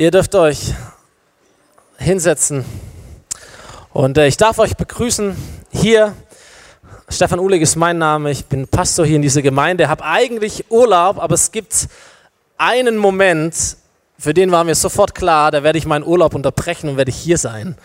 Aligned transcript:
Ihr 0.00 0.10
dürft 0.10 0.34
euch 0.34 0.72
hinsetzen. 1.98 2.64
Und 3.92 4.16
äh, 4.16 4.28
ich 4.28 4.38
darf 4.38 4.58
euch 4.58 4.74
begrüßen 4.74 5.36
hier. 5.70 6.16
Stefan 7.10 7.38
Uhlig 7.38 7.60
ist 7.60 7.76
mein 7.76 7.98
Name. 7.98 8.30
Ich 8.30 8.46
bin 8.46 8.66
Pastor 8.66 9.04
hier 9.04 9.16
in 9.16 9.20
dieser 9.20 9.42
Gemeinde. 9.42 9.90
Habe 9.90 10.02
eigentlich 10.02 10.70
Urlaub, 10.70 11.18
aber 11.18 11.34
es 11.34 11.52
gibt 11.52 11.86
einen 12.56 12.96
Moment, 12.96 13.76
für 14.18 14.32
den 14.32 14.50
war 14.50 14.64
mir 14.64 14.74
sofort 14.74 15.14
klar, 15.14 15.50
da 15.50 15.62
werde 15.62 15.76
ich 15.76 15.84
meinen 15.84 16.06
Urlaub 16.06 16.34
unterbrechen 16.34 16.88
und 16.88 16.96
werde 16.96 17.12
hier 17.12 17.36
sein. 17.36 17.76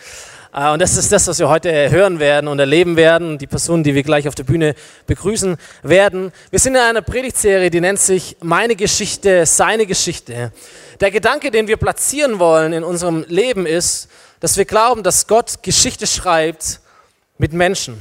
Äh, 0.56 0.72
und 0.72 0.82
das 0.82 0.96
ist 0.96 1.12
das, 1.12 1.28
was 1.28 1.40
wir 1.40 1.50
heute 1.50 1.92
hören 1.92 2.20
werden 2.20 2.48
und 2.48 2.60
erleben 2.60 2.96
werden. 2.96 3.38
Die 3.38 3.48
Personen, 3.48 3.84
die 3.84 3.94
wir 3.94 4.04
gleich 4.04 4.28
auf 4.28 4.36
der 4.36 4.44
Bühne 4.44 4.76
begrüßen 5.06 5.58
werden. 5.84 6.32
Wir 6.50 6.60
sind 6.60 6.76
in 6.76 6.82
einer 6.82 7.02
Predigtserie, 7.02 7.70
die 7.70 7.82
nennt 7.82 8.00
sich 8.00 8.38
Meine 8.42 8.76
Geschichte, 8.76 9.46
seine 9.46 9.86
Geschichte. 9.86 10.52
Der 11.02 11.12
Gedanke, 11.12 11.52
den 11.52 11.68
wir 11.68 11.78
platzieren 11.78 12.40
wollen 12.40 12.72
in 12.72 12.84
unserem 12.84 13.26
Leben 13.28 13.66
ist, 13.66 14.08
dass 14.40 14.58
wir 14.58 14.66
glauben, 14.66 15.04
dass 15.04 15.28
Gott 15.28 15.62
Geschichte 15.62 16.08
schreibt 16.08 16.80
mit 17.38 17.52
Menschen. 17.52 17.98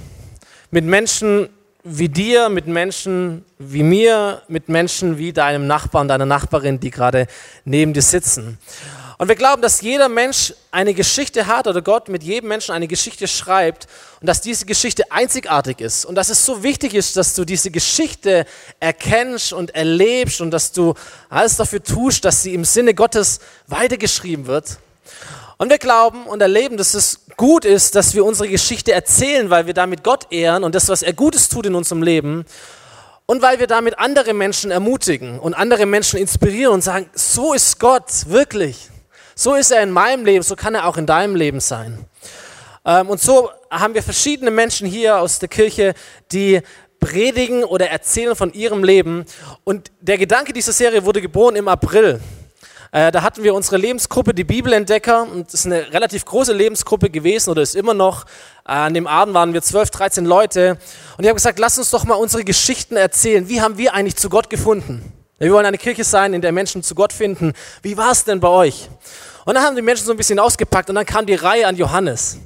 Mit 0.70 0.84
Menschen 0.84 1.48
wie 1.82 2.08
dir, 2.08 2.48
mit 2.48 2.66
Menschen 2.66 3.44
wie 3.58 3.82
mir, 3.82 4.42
mit 4.48 4.68
Menschen 4.68 5.18
wie 5.18 5.32
deinem 5.32 5.66
Nachbarn, 5.66 6.08
deiner 6.08 6.26
Nachbarin, 6.26 6.80
die 6.80 6.90
gerade 6.90 7.26
neben 7.64 7.92
dir 7.92 8.02
sitzen. 8.02 8.58
Und 9.16 9.28
wir 9.28 9.36
glauben, 9.36 9.62
dass 9.62 9.80
jeder 9.80 10.08
Mensch 10.08 10.54
eine 10.72 10.92
Geschichte 10.92 11.46
hat 11.46 11.68
oder 11.68 11.82
Gott 11.82 12.08
mit 12.08 12.24
jedem 12.24 12.48
Menschen 12.48 12.74
eine 12.74 12.88
Geschichte 12.88 13.28
schreibt 13.28 13.86
und 14.20 14.26
dass 14.26 14.40
diese 14.40 14.66
Geschichte 14.66 15.10
einzigartig 15.12 15.80
ist 15.80 16.04
und 16.04 16.16
dass 16.16 16.30
es 16.30 16.44
so 16.44 16.64
wichtig 16.64 16.94
ist, 16.94 17.16
dass 17.16 17.34
du 17.34 17.44
diese 17.44 17.70
Geschichte 17.70 18.44
erkennst 18.80 19.52
und 19.52 19.74
erlebst 19.74 20.40
und 20.40 20.50
dass 20.50 20.72
du 20.72 20.94
alles 21.28 21.56
dafür 21.56 21.82
tust, 21.82 22.24
dass 22.24 22.42
sie 22.42 22.54
im 22.54 22.64
Sinne 22.64 22.94
Gottes 22.94 23.38
weitergeschrieben 23.68 24.46
wird. 24.46 24.78
Und 25.58 25.70
wir 25.70 25.78
glauben 25.78 26.26
und 26.26 26.42
erleben, 26.42 26.76
dass 26.76 26.94
es 26.94 27.20
gut 27.36 27.64
ist, 27.64 27.94
dass 27.94 28.14
wir 28.14 28.24
unsere 28.24 28.48
Geschichte 28.48 28.92
erzählen, 28.92 29.48
weil 29.50 29.66
wir 29.66 29.74
damit 29.74 30.02
Gott 30.02 30.32
ehren 30.32 30.64
und 30.64 30.74
das, 30.74 30.88
was 30.88 31.02
er 31.02 31.12
Gutes 31.12 31.48
tut 31.48 31.66
in 31.66 31.76
unserem 31.76 32.02
Leben. 32.02 32.44
Und 33.26 33.40
weil 33.40 33.60
wir 33.60 33.68
damit 33.68 33.98
andere 33.98 34.34
Menschen 34.34 34.70
ermutigen 34.70 35.38
und 35.38 35.54
andere 35.54 35.86
Menschen 35.86 36.18
inspirieren 36.18 36.74
und 36.74 36.82
sagen, 36.82 37.08
so 37.14 37.54
ist 37.54 37.78
Gott 37.78 38.10
wirklich. 38.26 38.90
So 39.34 39.54
ist 39.54 39.70
er 39.70 39.82
in 39.82 39.90
meinem 39.90 40.24
Leben, 40.24 40.42
so 40.42 40.56
kann 40.56 40.74
er 40.74 40.86
auch 40.86 40.96
in 40.96 41.06
deinem 41.06 41.36
Leben 41.36 41.60
sein. 41.60 42.04
Ähm, 42.84 43.08
und 43.08 43.20
so 43.20 43.50
haben 43.70 43.94
wir 43.94 44.02
verschiedene 44.02 44.50
Menschen 44.50 44.86
hier 44.86 45.18
aus 45.18 45.38
der 45.38 45.48
Kirche, 45.48 45.94
die 46.32 46.60
predigen 47.00 47.64
oder 47.64 47.90
erzählen 47.90 48.36
von 48.36 48.52
ihrem 48.52 48.84
Leben. 48.84 49.24
Und 49.64 49.90
der 50.00 50.18
Gedanke 50.18 50.52
dieser 50.52 50.72
Serie 50.72 51.04
wurde 51.04 51.20
geboren 51.20 51.56
im 51.56 51.68
April. 51.68 52.20
Äh, 52.92 53.10
da 53.10 53.22
hatten 53.22 53.42
wir 53.42 53.54
unsere 53.54 53.76
Lebensgruppe, 53.76 54.34
die 54.34 54.44
Bibelentdecker. 54.44 55.22
Und 55.22 55.48
das 55.48 55.60
ist 55.60 55.66
eine 55.66 55.92
relativ 55.92 56.24
große 56.24 56.52
Lebensgruppe 56.52 57.10
gewesen 57.10 57.50
oder 57.50 57.60
ist 57.60 57.74
immer 57.74 57.92
noch. 57.92 58.24
Äh, 58.64 58.72
an 58.72 58.94
dem 58.94 59.08
Abend 59.08 59.34
waren 59.34 59.52
wir 59.52 59.62
12, 59.62 59.90
13 59.90 60.24
Leute. 60.24 60.78
Und 61.18 61.24
ich 61.24 61.28
habe 61.28 61.34
gesagt, 61.34 61.58
lass 61.58 61.76
uns 61.76 61.90
doch 61.90 62.04
mal 62.04 62.14
unsere 62.14 62.44
Geschichten 62.44 62.96
erzählen. 62.96 63.48
Wie 63.48 63.60
haben 63.60 63.78
wir 63.78 63.94
eigentlich 63.94 64.16
zu 64.16 64.28
Gott 64.30 64.48
gefunden? 64.48 65.23
Wir 65.38 65.52
wollen 65.52 65.66
eine 65.66 65.78
Kirche 65.78 66.04
sein, 66.04 66.32
in 66.32 66.40
der 66.40 66.52
Menschen 66.52 66.82
zu 66.84 66.94
Gott 66.94 67.12
finden. 67.12 67.54
Wie 67.82 67.96
war 67.96 68.12
es 68.12 68.24
denn 68.24 68.38
bei 68.38 68.48
euch? 68.48 68.88
Und 69.44 69.54
dann 69.54 69.64
haben 69.64 69.74
die 69.74 69.82
Menschen 69.82 70.06
so 70.06 70.12
ein 70.12 70.16
bisschen 70.16 70.38
ausgepackt 70.38 70.88
und 70.88 70.94
dann 70.94 71.04
kam 71.04 71.26
die 71.26 71.34
Reihe 71.34 71.66
an 71.66 71.76
Johannes. 71.76 72.38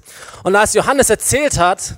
Und 0.43 0.57
als 0.57 0.73
Johannes 0.73 1.11
erzählt 1.11 1.59
hat, 1.59 1.97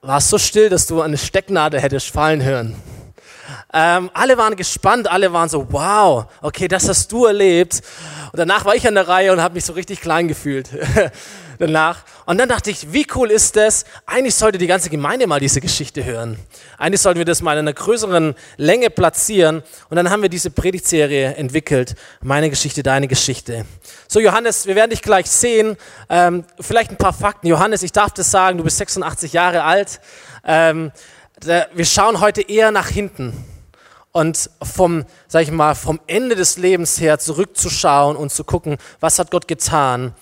war 0.00 0.18
es 0.18 0.30
so 0.30 0.38
still, 0.38 0.70
dass 0.70 0.86
du 0.86 1.02
eine 1.02 1.18
Stecknadel 1.18 1.80
hättest 1.80 2.08
fallen 2.08 2.42
hören. 2.42 2.74
Ähm, 3.74 4.10
alle 4.14 4.38
waren 4.38 4.56
gespannt, 4.56 5.10
alle 5.10 5.32
waren 5.32 5.48
so, 5.48 5.66
wow, 5.70 6.26
okay, 6.40 6.66
das 6.66 6.88
hast 6.88 7.12
du 7.12 7.26
erlebt. 7.26 7.82
Und 8.32 8.38
danach 8.38 8.64
war 8.64 8.74
ich 8.74 8.88
an 8.88 8.94
der 8.94 9.06
Reihe 9.06 9.32
und 9.32 9.42
habe 9.42 9.54
mich 9.54 9.64
so 9.66 9.74
richtig 9.74 10.00
klein 10.00 10.28
gefühlt. 10.28 10.68
danach. 11.58 12.02
Und 12.26 12.38
dann 12.38 12.48
dachte 12.48 12.70
ich, 12.70 12.92
wie 12.92 13.06
cool 13.14 13.30
ist 13.30 13.56
das? 13.56 13.84
Eigentlich 14.06 14.34
sollte 14.34 14.58
die 14.58 14.66
ganze 14.66 14.90
Gemeinde 14.90 15.26
mal 15.26 15.40
diese 15.40 15.60
Geschichte 15.60 16.04
hören. 16.04 16.38
Eigentlich 16.78 17.00
sollten 17.00 17.18
wir 17.18 17.24
das 17.24 17.42
mal 17.42 17.52
in 17.54 17.60
einer 17.60 17.72
größeren 17.72 18.34
Länge 18.56 18.90
platzieren. 18.90 19.62
Und 19.88 19.96
dann 19.96 20.10
haben 20.10 20.22
wir 20.22 20.28
diese 20.28 20.50
Predigtserie 20.50 21.34
entwickelt. 21.34 21.94
Meine 22.22 22.50
Geschichte, 22.50 22.82
deine 22.82 23.08
Geschichte. 23.08 23.66
So, 24.08 24.20
Johannes, 24.20 24.66
wir 24.66 24.74
werden 24.74 24.90
dich 24.90 25.02
gleich 25.02 25.30
sehen. 25.30 25.76
Ähm, 26.08 26.44
vielleicht 26.60 26.90
ein 26.90 26.98
paar 26.98 27.12
Fakten. 27.12 27.46
Johannes, 27.46 27.82
ich 27.82 27.92
darf 27.92 28.12
das 28.12 28.30
sagen, 28.30 28.58
du 28.58 28.64
bist 28.64 28.78
86 28.78 29.32
Jahre 29.32 29.64
alt. 29.64 30.00
Ähm, 30.44 30.92
wir 31.40 31.84
schauen 31.84 32.20
heute 32.20 32.42
eher 32.42 32.70
nach 32.70 32.88
hinten 32.88 33.44
und 34.14 34.48
vom, 34.62 35.04
sag 35.26 35.42
ich 35.42 35.50
mal, 35.50 35.74
vom 35.74 36.00
Ende 36.06 36.36
des 36.36 36.56
Lebens 36.56 37.00
her 37.00 37.18
zurückzuschauen 37.18 38.16
und 38.16 38.30
zu 38.30 38.44
gucken, 38.44 38.76
was 39.00 39.18
hat 39.18 39.32
Gott 39.32 39.48
getan 39.48 40.14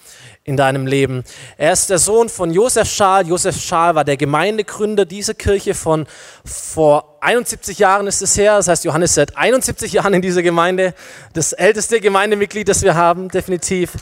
in 0.45 0.57
deinem 0.57 0.87
Leben. 0.87 1.23
Er 1.57 1.73
ist 1.73 1.89
der 1.91 1.99
Sohn 1.99 2.29
von 2.29 2.51
Josef 2.51 2.91
Schaal. 2.91 3.29
Josef 3.29 3.61
Schaal 3.61 3.95
war 3.95 4.05
der 4.05 4.17
Gemeindegründer 4.17 5.05
dieser 5.05 5.35
Kirche 5.35 5.75
von 5.75 6.07
vor 6.45 7.19
71 7.21 7.79
Jahren 7.79 8.09
ist 8.09 8.23
es 8.23 8.37
her. 8.37 8.57
Das 8.57 8.67
heißt, 8.67 8.85
Johannes 8.85 9.11
ist 9.11 9.15
seit 9.15 9.37
71 9.37 9.93
Jahren 9.93 10.15
in 10.15 10.23
dieser 10.23 10.43
Gemeinde. 10.43 10.95
Das 11.33 11.53
älteste 11.53 12.01
Gemeindemitglied, 12.01 12.69
das 12.69 12.83
wir 12.83 12.97
haben, 12.97 13.29
definitiv. 13.29 13.93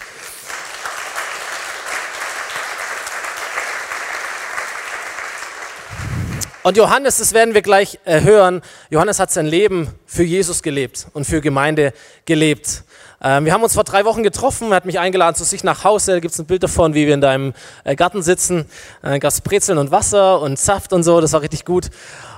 Und 6.62 6.76
Johannes, 6.76 7.16
das 7.16 7.32
werden 7.32 7.54
wir 7.54 7.62
gleich 7.62 7.98
äh, 8.04 8.20
hören, 8.20 8.60
Johannes 8.90 9.18
hat 9.18 9.30
sein 9.30 9.46
Leben 9.46 9.88
für 10.04 10.24
Jesus 10.24 10.62
gelebt 10.62 11.06
und 11.14 11.24
für 11.24 11.40
Gemeinde 11.40 11.94
gelebt. 12.26 12.84
Ähm, 13.22 13.46
wir 13.46 13.54
haben 13.54 13.62
uns 13.62 13.72
vor 13.72 13.84
drei 13.84 14.04
Wochen 14.04 14.22
getroffen, 14.22 14.70
er 14.70 14.76
hat 14.76 14.84
mich 14.84 14.98
eingeladen 14.98 15.34
zu 15.34 15.44
sich 15.44 15.64
nach 15.64 15.84
Hause, 15.84 16.12
da 16.12 16.20
gibt 16.20 16.34
es 16.34 16.38
ein 16.38 16.44
Bild 16.44 16.62
davon, 16.62 16.92
wie 16.92 17.06
wir 17.06 17.14
in 17.14 17.22
deinem 17.22 17.54
äh, 17.84 17.96
Garten 17.96 18.22
sitzen, 18.22 18.66
äh, 19.02 19.18
gab 19.18 19.32
Brezeln 19.42 19.78
und 19.78 19.90
Wasser 19.90 20.42
und 20.42 20.58
Saft 20.58 20.92
und 20.92 21.02
so, 21.02 21.22
das 21.22 21.32
war 21.32 21.40
richtig 21.40 21.64
gut. 21.64 21.88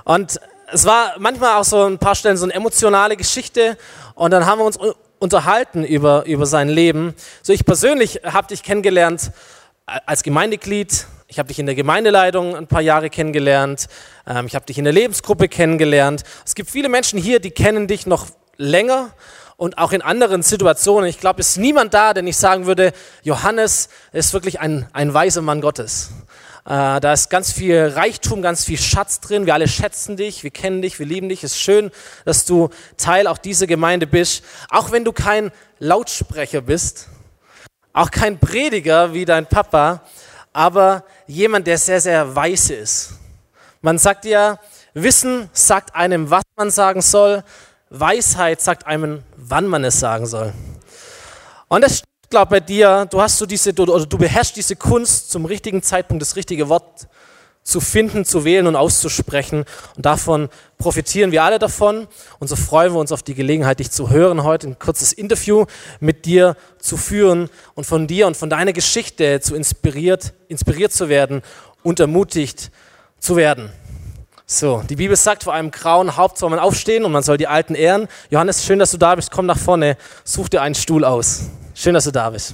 Und 0.05 0.39
es 0.71 0.85
war 0.85 1.15
manchmal 1.19 1.59
auch 1.59 1.65
so 1.65 1.83
ein 1.83 1.97
paar 1.97 2.15
Stellen 2.15 2.37
so 2.37 2.45
eine 2.45 2.53
emotionale 2.53 3.17
Geschichte. 3.17 3.77
Und 4.15 4.31
dann 4.31 4.45
haben 4.45 4.59
wir 4.59 4.65
uns 4.65 4.79
unterhalten 5.19 5.83
über, 5.83 6.25
über 6.25 6.45
sein 6.45 6.69
Leben. 6.69 7.13
So 7.41 7.53
ich 7.53 7.65
persönlich 7.65 8.21
habe 8.23 8.47
dich 8.47 8.63
kennengelernt 8.63 9.31
als 9.85 10.23
Gemeindeglied, 10.23 11.07
ich 11.33 11.39
habe 11.39 11.47
dich 11.47 11.57
in 11.57 11.65
der 11.65 11.73
Gemeindeleitung 11.73 12.55
ein 12.55 12.67
paar 12.67 12.81
Jahre 12.81 13.09
kennengelernt. 13.09 13.87
Ähm, 14.27 14.45
ich 14.45 14.53
habe 14.53 14.67
dich 14.67 14.77
in 14.77 14.83
der 14.83 14.93
Lebensgruppe 14.93 15.47
kennengelernt. 15.47 16.23
Es 16.45 16.53
gibt 16.53 16.69
viele 16.69 16.89
Menschen 16.89 17.17
hier, 17.17 17.39
die 17.39 17.49
kennen 17.49 17.87
dich 17.87 18.05
noch 18.05 18.27
länger 18.57 19.09
und 19.57 19.79
auch 19.79 19.93
in 19.93 20.03
anderen 20.03 20.43
Situationen. 20.43 21.09
Ich 21.09 21.19
glaube, 21.19 21.41
es 21.41 21.49
ist 21.49 21.57
niemand 21.57 21.95
da, 21.95 22.13
der 22.13 22.21
nicht 22.21 22.37
sagen 22.37 22.67
würde, 22.67 22.93
Johannes 23.23 23.89
ist 24.11 24.31
wirklich 24.33 24.59
ein, 24.59 24.87
ein 24.93 25.15
weiser 25.15 25.41
Mann 25.41 25.59
Gottes. 25.59 26.11
Äh, 26.65 26.99
da 26.99 27.13
ist 27.13 27.31
ganz 27.31 27.51
viel 27.51 27.79
Reichtum, 27.79 28.43
ganz 28.43 28.63
viel 28.63 28.77
Schatz 28.77 29.19
drin. 29.19 29.47
Wir 29.47 29.55
alle 29.55 29.67
schätzen 29.67 30.15
dich, 30.15 30.43
wir 30.43 30.51
kennen 30.51 30.83
dich, 30.83 30.99
wir 30.99 31.07
lieben 31.07 31.29
dich. 31.29 31.43
Es 31.43 31.53
ist 31.53 31.61
schön, 31.61 31.89
dass 32.25 32.45
du 32.45 32.69
Teil 32.97 33.25
auch 33.25 33.39
dieser 33.39 33.65
Gemeinde 33.65 34.05
bist. 34.05 34.43
Auch 34.69 34.91
wenn 34.91 35.03
du 35.03 35.11
kein 35.11 35.51
Lautsprecher 35.79 36.61
bist, 36.61 37.07
auch 37.91 38.11
kein 38.11 38.37
Prediger 38.37 39.15
wie 39.15 39.25
dein 39.25 39.47
Papa, 39.47 40.03
aber 40.53 41.03
jemand, 41.33 41.67
der 41.67 41.77
sehr, 41.77 41.99
sehr 41.99 42.35
weise 42.35 42.75
ist. 42.75 43.13
Man 43.81 43.97
sagt 43.97 44.25
ja, 44.25 44.59
Wissen 44.93 45.49
sagt 45.51 45.95
einem, 45.95 46.29
was 46.29 46.43
man 46.55 46.69
sagen 46.69 47.01
soll, 47.01 47.43
Weisheit 47.89 48.61
sagt 48.61 48.85
einem, 48.85 49.23
wann 49.35 49.67
man 49.67 49.83
es 49.83 49.99
sagen 49.99 50.25
soll. 50.25 50.53
Und 51.67 51.83
das 51.83 51.97
stimmt, 51.97 52.29
glaube 52.29 52.49
bei 52.51 52.59
dir, 52.59 53.07
du 53.09 53.21
hast 53.21 53.37
so 53.37 53.45
diese, 53.45 53.71
oder 53.71 54.05
du 54.05 54.17
beherrschst 54.17 54.55
diese 54.55 54.75
Kunst, 54.75 55.31
zum 55.31 55.45
richtigen 55.45 55.81
Zeitpunkt 55.81 56.21
das 56.21 56.35
richtige 56.35 56.69
Wort 56.69 57.07
zu 57.63 57.79
finden, 57.79 58.25
zu 58.25 58.45
wählen 58.45 58.67
und 58.67 58.75
auszusprechen. 58.75 59.65
Und 59.95 60.05
davon 60.05 60.49
profitieren 60.77 61.31
wir 61.31 61.43
alle 61.43 61.59
davon. 61.59 62.07
Und 62.39 62.47
so 62.47 62.55
freuen 62.55 62.93
wir 62.93 62.99
uns 62.99 63.11
auf 63.11 63.23
die 63.23 63.33
Gelegenheit, 63.33 63.79
dich 63.79 63.91
zu 63.91 64.09
hören 64.09 64.43
heute, 64.43 64.67
ein 64.67 64.79
kurzes 64.79 65.13
Interview 65.13 65.65
mit 65.99 66.25
dir 66.25 66.55
zu 66.79 66.97
führen 66.97 67.49
und 67.73 67.85
von 67.85 68.07
dir 68.07 68.27
und 68.27 68.37
von 68.37 68.49
deiner 68.49 68.73
Geschichte 68.73 69.39
zu 69.39 69.55
inspiriert, 69.55 70.33
inspiriert 70.47 70.91
zu 70.91 71.09
werden 71.09 71.41
und 71.81 71.99
ermutigt 71.99 72.71
zu 73.19 73.35
werden. 73.35 73.71
So, 74.45 74.83
die 74.89 74.97
Bibel 74.97 75.15
sagt, 75.15 75.43
vor 75.43 75.53
einem 75.53 75.71
grauen 75.71 76.17
Haupt 76.17 76.37
soll 76.37 76.49
man 76.49 76.59
aufstehen 76.59 77.05
und 77.05 77.13
man 77.13 77.23
soll 77.23 77.37
die 77.37 77.47
Alten 77.47 77.75
ehren. 77.75 78.07
Johannes, 78.29 78.65
schön, 78.65 78.77
dass 78.77 78.91
du 78.91 78.97
da 78.97 79.15
bist. 79.15 79.31
Komm 79.31 79.45
nach 79.45 79.57
vorne, 79.57 79.97
such 80.25 80.49
dir 80.49 80.61
einen 80.61 80.75
Stuhl 80.75 81.05
aus. 81.05 81.43
Schön, 81.73 81.93
dass 81.93 82.03
du 82.03 82.11
da 82.11 82.29
bist. 82.29 82.53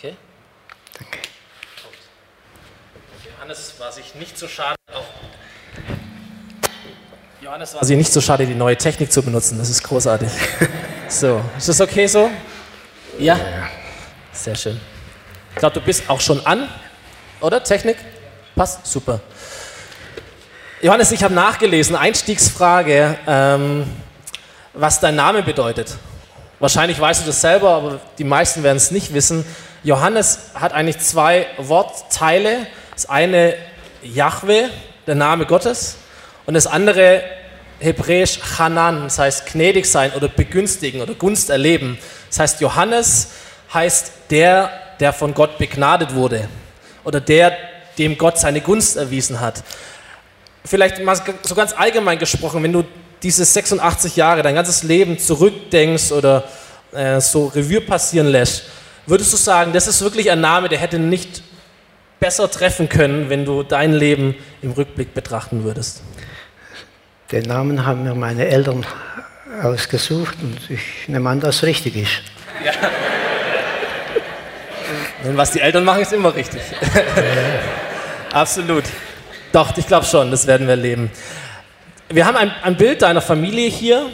Okay. 0.00 0.16
Danke. 0.98 1.18
Johannes 3.50 3.80
war 3.80 3.90
sich 3.90 4.14
nicht 4.14 4.28
so 4.40 4.48
schade, 4.48 4.74
auch 4.94 5.04
Johannes 7.42 7.74
war 7.74 7.84
sich 7.84 7.96
nicht 7.96 8.10
so 8.10 8.22
schade, 8.22 8.46
die 8.46 8.54
neue 8.54 8.74
Technik 8.74 9.12
zu 9.12 9.22
benutzen. 9.22 9.58
Das 9.58 9.68
ist 9.68 9.82
großartig. 9.82 10.30
So, 11.08 11.42
ist 11.58 11.68
das 11.68 11.80
okay 11.80 12.06
so? 12.06 12.30
Ja? 13.18 13.36
Sehr 14.32 14.54
schön. 14.54 14.80
Ich 15.50 15.56
glaube, 15.56 15.74
du 15.74 15.84
bist 15.84 16.08
auch 16.08 16.20
schon 16.20 16.46
an, 16.46 16.68
oder? 17.40 17.64
Technik? 17.64 17.96
Passt? 18.54 18.86
Super. 18.86 19.18
Johannes, 20.80 21.10
ich 21.10 21.24
habe 21.24 21.34
nachgelesen, 21.34 21.96
Einstiegsfrage, 21.96 23.18
ähm, 23.26 23.92
was 24.72 25.00
dein 25.00 25.16
Name 25.16 25.42
bedeutet. 25.42 25.96
Wahrscheinlich 26.60 27.00
weißt 27.00 27.22
du 27.22 27.26
das 27.26 27.40
selber, 27.40 27.70
aber 27.70 28.00
die 28.18 28.24
meisten 28.24 28.62
werden 28.62 28.76
es 28.76 28.92
nicht 28.92 29.12
wissen. 29.12 29.44
Johannes 29.82 30.50
hat 30.54 30.72
eigentlich 30.72 31.00
zwei 31.00 31.48
Wortteile. 31.58 32.68
Das 32.94 33.10
eine 33.10 33.56
Yahweh, 34.02 34.68
der 35.06 35.14
Name 35.14 35.46
Gottes, 35.46 35.96
und 36.46 36.54
das 36.54 36.66
andere 36.66 37.22
hebräisch 37.78 38.40
Hanan, 38.58 39.04
das 39.04 39.18
heißt 39.18 39.46
gnädig 39.46 39.86
sein 39.86 40.12
oder 40.12 40.28
begünstigen 40.28 41.00
oder 41.00 41.14
Gunst 41.14 41.50
erleben. 41.50 41.98
Das 42.28 42.38
heißt, 42.38 42.60
Johannes 42.60 43.28
heißt 43.72 44.12
der, 44.30 44.70
der 45.00 45.12
von 45.12 45.34
Gott 45.34 45.58
begnadet 45.58 46.14
wurde 46.14 46.48
oder 47.04 47.20
der, 47.20 47.56
dem 47.98 48.18
Gott 48.18 48.38
seine 48.38 48.60
Gunst 48.60 48.96
erwiesen 48.96 49.40
hat. 49.40 49.64
Vielleicht 50.64 51.02
mal 51.02 51.20
so 51.42 51.54
ganz 51.54 51.72
allgemein 51.72 52.18
gesprochen, 52.18 52.62
wenn 52.62 52.72
du 52.72 52.84
diese 53.22 53.44
86 53.44 54.16
Jahre, 54.16 54.42
dein 54.42 54.54
ganzes 54.54 54.82
Leben 54.82 55.18
zurückdenkst 55.18 56.12
oder 56.12 56.44
äh, 56.92 57.20
so 57.20 57.46
Revue 57.46 57.80
passieren 57.80 58.28
lässt, 58.28 58.64
würdest 59.06 59.32
du 59.32 59.36
sagen, 59.36 59.72
das 59.72 59.86
ist 59.86 60.00
wirklich 60.02 60.30
ein 60.30 60.40
Name, 60.40 60.68
der 60.68 60.78
hätte 60.78 60.98
nicht 60.98 61.42
besser 62.20 62.50
treffen 62.50 62.88
können, 62.88 63.30
wenn 63.30 63.44
du 63.44 63.62
dein 63.62 63.92
Leben 63.92 64.36
im 64.62 64.72
Rückblick 64.72 65.14
betrachten 65.14 65.64
würdest? 65.64 66.02
Den 67.32 67.44
Namen 67.44 67.86
haben 67.86 68.04
mir 68.04 68.14
meine 68.14 68.46
Eltern 68.46 68.84
ausgesucht 69.62 70.36
und 70.42 70.58
ich 70.70 71.08
nehme 71.08 71.28
an, 71.30 71.40
dass 71.40 71.56
es 71.56 71.62
richtig 71.64 71.96
ist. 71.96 72.22
Ja. 72.64 72.72
Und 75.24 75.36
was 75.36 75.52
die 75.52 75.60
Eltern 75.60 75.84
machen, 75.84 76.02
ist 76.02 76.12
immer 76.12 76.34
richtig. 76.34 76.60
Absolut. 78.32 78.84
Doch, 79.52 79.76
ich 79.76 79.86
glaube 79.86 80.06
schon, 80.06 80.30
das 80.30 80.46
werden 80.46 80.66
wir 80.66 80.76
leben. 80.76 81.10
Wir 82.08 82.26
haben 82.26 82.36
ein, 82.36 82.52
ein 82.62 82.76
Bild 82.76 83.02
deiner 83.02 83.20
Familie 83.20 83.68
hier, 83.68 84.06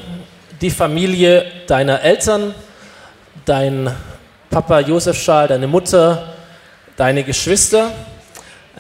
die 0.60 0.70
Familie 0.70 1.50
deiner 1.66 2.02
Eltern, 2.02 2.54
dein 3.44 3.90
Papa 4.50 4.80
Josef 4.80 5.20
Schal, 5.20 5.48
deine 5.48 5.66
Mutter, 5.66 6.35
deine 6.96 7.24
Geschwister. 7.24 7.92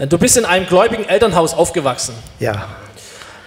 Du 0.08 0.18
bist 0.18 0.36
in 0.36 0.44
einem 0.44 0.66
gläubigen 0.66 1.08
Elternhaus 1.08 1.54
aufgewachsen. 1.54 2.14
Ja. 2.38 2.66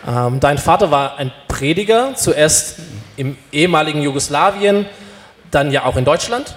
Ähm, 0.07 0.39
dein 0.39 0.57
Vater 0.57 0.91
war 0.91 1.17
ein 1.17 1.31
Prediger, 1.47 2.15
zuerst 2.15 2.77
im 3.17 3.37
ehemaligen 3.51 4.01
Jugoslawien, 4.01 4.85
dann 5.51 5.71
ja 5.71 5.85
auch 5.85 5.97
in 5.97 6.05
Deutschland. 6.05 6.55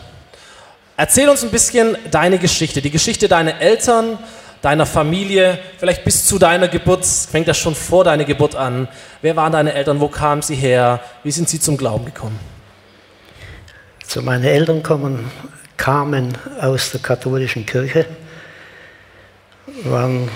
Erzähl 0.97 1.29
uns 1.29 1.43
ein 1.43 1.51
bisschen 1.51 1.97
deine 2.11 2.39
Geschichte, 2.39 2.81
die 2.81 2.91
Geschichte 2.91 3.27
deiner 3.29 3.61
Eltern, 3.61 4.19
deiner 4.61 4.87
Familie, 4.87 5.59
vielleicht 5.79 6.05
bis 6.05 6.25
zu 6.27 6.39
deiner 6.39 6.69
Geburt, 6.69 7.05
fängt 7.05 7.49
das 7.49 7.59
schon 7.59 7.75
vor 7.75 8.05
deiner 8.05 8.25
Geburt 8.25 8.55
an. 8.55 8.87
Wer 9.21 9.35
waren 9.35 9.53
deine 9.53 9.73
Eltern, 9.73 10.01
wo 10.01 10.09
kamen 10.09 10.43
sie 10.43 10.55
her, 10.55 11.01
wie 11.25 11.33
sind 11.33 11.49
sie 11.49 11.59
zum 11.59 11.77
Glauben 11.77 12.05
gekommen? 12.05 12.39
So 14.07 14.23
meine 14.23 14.49
Eltern 14.51 14.83
kommen, 14.83 15.31
kamen 15.77 16.37
aus 16.61 16.93
der 16.93 17.01
katholischen 17.01 17.67
Kirche, 17.67 18.07
waren 19.85 20.29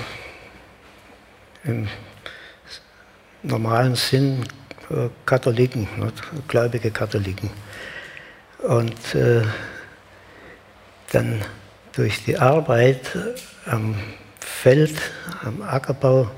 im 1.64 1.88
normalen 3.42 3.94
Sinn 3.94 4.44
äh, 4.90 5.08
Katholiken, 5.24 5.88
gläubige 6.48 6.90
Katholiken. 6.90 7.50
Und 8.58 9.14
äh, 9.14 9.42
dann 11.12 11.42
durch 11.92 12.24
die 12.24 12.38
Arbeit 12.38 13.16
am 13.66 13.94
Feld, 14.40 14.96
am 15.44 15.62
Ackerbau, 15.62 16.30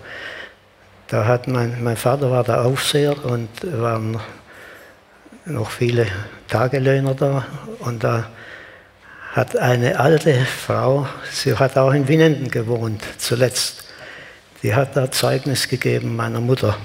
da 1.09 1.25
hat 1.25 1.49
mein, 1.49 1.83
mein 1.83 1.97
Vater 1.97 2.31
war 2.31 2.45
der 2.45 2.65
Aufseher 2.65 3.25
und 3.25 3.49
waren 3.81 4.21
noch 5.47 5.71
viele 5.71 6.07
Tagelöhner 6.49 7.15
da 7.15 7.47
und 7.81 8.05
da 8.05 8.29
hat 9.39 9.57
eine 9.57 10.01
alte 10.01 10.35
Frau, 10.45 11.07
sie 11.31 11.55
hat 11.55 11.79
auch 11.79 11.93
in 11.93 12.09
Winnenden 12.09 12.51
gewohnt 12.51 13.05
zuletzt, 13.19 13.85
die 14.65 14.75
hat 14.75 14.97
da 14.97 15.13
Zeugnis 15.13 15.69
gegeben 15.69 16.17
meiner 16.17 16.41
Mutter 16.41 16.77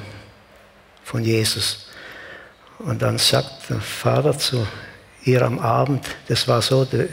von 1.04 1.24
Jesus. 1.24 1.88
Und 2.78 3.02
dann 3.02 3.18
sagt 3.18 3.72
der 3.72 3.80
Vater 3.80 4.38
zu 4.38 4.68
ihr 5.24 5.42
am 5.42 5.58
Abend, 5.58 6.06
das 6.28 6.48
war 6.48 6.62
so, 6.62 6.86
die, 6.86 7.08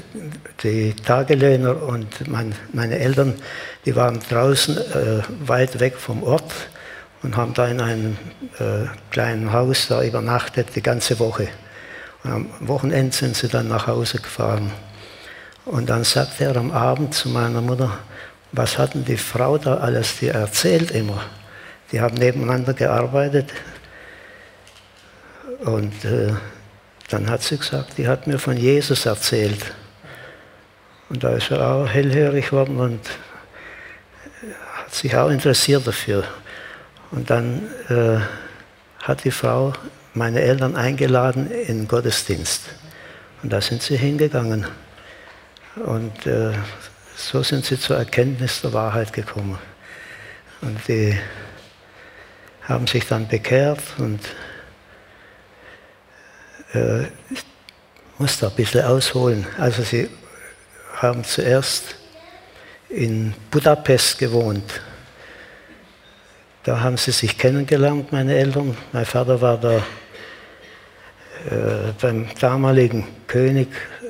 die 0.62 0.92
Tagelöhner 0.92 1.84
und 1.84 2.28
mein, 2.28 2.54
meine 2.74 2.98
Eltern, 2.98 3.32
die 3.86 3.96
waren 3.96 4.20
draußen 4.28 4.76
äh, 4.76 5.22
weit 5.46 5.80
weg 5.80 5.96
vom 5.96 6.22
Ort 6.22 6.52
und 7.22 7.38
haben 7.38 7.54
da 7.54 7.66
in 7.66 7.80
einem 7.80 8.18
äh, 8.58 8.88
kleinen 9.10 9.54
Haus 9.54 9.88
da 9.88 10.02
übernachtet 10.02 10.68
die 10.74 10.82
ganze 10.82 11.18
Woche. 11.18 11.48
Und 12.24 12.30
am 12.30 12.46
Wochenende 12.60 13.16
sind 13.16 13.36
sie 13.36 13.48
dann 13.48 13.68
nach 13.68 13.86
Hause 13.86 14.18
gefahren. 14.18 14.70
Und 15.70 15.88
dann 15.88 16.02
sagte 16.02 16.44
er 16.44 16.56
am 16.56 16.72
Abend 16.72 17.14
zu 17.14 17.28
meiner 17.28 17.60
Mutter, 17.60 17.98
was 18.50 18.76
hatten 18.76 19.04
die 19.04 19.16
Frau 19.16 19.56
da 19.56 19.76
alles, 19.76 20.18
die 20.18 20.28
erzählt 20.28 20.90
immer. 20.90 21.22
Die 21.92 22.00
haben 22.00 22.16
nebeneinander 22.16 22.74
gearbeitet, 22.74 23.50
und 25.60 26.04
äh, 26.04 26.32
dann 27.10 27.28
hat 27.28 27.42
sie 27.42 27.58
gesagt, 27.58 27.98
die 27.98 28.08
hat 28.08 28.26
mir 28.26 28.38
von 28.38 28.56
Jesus 28.56 29.04
erzählt. 29.04 29.72
Und 31.10 31.22
da 31.22 31.30
ist 31.34 31.50
er 31.50 31.66
auch 31.66 31.86
hellhörig 31.86 32.46
geworden 32.46 32.78
und 32.78 33.00
hat 34.74 34.94
sich 34.94 35.14
auch 35.16 35.28
interessiert 35.28 35.86
dafür. 35.86 36.24
Und 37.10 37.28
dann 37.28 37.68
äh, 37.88 38.20
hat 39.02 39.24
die 39.24 39.30
Frau 39.30 39.74
meine 40.14 40.40
Eltern 40.40 40.76
eingeladen 40.76 41.50
in 41.50 41.80
den 41.80 41.88
Gottesdienst. 41.88 42.62
Und 43.42 43.52
da 43.52 43.60
sind 43.60 43.82
sie 43.82 43.96
hingegangen. 43.96 44.66
Und 45.76 46.26
äh, 46.26 46.52
so 47.16 47.42
sind 47.42 47.64
sie 47.64 47.78
zur 47.78 47.96
Erkenntnis 47.96 48.60
der 48.60 48.72
Wahrheit 48.72 49.12
gekommen. 49.12 49.58
Und 50.62 50.78
die 50.88 51.18
haben 52.62 52.86
sich 52.86 53.06
dann 53.06 53.26
bekehrt 53.28 53.82
und 53.98 54.20
äh, 56.74 57.02
ich 57.30 57.44
muss 58.18 58.38
da 58.38 58.48
ein 58.48 58.54
bisschen 58.54 58.84
ausholen. 58.84 59.46
Also 59.58 59.82
sie 59.82 60.08
haben 60.96 61.24
zuerst 61.24 61.96
in 62.88 63.34
Budapest 63.50 64.18
gewohnt. 64.18 64.80
Da 66.64 66.80
haben 66.80 66.96
sie 66.96 67.12
sich 67.12 67.38
kennengelernt, 67.38 68.12
meine 68.12 68.36
Eltern. 68.36 68.76
Mein 68.92 69.06
Vater 69.06 69.40
war 69.40 69.56
da 69.56 69.78
äh, 71.48 71.92
beim 72.00 72.28
damaligen 72.38 73.06
König 73.26 73.68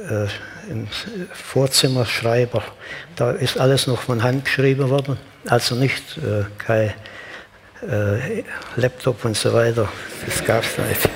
äh, 0.08 0.26
im 0.70 0.86
Vorzimmerschreiber. 1.32 2.62
Da 3.16 3.32
ist 3.32 3.58
alles 3.58 3.86
noch 3.86 4.02
von 4.02 4.22
Hand 4.22 4.44
geschrieben 4.44 4.88
worden, 4.88 5.18
also 5.46 5.74
nicht 5.74 6.16
äh, 6.18 6.44
kein 6.58 6.94
äh, 7.88 8.44
Laptop 8.76 9.24
und 9.24 9.36
so 9.36 9.52
weiter. 9.52 9.88
Das 10.24 10.44
gab 10.44 10.62
es 10.62 10.78
nicht. 10.78 11.08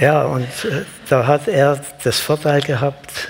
Ja, 0.00 0.24
und 0.24 0.48
äh, 0.64 0.82
da 1.08 1.26
hat 1.26 1.46
er 1.48 1.80
das 2.02 2.18
Vorteil 2.18 2.62
gehabt, 2.62 3.28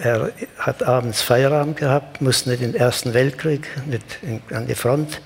er 0.00 0.30
hat 0.58 0.82
abends 0.82 1.22
Feierabend 1.22 1.76
gehabt, 1.76 2.20
musste 2.20 2.50
nicht 2.50 2.62
in 2.62 2.72
den 2.72 2.80
Ersten 2.80 3.14
Weltkrieg, 3.14 3.68
nicht 3.86 4.18
in, 4.22 4.42
an 4.54 4.66
die 4.66 4.74
Front. 4.74 5.20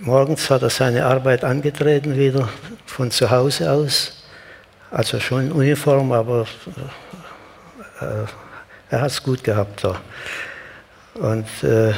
Morgens 0.00 0.48
hat 0.50 0.62
er 0.62 0.70
seine 0.70 1.04
Arbeit 1.04 1.44
angetreten 1.44 2.16
wieder 2.16 2.48
von 2.86 3.10
zu 3.10 3.30
Hause 3.30 3.70
aus, 3.70 4.19
also 4.90 5.20
schon 5.20 5.46
in 5.46 5.52
Uniform, 5.52 6.12
aber 6.12 6.46
äh, 8.00 8.26
er 8.90 9.00
hat 9.00 9.10
es 9.10 9.22
gut 9.22 9.44
gehabt 9.44 9.84
da. 9.84 10.00
Und 11.14 11.46
äh, 11.62 11.92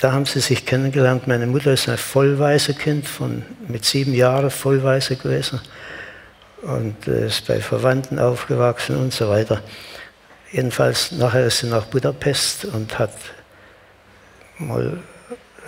da 0.00 0.12
haben 0.12 0.24
sie 0.24 0.40
sich 0.40 0.64
kennengelernt. 0.64 1.26
Meine 1.26 1.46
Mutter 1.46 1.72
ist 1.72 1.88
ein 1.88 1.98
vollweise 1.98 2.74
Kind, 2.74 3.06
von, 3.06 3.44
mit 3.68 3.84
sieben 3.84 4.14
Jahren 4.14 4.50
vollweise 4.50 5.16
gewesen 5.16 5.60
und 6.62 7.06
äh, 7.08 7.26
ist 7.26 7.46
bei 7.46 7.60
Verwandten 7.60 8.18
aufgewachsen 8.18 8.96
und 8.96 9.12
so 9.12 9.28
weiter. 9.28 9.62
Jedenfalls 10.52 11.12
nachher 11.12 11.46
ist 11.46 11.58
sie 11.58 11.68
nach 11.68 11.86
Budapest 11.86 12.64
und 12.66 12.98
hat 12.98 13.12
mal 14.58 14.98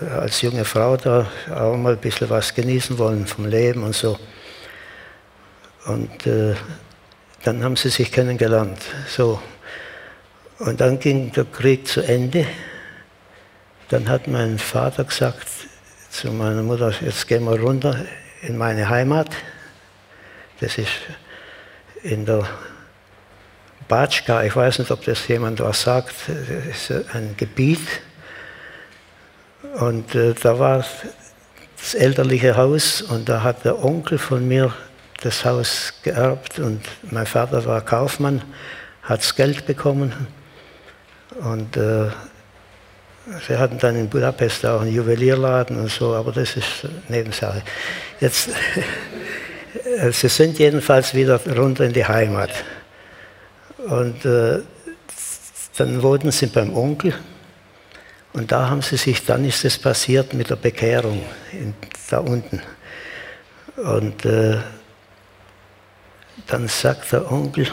äh, 0.00 0.10
als 0.10 0.40
junge 0.42 0.64
Frau 0.64 0.96
da 0.96 1.26
auch 1.54 1.76
mal 1.76 1.94
ein 1.94 1.98
bisschen 1.98 2.30
was 2.30 2.54
genießen 2.54 2.98
wollen 2.98 3.26
vom 3.26 3.46
Leben 3.46 3.82
und 3.82 3.94
so. 3.94 4.18
Und 5.86 6.26
äh, 6.26 6.54
dann 7.44 7.64
haben 7.64 7.76
sie 7.76 7.88
sich 7.88 8.12
kennengelernt. 8.12 8.80
So. 9.08 9.40
Und 10.58 10.80
dann 10.80 10.98
ging 10.98 11.32
der 11.32 11.44
Krieg 11.44 11.88
zu 11.88 12.02
Ende. 12.02 12.46
Dann 13.88 14.08
hat 14.08 14.28
mein 14.28 14.58
Vater 14.58 15.04
gesagt 15.04 15.46
zu 16.10 16.30
meiner 16.30 16.62
Mutter, 16.62 16.92
jetzt 17.00 17.26
gehen 17.26 17.44
wir 17.44 17.58
runter 17.58 17.96
in 18.42 18.58
meine 18.58 18.88
Heimat 18.88 19.30
Das 20.60 20.78
ist 20.78 20.90
in 22.02 22.26
der 22.26 22.46
Batschka, 23.88 24.44
ich 24.44 24.54
weiß 24.54 24.78
nicht, 24.78 24.90
ob 24.90 25.04
das 25.04 25.26
jemand 25.26 25.60
was 25.60 25.82
sagt, 25.82 26.14
das 26.28 26.90
ist 26.90 27.14
ein 27.14 27.34
Gebiet. 27.36 27.80
Und 29.80 30.14
äh, 30.14 30.34
da 30.34 30.58
war 30.58 30.84
das 31.76 31.94
elterliche 31.94 32.56
Haus 32.56 33.02
und 33.02 33.28
da 33.28 33.42
hat 33.42 33.64
der 33.64 33.84
Onkel 33.84 34.18
von 34.18 34.46
mir 34.46 34.72
das 35.22 35.44
Haus 35.44 35.94
geerbt 36.02 36.58
und 36.58 36.80
mein 37.10 37.26
Vater 37.26 37.64
war 37.64 37.80
Kaufmann, 37.80 38.42
hat 39.02 39.20
das 39.20 39.34
Geld 39.34 39.66
bekommen 39.66 40.12
und 41.40 41.76
äh, 41.76 42.10
sie 43.46 43.56
hatten 43.56 43.78
dann 43.78 43.96
in 43.96 44.08
Budapest 44.08 44.66
auch 44.66 44.82
einen 44.82 44.94
Juwelierladen 44.94 45.78
und 45.78 45.90
so, 45.90 46.14
aber 46.14 46.32
das 46.32 46.56
ist 46.56 46.86
Nebensache. 47.08 47.62
Jetzt, 48.20 48.50
sie 50.10 50.28
sind 50.28 50.58
jedenfalls 50.58 51.14
wieder 51.14 51.40
runter 51.56 51.84
in 51.84 51.92
die 51.92 52.04
Heimat. 52.04 52.50
Und 53.88 54.24
äh, 54.24 54.60
dann 55.76 56.02
wurden 56.02 56.30
sie 56.30 56.46
beim 56.46 56.76
Onkel 56.76 57.14
und 58.32 58.50
da 58.50 58.70
haben 58.70 58.82
sie 58.82 58.96
sich, 58.96 59.24
dann 59.24 59.44
ist 59.44 59.64
es 59.64 59.78
passiert 59.78 60.32
mit 60.34 60.50
der 60.50 60.56
Bekehrung 60.56 61.22
in, 61.52 61.74
da 62.10 62.18
unten. 62.18 62.62
Und 63.76 64.24
äh, 64.24 64.58
dann 66.46 66.68
sagt 66.68 67.12
der 67.12 67.30
Onkel 67.30 67.72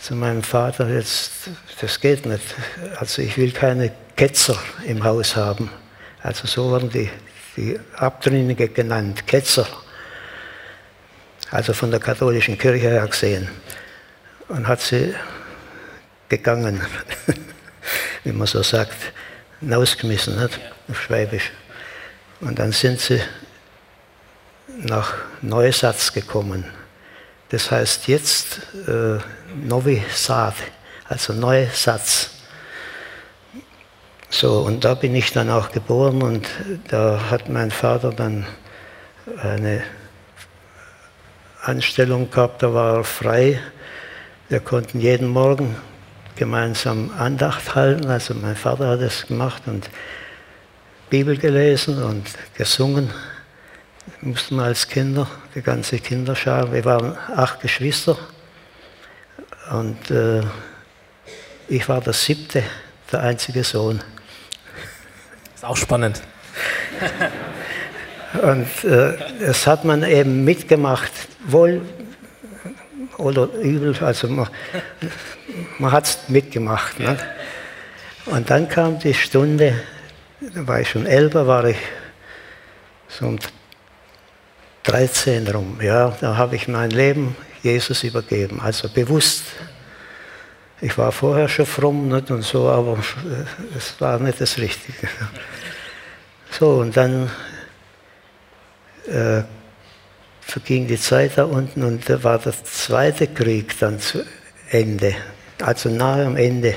zu 0.00 0.14
meinem 0.14 0.42
Vater, 0.42 0.88
jetzt, 0.88 1.50
das 1.80 2.00
geht 2.00 2.24
nicht. 2.26 2.42
Also 2.98 3.22
ich 3.22 3.36
will 3.36 3.52
keine 3.52 3.92
Ketzer 4.16 4.58
im 4.86 5.04
Haus 5.04 5.36
haben. 5.36 5.70
Also 6.22 6.46
so 6.46 6.70
wurden 6.70 6.90
die, 6.90 7.10
die 7.56 7.78
Abtrünnige 7.96 8.68
genannt, 8.68 9.26
Ketzer. 9.26 9.66
Also 11.50 11.72
von 11.72 11.90
der 11.90 12.00
katholischen 12.00 12.56
Kirche 12.56 12.88
her 12.90 13.06
gesehen 13.06 13.48
und 14.48 14.68
hat 14.68 14.80
sie 14.80 15.14
gegangen, 16.28 16.80
wie 18.24 18.32
man 18.32 18.46
so 18.46 18.62
sagt, 18.62 18.94
hinausgeschmissen, 19.60 20.40
nicht? 20.40 20.60
auf 20.88 21.00
Schwäbisch. 21.02 21.50
Und 22.40 22.58
dann 22.58 22.72
sind 22.72 23.00
sie 23.00 23.20
nach 24.68 25.14
Neusatz 25.42 26.12
gekommen. 26.12 26.64
Das 27.50 27.70
heißt 27.70 28.08
jetzt 28.08 28.60
äh, 28.88 29.18
Novi 29.62 30.02
Sad, 30.12 30.54
also 31.08 31.32
Neusatz. 31.32 32.30
So, 34.28 34.60
und 34.60 34.84
da 34.84 34.94
bin 34.94 35.14
ich 35.14 35.32
dann 35.32 35.50
auch 35.50 35.72
geboren 35.72 36.22
und 36.22 36.48
da 36.88 37.20
hat 37.30 37.48
mein 37.48 37.70
Vater 37.70 38.10
dann 38.10 38.46
eine 39.42 39.82
Anstellung 41.62 42.30
gehabt, 42.30 42.62
da 42.62 42.72
war 42.72 42.98
er 42.98 43.04
frei 43.04 43.60
wir 44.50 44.58
konnten 44.58 44.98
jeden 44.98 45.28
Morgen 45.28 45.76
gemeinsam 46.34 47.12
Andacht 47.16 47.76
halten. 47.76 48.08
Also 48.08 48.34
mein 48.34 48.56
Vater 48.56 48.88
hat 48.88 49.00
es 49.00 49.28
gemacht 49.28 49.62
und 49.66 49.88
Bibel 51.08 51.36
gelesen 51.36 52.02
und 52.02 52.26
gesungen. 52.54 53.10
Wir 54.22 54.32
mussten 54.32 54.60
als 54.60 54.86
Kinder, 54.86 55.26
die 55.54 55.62
ganze 55.62 55.98
Kinderschar, 55.98 56.70
wir 56.74 56.84
waren 56.84 57.16
acht 57.34 57.58
Geschwister 57.60 58.18
und 59.70 60.10
äh, 60.10 60.42
ich 61.68 61.88
war 61.88 62.02
der 62.02 62.12
siebte, 62.12 62.62
der 63.10 63.20
einzige 63.20 63.64
Sohn. 63.64 64.02
Ist 65.54 65.64
auch 65.64 65.76
spannend. 65.78 66.20
und 68.42 68.84
äh, 68.84 69.16
das 69.40 69.66
hat 69.66 69.86
man 69.86 70.02
eben 70.02 70.44
mitgemacht, 70.44 71.12
wohl 71.46 71.80
oder 73.16 73.46
übel. 73.54 73.96
Also 74.04 74.28
man, 74.28 74.50
man 75.78 75.92
hat 75.92 76.04
es 76.04 76.28
mitgemacht. 76.28 77.00
Ne? 77.00 77.16
Und 78.26 78.50
dann 78.50 78.68
kam 78.68 78.98
die 78.98 79.14
Stunde, 79.14 79.80
da 80.42 80.66
war 80.66 80.78
ich 80.78 80.90
schon 80.90 81.06
älter, 81.06 81.46
war 81.46 81.64
ich 81.64 81.78
so 83.08 83.24
um 83.26 83.38
13 84.90 85.46
rum. 85.46 85.78
Ja, 85.80 86.16
da 86.20 86.36
habe 86.36 86.56
ich 86.56 86.66
mein 86.66 86.90
Leben 86.90 87.36
Jesus 87.62 88.02
übergeben, 88.02 88.60
also 88.60 88.88
bewusst. 88.88 89.44
Ich 90.80 90.98
war 90.98 91.12
vorher 91.12 91.48
schon 91.48 91.66
fromm 91.66 92.08
nicht, 92.08 92.28
und 92.32 92.42
so, 92.42 92.68
aber 92.68 92.98
es 93.76 94.00
war 94.00 94.18
nicht 94.18 94.40
das 94.40 94.58
Richtige. 94.58 95.08
So, 96.52 96.80
und 96.80 96.96
dann 96.96 97.30
äh, 99.06 99.42
verging 100.40 100.88
die 100.88 100.98
Zeit 100.98 101.38
da 101.38 101.44
unten 101.44 101.84
und 101.84 102.10
da 102.10 102.24
war 102.24 102.40
der 102.40 102.52
zweite 102.64 103.28
Krieg 103.28 103.78
dann 103.78 104.00
zu 104.00 104.24
Ende, 104.68 105.14
also 105.62 105.90
nahe 105.90 106.26
am 106.26 106.36
Ende. 106.36 106.74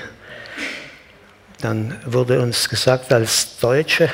Dann 1.59 1.99
wurde 2.05 2.39
uns 2.39 2.69
gesagt, 2.69 3.11
als 3.11 3.57
Deutsche, 3.57 4.11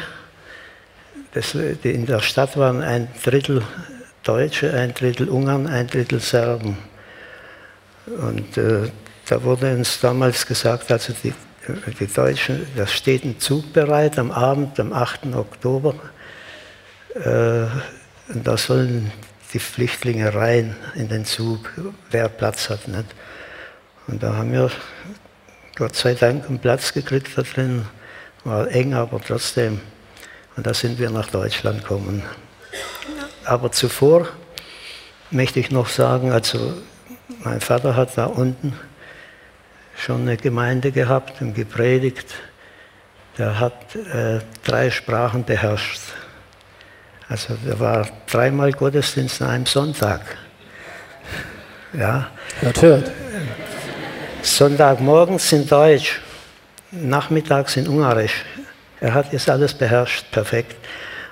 das, 1.33 1.53
in 1.55 2.05
der 2.05 2.19
Stadt 2.21 2.57
waren 2.57 2.81
ein 2.81 3.07
Drittel 3.23 3.63
Deutsche, 4.23 4.73
ein 4.73 4.93
Drittel 4.93 5.29
Ungarn, 5.29 5.67
ein 5.67 5.87
Drittel 5.87 6.19
Serben. 6.19 6.77
Und 8.05 8.57
äh, 8.57 8.89
da 9.27 9.43
wurde 9.43 9.73
uns 9.75 9.99
damals 9.99 10.45
gesagt, 10.45 10.91
also 10.91 11.13
die, 11.23 11.33
die 11.99 12.07
Deutschen, 12.07 12.65
da 12.75 12.87
steht 12.87 13.23
ein 13.23 13.39
Zug 13.39 13.71
bereit 13.73 14.17
am 14.17 14.31
Abend, 14.31 14.79
am 14.79 14.91
8. 14.91 15.27
Oktober. 15.35 15.93
Äh, 17.13 17.65
und 18.33 18.45
da 18.45 18.57
sollen 18.57 19.11
die 19.53 19.59
Flüchtlinge 19.59 20.33
rein 20.33 20.75
in 20.95 21.09
den 21.09 21.25
Zug, 21.25 21.71
wer 22.11 22.29
Platz 22.29 22.69
hat. 22.69 22.87
Nicht? 22.87 23.05
Und 24.07 24.23
da 24.23 24.35
haben 24.35 24.51
wir 24.51 24.71
Gott 25.75 25.95
sei 25.95 26.13
Dank 26.13 26.47
einen 26.47 26.59
Platz 26.59 26.93
gekriegt 26.93 27.37
da 27.37 27.43
drin. 27.43 27.85
War 28.43 28.69
eng, 28.69 28.93
aber 28.93 29.21
trotzdem. 29.21 29.79
Und 30.59 30.67
da 30.67 30.73
sind 30.73 30.99
wir 30.99 31.09
nach 31.09 31.29
Deutschland 31.29 31.83
gekommen. 31.83 32.21
Aber 33.45 33.71
zuvor 33.71 34.27
möchte 35.31 35.61
ich 35.61 35.71
noch 35.71 35.87
sagen, 35.87 36.33
also 36.33 36.73
mein 37.45 37.61
Vater 37.61 37.95
hat 37.95 38.17
da 38.17 38.25
unten 38.25 38.77
schon 39.95 40.23
eine 40.23 40.35
Gemeinde 40.35 40.91
gehabt 40.91 41.41
und 41.41 41.53
gepredigt. 41.53 42.35
Der 43.37 43.57
hat 43.57 43.95
äh, 43.95 44.39
drei 44.65 44.91
Sprachen 44.91 45.45
beherrscht. 45.45 46.01
Also 47.29 47.55
da 47.65 47.79
war 47.79 48.09
dreimal 48.29 48.73
Gottesdienst 48.73 49.41
an 49.41 49.51
einem 49.51 49.65
Sonntag. 49.65 50.19
Ja. 51.93 52.31
Hört, 52.59 52.81
hört. 52.81 53.11
Sonntagmorgens 54.41 55.53
in 55.53 55.65
Deutsch, 55.65 56.19
nachmittags 56.91 57.77
in 57.77 57.87
Ungarisch. 57.87 58.43
Er 59.01 59.13
hat 59.13 59.31
jetzt 59.31 59.49
alles 59.49 59.73
beherrscht, 59.73 60.29
perfekt. 60.31 60.75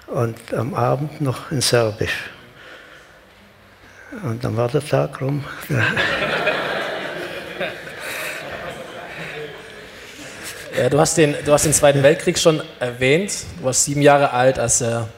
Und 0.07 0.37
am 0.53 0.73
Abend 0.73 1.19
noch 1.19 1.51
in 1.51 1.59
Serbisch. 1.59 2.29
Und 4.23 4.43
dann 4.43 4.55
war 4.55 4.69
der 4.69 4.85
Tag 4.85 5.21
rum. 5.21 5.43
Ja, 10.77 10.89
du, 10.89 10.99
hast 10.99 11.17
den, 11.17 11.33
du 11.43 11.51
hast 11.51 11.65
den 11.65 11.73
Zweiten 11.73 12.03
Weltkrieg 12.03 12.37
schon 12.37 12.61
erwähnt. 12.79 13.33
Du 13.57 13.63
warst 13.63 13.85
sieben 13.85 14.03
Jahre 14.03 14.29
alt, 14.29 14.59
als 14.59 14.81
er 14.81 15.09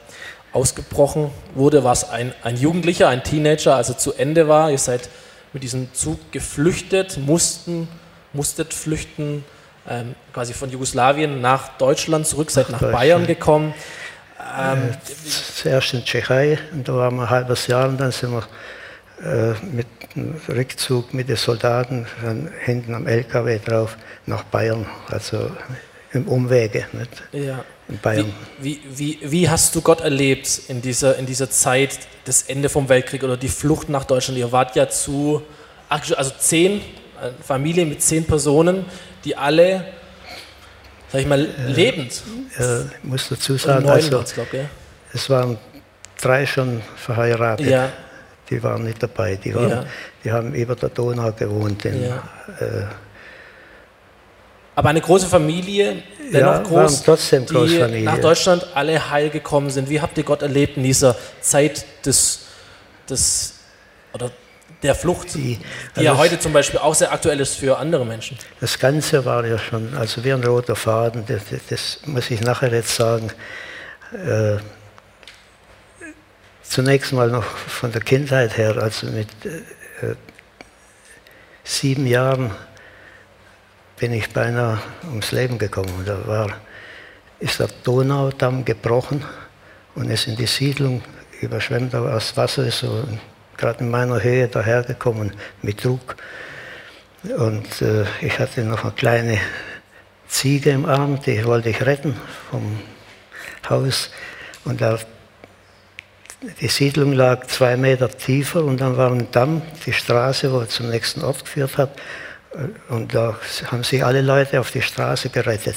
ausgebrochen 0.53 1.32
wurde, 1.53 1.84
war 1.84 1.91
es 1.91 2.10
ein, 2.10 2.34
ein 2.44 2.56
Jugendlicher, 2.56 3.10
ein 3.10 3.25
Teenager, 3.25 3.75
also 3.75 3.94
zu 3.94 4.13
Ende 4.13 4.48
war. 4.48 4.72
Ihr 4.72 4.77
seid 4.77 5.10
mit 5.51 5.63
diesem 5.63 5.94
Zug 5.94 6.32
geflüchtet, 6.32 7.18
mussten, 7.18 7.89
musstet 8.32 8.74
flüchten, 8.74 9.44
ähm, 9.89 10.15
quasi 10.34 10.53
von 10.53 10.69
Jugoslawien 10.69 11.41
nach 11.41 11.77
Deutschland 11.77 12.27
zurück, 12.27 12.51
seid 12.51 12.69
nach 12.69 12.79
Bayern 12.79 13.25
gekommen. 13.25 13.74
Ähm, 14.58 14.91
zuerst 15.55 15.93
in 15.93 16.05
Tschechei, 16.05 16.58
und 16.72 16.88
da 16.88 16.96
waren 16.96 17.15
wir 17.15 17.24
ein 17.24 17.29
halbes 17.29 17.67
Jahr 17.67 17.89
und 17.89 18.00
dann 18.00 18.12
sind 18.12 18.31
wir 18.31 18.43
äh, 19.22 19.53
mit 19.65 19.88
einem 20.15 20.39
Rückzug 20.48 21.13
mit 21.13 21.29
den 21.29 21.36
Soldaten 21.36 22.08
dann 22.24 22.50
hinten 22.63 22.96
am 22.96 23.05
LKW 23.05 23.60
drauf 23.60 23.98
nach 24.25 24.43
Bayern, 24.43 24.86
also 25.10 25.51
im 26.13 26.27
Umwege. 26.27 26.86
Nicht? 26.93 27.22
Ja 27.31 27.63
in 27.89 27.98
Bayern. 28.00 28.34
Wie, 28.60 28.79
wie, 28.96 29.19
wie, 29.22 29.31
wie, 29.31 29.50
hast 29.50 29.75
du 29.75 29.81
Gott 29.81 30.01
erlebt 30.01 30.62
in 30.67 30.81
dieser, 30.81 31.17
in 31.17 31.25
dieser 31.25 31.50
Zeit, 31.50 32.00
das 32.25 32.43
Ende 32.43 32.69
vom 32.69 32.88
Weltkrieg 32.88 33.24
oder 33.24 33.36
die 33.36 33.50
Flucht 33.50 33.89
nach 33.89 34.05
Deutschland? 34.05 34.38
Ihr 34.38 34.51
wart 34.51 34.75
ja 34.75 34.88
zu, 34.89 35.41
also 35.89 36.31
zehn, 36.39 36.77
äh, 36.77 37.31
Familien 37.46 37.89
mit 37.89 38.01
zehn 38.01 38.25
Personen, 38.25 38.86
die 39.25 39.35
alle, 39.35 39.85
sag 41.11 41.21
ich 41.21 41.27
mal, 41.27 41.45
äh, 41.45 41.71
lebend. 41.71 42.21
Äh, 42.57 42.81
ich 42.81 43.03
muss 43.03 43.29
dazu 43.29 43.57
sagen, 43.57 43.88
also, 43.89 44.23
glaub, 44.33 44.53
ja? 44.53 44.65
es 45.13 45.29
waren 45.29 45.57
drei 46.21 46.45
schon 46.45 46.81
verheiratet. 46.95 47.67
Ja. 47.67 47.89
Die 48.49 48.61
waren 48.63 48.83
nicht 48.83 49.01
dabei. 49.01 49.35
Die, 49.35 49.53
waren, 49.53 49.69
ja. 49.69 49.85
die 50.23 50.31
haben 50.31 50.53
über 50.53 50.75
der 50.75 50.89
Donau 50.89 51.31
gewohnt. 51.31 51.85
In, 51.85 52.03
äh, 52.03 52.11
aber 54.79 54.89
eine 54.89 55.01
große 55.01 55.27
Familie, 55.27 56.03
dennoch 56.31 56.53
ja, 56.53 56.63
groß, 56.63 57.03
trotzdem 57.03 57.45
die 57.45 57.53
Familie. 57.53 58.03
nach 58.03 58.17
Deutschland 58.19 58.65
alle 58.73 59.09
heil 59.09 59.29
gekommen 59.29 59.69
sind. 59.69 59.89
Wie 59.89 59.99
habt 59.99 60.17
ihr 60.17 60.23
Gott 60.23 60.41
erlebt 60.41 60.77
in 60.77 60.83
dieser 60.83 61.17
Zeit 61.41 61.85
des, 62.05 62.45
des 63.09 63.55
oder 64.13 64.31
der 64.83 64.95
Flucht, 64.95 65.33
die, 65.36 65.59
die 65.95 66.03
ja 66.03 66.17
heute 66.17 66.39
zum 66.39 66.53
Beispiel 66.53 66.79
auch 66.79 66.95
sehr 66.95 67.12
aktuell 67.12 67.39
ist 67.39 67.55
für 67.55 67.77
andere 67.77 68.05
Menschen. 68.05 68.38
Das 68.62 68.79
Ganze 68.79 69.25
war 69.25 69.45
ja 69.45 69.57
schon, 69.57 69.93
also 69.95 70.24
wie 70.24 70.31
ein 70.31 70.43
roter 70.43 70.75
Faden, 70.75 71.25
das, 71.27 71.41
das 71.69 72.00
muss 72.05 72.31
ich 72.31 72.41
nachher 72.41 72.71
jetzt 72.71 72.95
sagen. 72.95 73.31
Äh, 74.13 74.57
zunächst 76.63 77.12
mal 77.13 77.29
noch 77.29 77.43
von 77.43 77.91
der 77.91 78.01
Kindheit 78.01 78.57
her, 78.57 78.77
also 78.77 79.07
mit 79.07 79.27
äh, 79.45 80.15
sieben 81.63 82.07
Jahren 82.07 82.51
bin 83.98 84.13
ich 84.13 84.29
beinahe 84.31 84.79
ums 85.09 85.31
Leben 85.31 85.57
gekommen. 85.57 86.03
Da 86.05 86.25
war, 86.25 86.50
ist 87.39 87.59
der 87.59 87.67
Donaudamm 87.83 88.63
gebrochen 88.63 89.25
und 89.95 90.09
ist 90.09 90.27
in 90.27 90.38
die 90.38 90.45
Siedlung 90.45 91.03
überschwemmt, 91.41 91.93
aber 91.93 92.12
das 92.12 92.36
Wasser 92.38 92.65
ist 92.65 92.79
so 92.79 93.03
gerade 93.59 93.81
in 93.81 93.91
meiner 93.91 94.23
Höhe 94.23 94.47
dahergekommen 94.47 95.33
mit 95.61 95.83
Druck. 95.83 96.15
Und 97.37 97.81
äh, 97.81 98.05
ich 98.21 98.39
hatte 98.39 98.63
noch 98.63 98.83
eine 98.83 98.93
kleine 98.93 99.37
Ziege 100.27 100.71
im 100.71 100.85
Arm, 100.85 101.19
die 101.21 101.43
wollte 101.43 101.69
ich 101.69 101.85
retten 101.85 102.15
vom 102.49 102.79
Haus. 103.69 104.09
Und 104.63 104.81
da, 104.81 104.97
die 106.61 106.67
Siedlung 106.67 107.13
lag 107.13 107.45
zwei 107.47 107.75
Meter 107.75 108.09
tiefer 108.09 108.63
und 108.63 108.79
dann 108.79 108.95
war 108.95 109.11
ein 109.11 109.29
Damm, 109.31 109.61
die 109.85 109.93
Straße, 109.93 110.51
wo 110.51 110.59
er 110.59 110.69
zum 110.69 110.89
nächsten 110.89 111.23
Ort 111.23 111.43
geführt 111.43 111.77
hat. 111.77 111.91
Und 112.87 113.13
da 113.13 113.37
haben 113.67 113.83
sich 113.83 114.03
alle 114.03 114.21
Leute 114.21 114.59
auf 114.59 114.71
die 114.71 114.81
Straße 114.81 115.29
gerettet. 115.29 115.75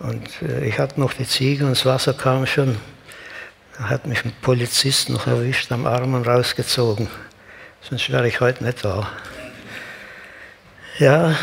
Und 0.00 0.28
äh, 0.42 0.66
ich 0.66 0.78
hatte 0.78 1.00
noch 1.00 1.12
die 1.12 1.26
Ziege 1.26 1.64
und 1.64 1.70
das 1.70 1.86
Wasser 1.86 2.14
kam 2.14 2.46
schon 2.46 2.76
da 3.76 3.88
hat 3.88 4.06
mich 4.06 4.24
ein 4.24 4.32
Polizist 4.40 5.08
noch 5.08 5.26
erwischt, 5.26 5.72
am 5.72 5.86
Arm 5.86 6.14
und 6.14 6.26
rausgezogen. 6.26 7.08
Sonst 7.80 8.10
wäre 8.10 8.28
ich 8.28 8.40
heute 8.40 8.64
nicht 8.64 8.84
da. 8.84 9.10
Ja, 10.98 11.36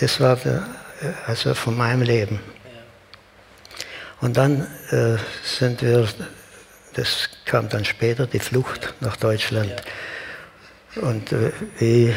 das 0.00 0.20
war 0.20 0.36
der, 0.36 0.66
also 1.26 1.54
von 1.54 1.76
meinem 1.76 2.02
Leben. 2.02 2.40
Und 4.20 4.36
dann 4.36 4.66
äh, 4.90 5.16
sind 5.42 5.82
wir, 5.82 6.08
das 6.94 7.28
kam 7.44 7.68
dann 7.68 7.84
später, 7.84 8.26
die 8.26 8.38
Flucht 8.38 8.94
nach 9.00 9.16
Deutschland. 9.16 9.74
Und 10.96 11.32
äh, 11.32 11.52
wie 11.78 12.14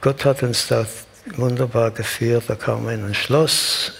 Gott 0.00 0.24
hat 0.24 0.42
uns 0.42 0.68
da 0.68 0.86
wunderbar 1.36 1.90
geführt, 1.90 2.44
da 2.48 2.54
kamen 2.54 2.86
wir 2.86 2.94
in 2.94 3.04
ein 3.04 3.14
Schloss, 3.14 3.92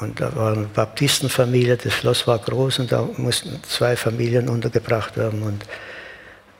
und 0.00 0.20
da 0.20 0.34
war 0.36 0.52
eine 0.52 0.66
Baptistenfamilie, 0.66 1.76
das 1.76 1.92
Schloss 1.92 2.26
war 2.26 2.38
groß 2.38 2.80
und 2.80 2.92
da 2.92 3.08
mussten 3.16 3.60
zwei 3.64 3.96
Familien 3.96 4.48
untergebracht 4.48 5.16
werden. 5.16 5.42
Und 5.42 5.64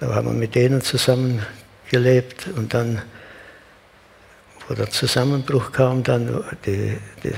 da 0.00 0.14
haben 0.14 0.26
wir 0.26 0.34
mit 0.34 0.54
denen 0.54 0.80
zusammen 0.80 1.44
gelebt 1.90 2.48
und 2.56 2.74
dann, 2.74 3.02
wo 4.66 4.74
der 4.74 4.90
Zusammenbruch 4.90 5.72
kam, 5.72 6.02
dann 6.02 6.44
die, 6.66 6.98
die, 7.22 7.32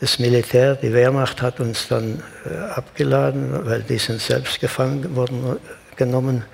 das 0.00 0.18
Militär, 0.18 0.74
die 0.74 0.92
Wehrmacht 0.92 1.40
hat 1.42 1.60
uns 1.60 1.88
dann 1.88 2.22
äh, 2.44 2.56
abgeladen, 2.56 3.64
weil 3.64 3.82
die 3.82 3.98
sind 3.98 4.20
selbst 4.20 4.60
gefangen 4.60 5.14
worden, 5.16 5.58
genommen. 5.96 6.44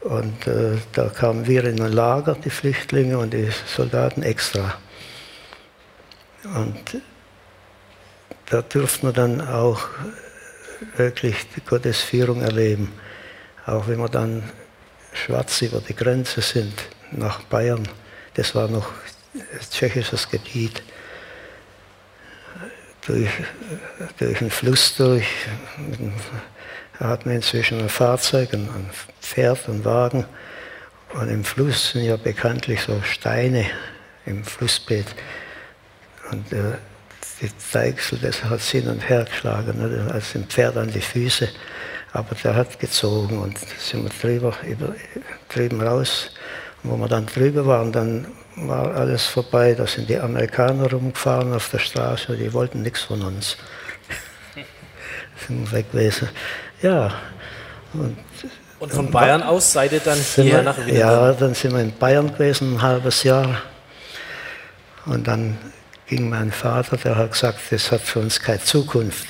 Und 0.00 0.46
äh, 0.48 0.78
da 0.92 1.08
kamen 1.08 1.46
wir 1.46 1.64
in 1.64 1.80
ein 1.80 1.92
Lager, 1.92 2.34
die 2.34 2.50
Flüchtlinge 2.50 3.18
und 3.18 3.32
die 3.32 3.48
Soldaten 3.66 4.24
extra. 4.24 4.74
Und 6.44 7.00
da 8.52 8.60
durften 8.60 9.06
wir 9.06 9.12
dann 9.14 9.40
auch 9.40 9.88
wirklich 10.98 11.48
die 11.56 11.62
Gottesführung 11.62 12.42
erleben. 12.42 12.92
Auch 13.64 13.88
wenn 13.88 13.98
wir 13.98 14.10
dann 14.10 14.42
schwarz 15.14 15.62
über 15.62 15.80
die 15.80 15.96
Grenze 15.96 16.42
sind 16.42 16.74
nach 17.12 17.40
Bayern, 17.44 17.88
das 18.34 18.54
war 18.54 18.68
noch 18.68 18.90
tschechisches 19.70 20.28
Gebiet, 20.28 20.82
durch, 23.06 23.30
durch 24.18 24.38
den 24.38 24.50
Fluss 24.50 24.96
durch. 24.96 25.26
Da 26.98 27.08
hat 27.08 27.24
man 27.24 27.36
inzwischen 27.36 27.80
ein 27.80 27.88
Fahrzeug, 27.88 28.52
ein 28.52 28.90
Pferd, 29.22 29.66
einen 29.66 29.82
Wagen. 29.86 30.26
Und 31.14 31.30
im 31.30 31.42
Fluss 31.42 31.92
sind 31.92 32.04
ja 32.04 32.18
bekanntlich 32.18 32.82
so 32.82 33.00
Steine 33.00 33.64
im 34.26 34.44
Flussbett. 34.44 35.06
Und 36.30 36.52
äh, 36.52 36.74
die 37.40 37.50
Deichsel, 37.72 38.18
das 38.20 38.44
hat 38.44 38.60
hin 38.60 38.88
und 38.88 39.08
her 39.08 39.24
geschlagen, 39.24 39.78
ne, 39.78 40.12
als 40.12 40.32
dem 40.32 40.44
Pferd 40.44 40.76
an 40.76 40.90
die 40.90 41.00
Füße. 41.00 41.48
Aber 42.12 42.34
der 42.34 42.54
hat 42.54 42.78
gezogen 42.78 43.38
und 43.38 43.58
sind 43.58 44.04
wir 44.04 44.10
drüber, 44.10 44.54
über, 44.66 44.94
drüben 45.48 45.80
raus. 45.80 46.30
Und 46.82 46.90
wo 46.90 46.96
wir 46.96 47.08
dann 47.08 47.26
drüber 47.26 47.66
waren, 47.66 47.90
dann 47.90 48.26
war 48.56 48.94
alles 48.94 49.26
vorbei. 49.26 49.74
Da 49.74 49.86
sind 49.86 50.08
die 50.08 50.18
Amerikaner 50.18 50.90
rumgefahren 50.90 51.54
auf 51.54 51.70
der 51.70 51.78
Straße, 51.78 52.36
die 52.36 52.52
wollten 52.52 52.82
nichts 52.82 53.02
von 53.02 53.22
uns. 53.22 53.56
sind 55.46 55.70
wir 55.70 55.78
weg 55.78 55.90
gewesen. 55.90 56.28
Ja. 56.82 57.12
Und, 57.94 58.16
und 58.78 58.92
von 58.92 59.10
Bayern 59.10 59.42
aus 59.42 59.72
seid 59.72 59.92
ihr 59.92 60.00
dann 60.00 60.18
hierher 60.18 60.62
nach 60.62 60.86
Wien? 60.86 60.96
Ja, 60.96 61.32
dann 61.32 61.54
sind 61.54 61.72
wir 61.72 61.80
in 61.80 61.96
Bayern 61.96 62.32
gewesen, 62.32 62.74
ein 62.74 62.82
halbes 62.82 63.22
Jahr. 63.22 63.62
Und 65.06 65.26
dann 65.26 65.58
ging 66.12 66.28
mein 66.28 66.52
Vater, 66.52 66.98
der 66.98 67.16
hat 67.16 67.32
gesagt, 67.32 67.58
das 67.70 67.90
hat 67.90 68.02
für 68.02 68.18
uns 68.18 68.38
keine 68.38 68.60
Zukunft. 68.60 69.26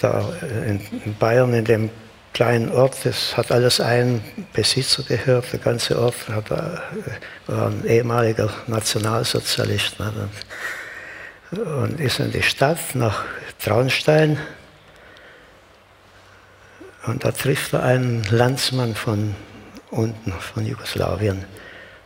Da 0.00 0.32
in 0.64 1.16
Bayern, 1.18 1.52
in 1.54 1.64
dem 1.64 1.90
kleinen 2.32 2.70
Ort, 2.70 2.98
das 3.02 3.36
hat 3.36 3.50
alles 3.50 3.80
ein 3.80 4.22
Besitzer 4.52 5.02
gehört, 5.02 5.52
der 5.52 5.58
ganze 5.58 5.98
Ort 5.98 6.28
hat, 6.28 6.52
äh, 6.52 6.78
war 7.48 7.66
ein 7.66 7.84
ehemaliger 7.84 8.48
Nationalsozialist. 8.68 9.98
Ne? 9.98 10.28
Und 11.50 11.98
ist 11.98 12.20
in 12.20 12.30
die 12.30 12.42
Stadt 12.42 12.94
nach 12.94 13.24
Traunstein 13.58 14.38
und 17.06 17.24
da 17.24 17.32
trifft 17.32 17.72
er 17.72 17.82
einen 17.82 18.22
Landsmann 18.30 18.94
von 18.94 19.34
unten, 19.90 20.32
von 20.32 20.64
Jugoslawien. 20.64 21.44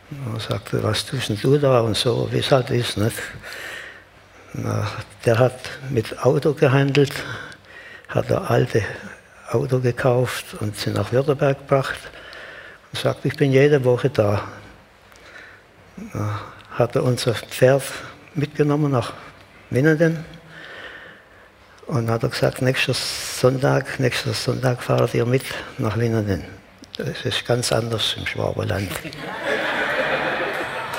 Und 0.09 0.41
sagte, 0.41 0.81
was 0.83 1.05
tust 1.05 1.31
du 1.43 1.57
da 1.57 1.81
und 1.81 1.97
so, 1.97 2.29
wie 2.31 2.39
es 2.39 2.51
halt 2.51 2.69
ist. 2.69 2.97
Nicht? 2.97 3.17
Na, 4.53 4.87
der 5.25 5.37
hat 5.37 5.59
mit 5.89 6.25
Auto 6.25 6.53
gehandelt, 6.53 7.11
hat 8.07 8.31
ein 8.31 8.37
alte 8.37 8.83
Auto 9.49 9.79
gekauft 9.79 10.55
und 10.61 10.77
sie 10.77 10.91
nach 10.91 11.11
Württemberg 11.11 11.59
gebracht 11.59 11.99
und 12.91 12.99
sagt, 12.99 13.25
ich 13.25 13.35
bin 13.35 13.51
jede 13.51 13.83
Woche 13.83 14.09
da. 14.09 14.47
Na, 16.13 16.39
hat 16.71 16.95
er 16.95 17.03
unser 17.03 17.33
Pferd 17.33 17.83
mitgenommen 18.33 18.91
nach 18.91 19.13
Winnenden 19.69 20.23
und 21.87 22.09
hat 22.09 22.23
er 22.23 22.29
gesagt, 22.29 22.61
nächster 22.61 22.93
Sonntag, 22.93 23.99
nächster 23.99 24.33
Sonntag 24.33 24.81
fahrt 24.81 25.13
ihr 25.13 25.25
mit 25.25 25.43
nach 25.77 25.97
Winnenden. 25.97 26.45
Das 26.97 27.25
ist 27.25 27.45
ganz 27.45 27.71
anders 27.71 28.15
im 28.17 28.25
Schwaberland. 28.25 28.89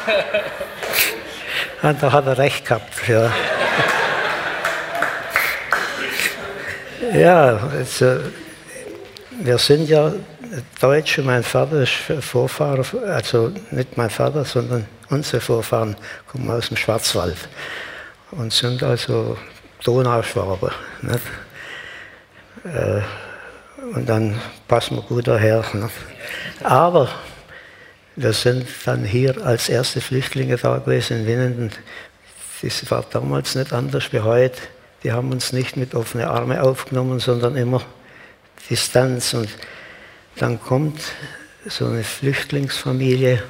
Und 1.83 2.03
da 2.03 2.13
hat 2.13 2.27
er 2.27 2.39
recht 2.39 2.67
gehabt. 2.67 3.09
Ja, 3.09 3.31
ja 7.15 7.61
also, 7.73 8.19
wir 9.41 9.59
sind 9.59 9.89
ja 9.89 10.13
Deutsche, 10.81 11.23
mein 11.23 11.43
Vater 11.43 11.83
ist 11.83 11.93
Vorfahrer, 12.21 12.85
also 13.07 13.53
nicht 13.71 13.97
mein 13.97 14.11
Vater, 14.11 14.45
sondern 14.45 14.87
unsere 15.11 15.41
Vorfahren 15.41 15.97
kommen 16.27 16.51
aus 16.51 16.69
dem 16.69 16.77
Schwarzwald 16.77 17.37
und 18.31 18.53
sind 18.53 18.83
also 18.83 19.37
Donauschwaber. 19.85 20.73
Nicht? 21.03 21.21
Äh, 22.65 23.01
und 23.95 24.09
dann 24.09 24.41
passen 24.67 24.97
wir 24.97 25.03
gut 25.03 25.29
daher. 25.29 25.65
Nicht? 25.73 25.95
Aber 26.65 27.09
wir 28.19 28.33
sind 28.33 28.67
dann 28.85 29.05
hier 29.05 29.47
als 29.47 29.69
erste 29.69 30.01
Flüchtlinge 30.01 30.57
da 30.57 30.79
gewesen 30.79 31.21
in 31.21 31.27
Winnenden. 31.27 31.71
Das 32.61 32.91
war 32.91 33.05
damals 33.09 33.55
nicht 33.55 33.73
anders 33.73 34.13
wie 34.13 34.19
heute. 34.19 34.59
Die 35.05 35.13
haben 35.13 35.31
uns 35.31 35.53
nicht 35.53 35.77
mit 35.77 35.95
offenen 35.95 36.27
Armen 36.27 36.59
aufgenommen, 36.59 37.21
sondern 37.21 37.55
immer 37.55 37.81
Distanz. 38.69 39.35
Und 39.35 39.49
dann 40.37 40.61
kommt 40.61 41.01
so 41.67 41.87
eine 41.87 42.03
Flüchtlingsfamilie 42.03 43.41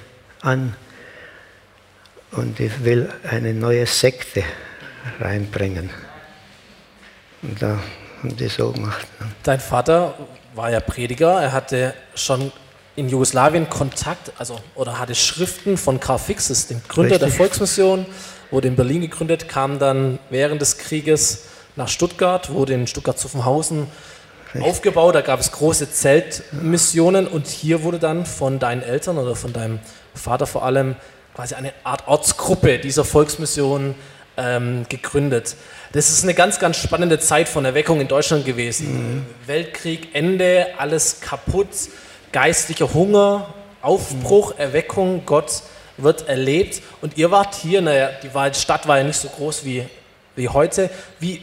an 0.43 0.77
und 2.33 2.59
die 2.59 2.71
will 2.85 3.09
eine 3.27 3.55
neue 3.55 3.87
Sekte 3.87 4.45
reinbringen. 5.19 5.89
Und 7.41 7.63
da 7.63 7.79
haben 8.19 8.37
die 8.37 8.49
so 8.49 8.73
gemacht. 8.73 9.07
Dein 9.45 9.61
Vater 9.61 10.15
war 10.55 10.71
ja 10.71 10.81
Prediger, 10.81 11.41
er 11.41 11.53
hatte 11.53 11.95
schon 12.15 12.53
in 12.99 13.09
Jugoslawien 13.09 13.71
Kontakt, 13.71 14.33
also 14.39 14.59
oder 14.75 14.99
hatte 14.99 15.15
Schriften 15.15 15.77
von 15.77 16.01
Karl 16.01 16.19
Fixes, 16.19 16.67
dem 16.67 16.81
Gründer 16.89 17.15
Richtig. 17.15 17.29
der 17.29 17.37
Volksmission, 17.37 18.07
wurde 18.51 18.67
in 18.67 18.75
Berlin 18.75 19.03
gegründet, 19.03 19.49
kam 19.49 19.79
dann 19.79 20.19
während 20.31 20.61
des 20.61 20.79
Krieges 20.79 21.45
nach 21.77 21.89
Stuttgart, 21.89 22.51
wurde 22.51 22.75
in 22.75 22.89
Stuttgart-Zuffenhausen 22.89 23.87
aufgebaut. 24.61 25.15
Da 25.15 25.21
gab 25.21 25.39
es 25.39 25.53
große 25.53 25.91
Zeltmissionen 25.93 27.29
und 27.29 27.47
hier 27.47 27.85
wurde 27.85 28.01
dann 28.01 28.27
von 28.27 28.59
deinen 28.59 28.83
Eltern 28.83 29.17
oder 29.17 29.37
von 29.37 29.53
deinem 29.53 29.79
Vater 30.15 30.47
vor 30.47 30.65
allem 30.65 30.97
quasi 31.37 31.55
eine 31.55 31.73
Art 31.85 32.09
Ortsgruppe 32.09 32.81
dieser 32.81 33.05
Volksmission 33.05 33.95
ähm, 34.37 34.87
gegründet. 34.89 35.55
Das 35.93 36.11
ist 36.11 36.25
eine 36.25 36.35
ganz, 36.35 36.59
ganz 36.59 36.79
spannende 36.79 37.21
Zeit 37.21 37.49
von 37.49 37.65
Erweckung 37.65 38.01
in 38.01 38.09
Deutschland 38.09 38.45
gewesen. 38.45 39.19
Mhm. 39.19 39.27
Weltkrieg, 39.47 40.09
Ende, 40.15 40.67
alles 40.79 41.21
kaputt, 41.21 41.69
geistlicher 42.33 42.93
Hunger, 42.95 43.53
Aufbruch, 43.83 44.55
mhm. 44.55 44.61
Erweckung, 44.61 45.23
Gott 45.25 45.63
wird 45.97 46.29
erlebt. 46.29 46.83
Und 47.01 47.17
ihr 47.17 47.31
wart 47.31 47.55
hier, 47.55 47.81
naja, 47.81 48.11
die 48.23 48.59
Stadt 48.59 48.87
war 48.87 48.99
ja 48.99 49.05
nicht 49.05 49.19
so 49.19 49.29
groß 49.29 49.65
wie, 49.65 49.87
wie 50.37 50.49
heute. 50.49 50.91
Wie, 51.19 51.43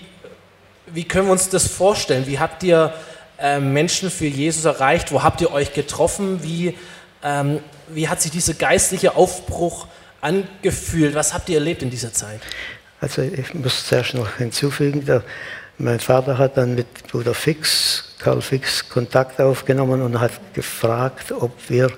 wie 0.88 1.04
können 1.04 1.28
wir 1.28 1.32
uns 1.32 1.50
das 1.50 1.68
vorstellen? 1.68 2.26
Wie 2.28 2.40
habt 2.40 2.64
ihr 2.64 2.94
äh, 3.40 3.60
Menschen 3.60 4.10
für 4.10 4.26
Jesus 4.26 4.66
erreicht? 4.66 5.12
Wo 5.12 5.24
habt 5.24 5.42
ihr 5.42 5.52
euch 5.52 5.74
getroffen? 5.74 6.44
Wie, 6.44 6.78
ähm, 7.24 7.60
wie 7.90 8.08
hat 8.08 8.22
sich 8.22 8.32
dieser 8.32 8.54
geistliche 8.54 9.16
Aufbruch 9.16 9.88
angefühlt? 10.22 11.16
Was 11.16 11.34
habt 11.34 11.50
ihr 11.50 11.58
erlebt 11.58 11.84
in 11.84 11.90
dieser 11.90 12.14
Zeit? 12.14 12.40
Also 13.02 13.22
ich 13.22 13.54
muss 13.54 13.86
zuerst 13.88 14.14
noch 14.14 14.38
hinzufügen, 14.38 15.06
der, 15.06 15.24
mein 15.78 16.00
Vater 16.00 16.38
hat 16.38 16.58
dann 16.58 16.76
mit 16.76 17.08
Bruder 17.10 17.34
Fix, 17.34 18.15
Karl 18.26 18.42
Fix, 18.42 18.90
Kontakt 18.90 19.40
aufgenommen 19.40 20.02
und 20.02 20.20
hat 20.20 20.32
gefragt, 20.56 21.32
ob 21.32 21.70
wir 21.70 21.92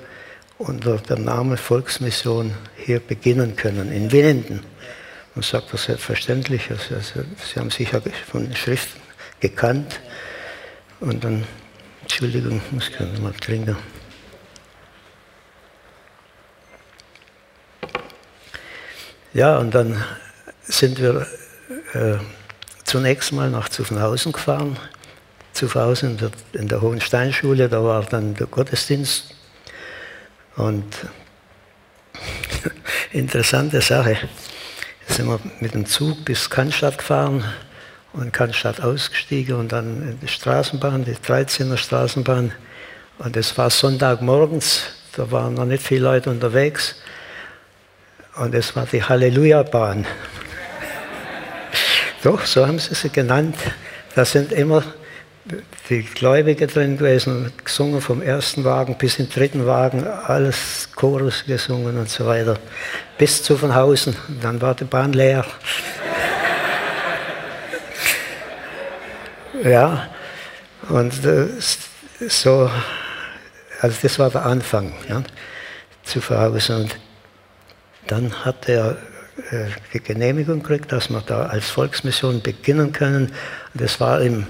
unter 0.57 0.97
dem 0.97 1.23
Namen 1.23 1.55
Volksmission 1.55 2.53
hier 2.75 2.99
beginnen 2.99 3.55
können, 3.55 3.93
in 3.93 4.11
Winnenden. 4.11 4.61
Und 5.35 5.45
sagt 5.45 5.71
das 5.71 5.85
selbstverständlich, 5.85 6.69
also, 6.69 6.95
also, 6.95 7.21
Sie 7.41 7.57
haben 7.57 7.69
sicher 7.69 8.01
von 8.29 8.53
Schriften 8.53 8.99
gekannt. 9.39 10.01
Und 10.99 11.23
dann, 11.23 11.45
Entschuldigung, 12.01 12.59
ich 12.65 12.71
muss 12.73 12.91
gerne 12.91 13.17
mal 13.19 13.31
trinken. 13.31 13.77
Ja, 19.33 19.59
und 19.59 19.73
dann 19.73 20.03
sind 20.63 20.99
wir 20.99 21.25
äh, 21.93 22.17
zunächst 22.83 23.31
mal 23.31 23.49
nach 23.49 23.69
Zuffenhausen 23.69 24.33
gefahren. 24.33 24.77
In 25.61 26.17
der, 26.17 26.31
in 26.53 26.67
der 26.67 26.81
Hohensteinschule, 26.81 27.67
da 27.67 27.83
war 27.83 28.03
dann 28.03 28.35
der 28.35 28.47
Gottesdienst. 28.47 29.33
Und 30.55 30.85
interessante 33.11 33.81
Sache, 33.81 34.17
sind 35.07 35.27
wir 35.27 35.39
mit 35.59 35.73
dem 35.73 35.85
Zug 35.85 36.25
bis 36.25 36.49
Cannstatt 36.49 36.97
gefahren 36.97 37.43
und 38.13 38.33
Cannstatt 38.33 38.81
ausgestiegen 38.81 39.55
und 39.55 39.71
dann 39.71 40.19
die 40.21 40.27
Straßenbahn, 40.27 41.05
die 41.05 41.15
13er 41.15 41.77
Straßenbahn. 41.77 42.51
Und 43.19 43.37
es 43.37 43.57
war 43.57 43.69
Sonntagmorgens, 43.69 44.83
da 45.15 45.31
waren 45.31 45.55
noch 45.55 45.65
nicht 45.65 45.81
viele 45.81 46.01
Leute 46.01 46.29
unterwegs. 46.29 46.95
Und 48.35 48.53
es 48.53 48.75
war 48.75 48.85
die 48.85 49.03
Halleluja-Bahn. 49.03 50.05
Doch, 52.23 52.45
so 52.45 52.67
haben 52.67 52.77
sie 52.77 52.93
sie 52.93 53.09
genannt. 53.09 53.55
Da 54.13 54.25
sind 54.25 54.51
immer 54.51 54.83
die 55.89 56.03
Gläubige 56.03 56.67
drin 56.67 56.97
gewesen, 56.97 57.51
gesungen 57.63 58.01
vom 58.01 58.21
ersten 58.21 58.63
Wagen 58.63 58.97
bis 58.97 59.15
zum 59.15 59.29
dritten 59.29 59.65
Wagen, 59.65 60.05
alles 60.05 60.89
Chorus 60.95 61.45
gesungen 61.45 61.97
und 61.97 62.09
so 62.09 62.25
weiter. 62.25 62.57
Bis 63.17 63.41
zu 63.43 63.57
von 63.57 63.73
Hausen. 63.73 64.15
Dann 64.41 64.61
war 64.61 64.75
die 64.75 64.83
Bahn 64.83 65.13
leer. 65.13 65.45
ja, 69.63 70.09
und 70.89 71.25
äh, 71.25 71.47
so, 72.27 72.69
also 73.81 73.97
das 74.01 74.19
war 74.19 74.29
der 74.29 74.45
Anfang 74.45 74.93
ja, 75.07 75.23
zu 76.03 76.21
Verhausen. 76.21 76.83
Und 76.83 76.97
dann 78.07 78.45
hat 78.45 78.67
er 78.67 78.97
äh, 79.51 79.67
die 79.93 79.99
Genehmigung 80.01 80.61
gekriegt, 80.61 80.91
dass 80.91 81.09
wir 81.09 81.21
da 81.25 81.45
als 81.47 81.69
Volksmission 81.69 82.41
beginnen 82.41 82.91
können. 82.91 83.33
Das 83.73 83.99
war 83.99 84.21
im 84.21 84.47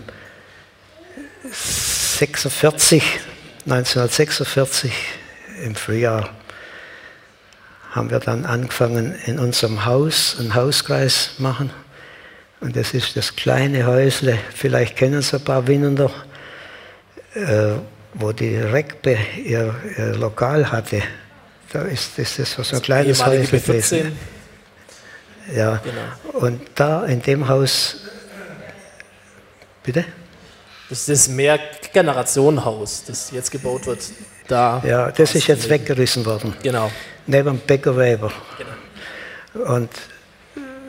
46, 1.52 3.04
1946 3.66 4.92
im 5.64 5.76
Frühjahr 5.76 6.30
haben 7.92 8.10
wir 8.10 8.20
dann 8.20 8.46
angefangen 8.46 9.16
in 9.26 9.40
unserem 9.40 9.86
Haus 9.86 10.38
einen 10.40 10.56
Hauskreis 10.56 11.32
machen. 11.40 11.72
Und 12.60 12.76
das 12.76 12.94
ist 12.94 13.16
das 13.16 13.36
kleine 13.36 13.86
Häusle, 13.86 14.38
vielleicht 14.54 14.96
kennen 14.96 15.20
es 15.20 15.34
ein 15.34 15.44
paar 15.44 15.68
Winnender, 15.68 16.12
äh, 17.36 17.74
wo 18.14 18.32
die 18.32 18.58
Rekbe 18.58 19.18
ihr, 19.44 19.76
ihr 19.98 20.16
Lokal 20.16 20.72
hatte. 20.72 21.02
Da 21.72 21.82
ist, 21.84 22.18
ist 22.18 22.40
das 22.40 22.54
so 22.54 22.76
ein 22.76 22.82
kleines 22.82 23.24
Haus 23.24 23.50
gewesen. 23.52 24.18
Ja. 25.56 25.82
Genau. 25.84 26.46
Und 26.46 26.62
da 26.76 27.06
in 27.06 27.22
dem 27.22 27.48
Haus, 27.48 27.98
bitte? 29.84 30.06
Das 30.90 31.00
ist 31.00 31.10
das 31.10 31.28
Mehrgenerationenhaus, 31.28 33.04
das 33.06 33.32
jetzt 33.32 33.52
gebaut 33.52 33.86
wird. 33.86 34.00
Da 34.48 34.82
ja, 34.86 35.12
das 35.12 35.36
ist 35.36 35.48
jetzt 35.48 35.70
weggerissen 35.70 36.26
worden. 36.26 36.54
Genau. 36.64 36.90
Neben 37.26 37.58
dem 37.58 37.60
Bäckerweber. 37.60 38.32
Genau. 38.58 39.74
Und 39.74 39.90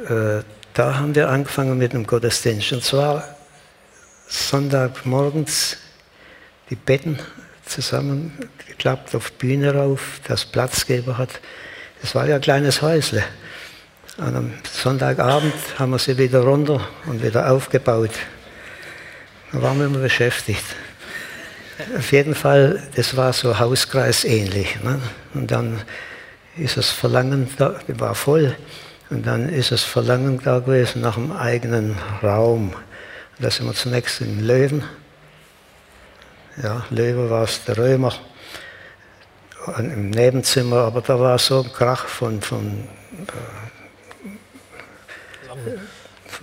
äh, 0.09 0.43
da 0.75 0.97
haben 0.97 1.15
wir 1.15 1.29
angefangen 1.29 1.77
mit 1.77 1.93
dem 1.93 2.07
Gottesdienst. 2.07 2.73
Und 2.73 2.85
zwar 2.85 3.25
Sonntagmorgens 4.29 5.77
die 6.71 6.77
Betten 6.77 7.19
zusammengeklappt 7.67 9.15
auf 9.15 9.33
Bühne 9.33 9.75
rauf, 9.75 10.21
das 10.29 10.45
Platzgeber 10.45 11.19
hat. 11.19 11.41
Das 12.01 12.15
war 12.15 12.27
ja 12.27 12.37
ein 12.37 12.41
kleines 12.41 12.83
Häusle. 12.83 13.25
Und 14.19 14.37
am 14.37 14.53
Sonntagabend 14.71 15.55
haben 15.79 15.91
wir 15.91 15.99
sie 15.99 16.17
wieder 16.19 16.41
runter 16.41 16.81
und 17.07 17.23
wieder 17.23 17.51
aufgebaut. 17.51 18.11
Da 19.53 19.63
waren 19.63 19.79
wir 19.79 19.87
immer 19.87 20.01
beschäftigt. 20.01 20.65
Auf 21.97 22.13
jeden 22.13 22.35
Fall, 22.35 22.83
das 22.97 23.17
war 23.17 23.33
so 23.33 23.59
hauskreisähnlich. 23.59 24.83
Ne? 24.83 25.01
Und 25.33 25.51
dann 25.51 25.81
ist 26.57 26.77
das 26.77 26.91
Verlangen 26.91 27.49
da, 27.57 27.77
war 27.89 28.15
voll. 28.15 28.57
Und 29.11 29.27
dann 29.27 29.49
ist 29.49 29.73
das 29.73 29.85
Verlangen 29.85 30.41
da 30.43 30.59
gewesen 30.59 31.01
nach 31.01 31.17
einem 31.17 31.33
eigenen 31.33 31.97
Raum. 32.23 32.75
Und 32.75 33.45
da 33.45 33.51
sind 33.51 33.67
wir 33.67 33.75
zunächst 33.75 34.21
im 34.21 34.47
Löwen. 34.47 34.85
Ja, 36.63 36.85
Löwe 36.91 37.31
war 37.31 37.45
es 37.45 37.65
der 37.65 37.79
Römer. 37.79 38.13
Und 39.77 39.91
Im 39.91 40.11
Nebenzimmer, 40.11 40.79
aber 40.79 41.01
da 41.01 41.19
war 41.19 41.39
so 41.39 41.63
ein 41.63 41.73
Krach 41.73 42.07
von, 42.07 42.43
von 42.43 42.89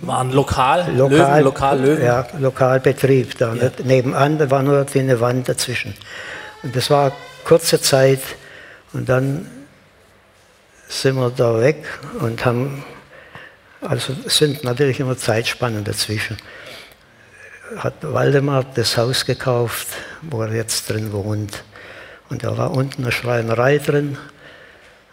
war 0.00 0.20
ein 0.20 0.30
Lokal, 0.32 0.92
Lokal, 0.94 1.18
Löwen, 1.18 1.44
Lokal 1.44 1.80
Löwen. 1.80 2.04
Ja, 2.04 2.26
Lokalbetrieb 2.38 3.38
da. 3.38 3.54
Ja. 3.54 3.70
Nebenan 3.84 4.38
da 4.38 4.50
war 4.50 4.62
nur 4.62 4.86
eine 4.94 5.20
Wand 5.20 5.48
dazwischen. 5.48 5.94
Und 6.62 6.74
das 6.76 6.90
war 6.90 7.12
kurze 7.44 7.80
Zeit 7.80 8.20
und 8.92 9.08
dann 9.08 9.48
sind 10.88 11.16
wir 11.16 11.30
da 11.30 11.60
weg 11.60 11.84
und 12.20 12.44
haben, 12.44 12.84
also 13.80 14.14
sind 14.26 14.64
natürlich 14.64 15.00
immer 15.00 15.16
Zeitspannen 15.16 15.84
dazwischen. 15.84 16.36
Hat 17.78 17.94
Waldemar 18.02 18.64
das 18.74 18.96
Haus 18.96 19.24
gekauft, 19.24 19.88
wo 20.22 20.42
er 20.42 20.52
jetzt 20.52 20.88
drin 20.88 21.12
wohnt. 21.12 21.64
Und 22.28 22.44
da 22.44 22.56
war 22.56 22.70
unten 22.70 23.02
eine 23.02 23.12
Schreinerei 23.12 23.78
drin. 23.78 24.16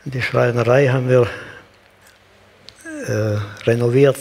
Und 0.05 0.13
die 0.13 0.21
Schreinerei 0.21 0.87
haben 0.87 1.09
wir 1.09 1.27
äh, 3.07 3.37
renoviert, 3.65 4.17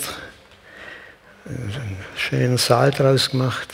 einen 1.44 1.96
schönen 2.16 2.58
Saal 2.58 2.90
draus 2.90 3.30
gemacht, 3.30 3.68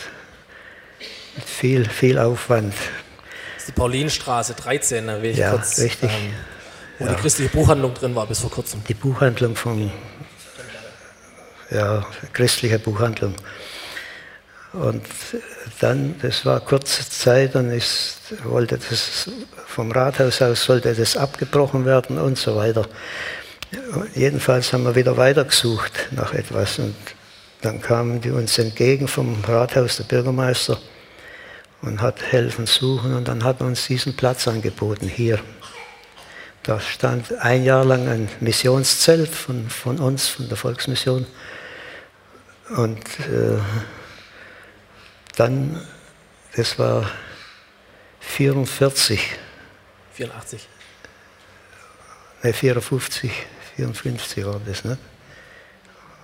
mit 1.36 1.44
viel, 1.44 1.88
viel 1.88 2.18
Aufwand. 2.18 2.74
Das 2.74 3.64
ist 3.64 3.68
die 3.68 3.72
Paulinstraße 3.72 4.54
13, 4.54 5.06
da 5.06 5.22
will 5.22 5.30
ich 5.30 5.38
ja, 5.38 5.50
kurz, 5.50 5.78
richtig. 5.78 6.10
Ähm, 6.10 6.34
wo 6.98 7.06
ja. 7.06 7.14
die 7.14 7.20
christliche 7.20 7.50
Buchhandlung 7.50 7.94
drin 7.94 8.14
war 8.14 8.26
bis 8.26 8.40
vor 8.40 8.50
kurzem. 8.50 8.82
Die 8.88 8.94
Buchhandlung 8.94 9.54
von, 9.54 9.90
ja, 11.70 12.04
christliche 12.32 12.78
Buchhandlung. 12.78 13.34
Und 14.72 15.02
dann, 15.80 16.16
das 16.20 16.44
war 16.44 16.60
kurze 16.60 17.08
Zeit, 17.08 17.54
dann 17.54 17.70
ist, 17.70 18.18
wollte 18.44 18.78
das 18.78 19.30
vom 19.66 19.92
Rathaus 19.92 20.42
aus 20.42 20.64
sollte 20.64 20.94
das 20.94 21.16
abgebrochen 21.16 21.84
werden 21.84 22.18
und 22.18 22.36
so 22.36 22.56
weiter. 22.56 22.86
Jedenfalls 24.14 24.72
haben 24.72 24.84
wir 24.84 24.94
wieder 24.94 25.16
weitergesucht 25.16 26.08
nach 26.10 26.32
etwas 26.32 26.78
und 26.78 26.96
dann 27.60 27.80
kamen 27.80 28.20
die 28.20 28.30
uns 28.30 28.58
entgegen 28.58 29.08
vom 29.08 29.42
Rathaus, 29.44 29.96
der 29.96 30.04
Bürgermeister, 30.04 30.78
und 31.82 32.00
hat 32.02 32.22
helfen 32.22 32.66
suchen 32.66 33.14
und 33.14 33.28
dann 33.28 33.44
hat 33.44 33.60
er 33.60 33.66
uns 33.66 33.86
diesen 33.86 34.16
Platz 34.16 34.48
angeboten 34.48 35.08
hier. 35.08 35.38
Da 36.64 36.80
stand 36.80 37.32
ein 37.38 37.64
Jahr 37.64 37.84
lang 37.84 38.08
ein 38.08 38.28
Missionszelt 38.40 39.30
von, 39.30 39.70
von 39.70 39.98
uns, 39.98 40.28
von 40.28 40.48
der 40.48 40.56
Volksmission. 40.56 41.26
Und 42.76 42.98
äh, 43.20 43.58
dann 45.36 45.80
das 46.58 46.76
war 46.76 47.08
44. 48.18 49.20
84. 50.14 50.68
Ne, 52.42 52.52
54, 52.52 53.30
54 53.76 54.44
war 54.44 54.60
das, 54.66 54.84
ne? 54.84 54.98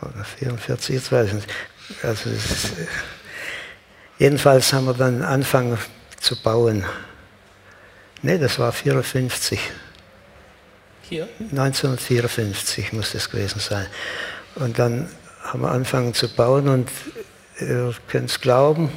Oder 0.04 0.24
44, 0.24 0.94
jetzt 0.94 1.12
weiß 1.12 1.28
ich 1.28 1.34
nicht. 1.34 1.48
Also 2.02 2.30
ist, 2.30 2.72
jedenfalls 4.18 4.72
haben 4.72 4.86
wir 4.86 4.94
dann 4.94 5.22
angefangen 5.22 5.78
zu 6.20 6.40
bauen. 6.40 6.84
Ne, 8.22 8.38
das 8.38 8.58
war 8.58 8.72
54. 8.72 9.60
Hier? 11.02 11.28
1954 11.38 12.92
muss 12.92 13.12
das 13.12 13.30
gewesen 13.30 13.60
sein. 13.60 13.86
Und 14.54 14.78
dann 14.78 15.08
haben 15.42 15.62
wir 15.62 15.70
angefangen 15.70 16.14
zu 16.14 16.28
bauen 16.34 16.68
und 16.68 16.90
ihr 17.60 17.94
könnt 18.08 18.30
es 18.30 18.40
glauben, 18.40 18.90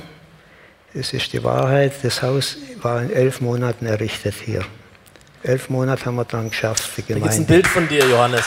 es 0.94 1.14
ist 1.14 1.34
die 1.34 1.44
Wahrheit, 1.44 1.94
das 2.04 2.22
Haus 2.22 2.58
war 2.82 3.02
in 3.02 3.12
elf 3.12 3.42
Monaten 3.42 3.86
errichtet 3.86 4.36
hier. 4.44 4.64
Elf 5.44 5.70
Monate 5.70 6.06
haben 6.06 6.16
wir 6.16 6.26
dann 6.26 6.50
geschafft, 6.50 6.90
die 6.98 7.02
Da 7.02 7.08
gibt 7.08 7.18
ein 7.18 7.22
Gemeinde. 7.22 7.46
Bild 7.46 7.68
von 7.68 7.88
dir, 7.88 8.06
Johannes. 8.08 8.46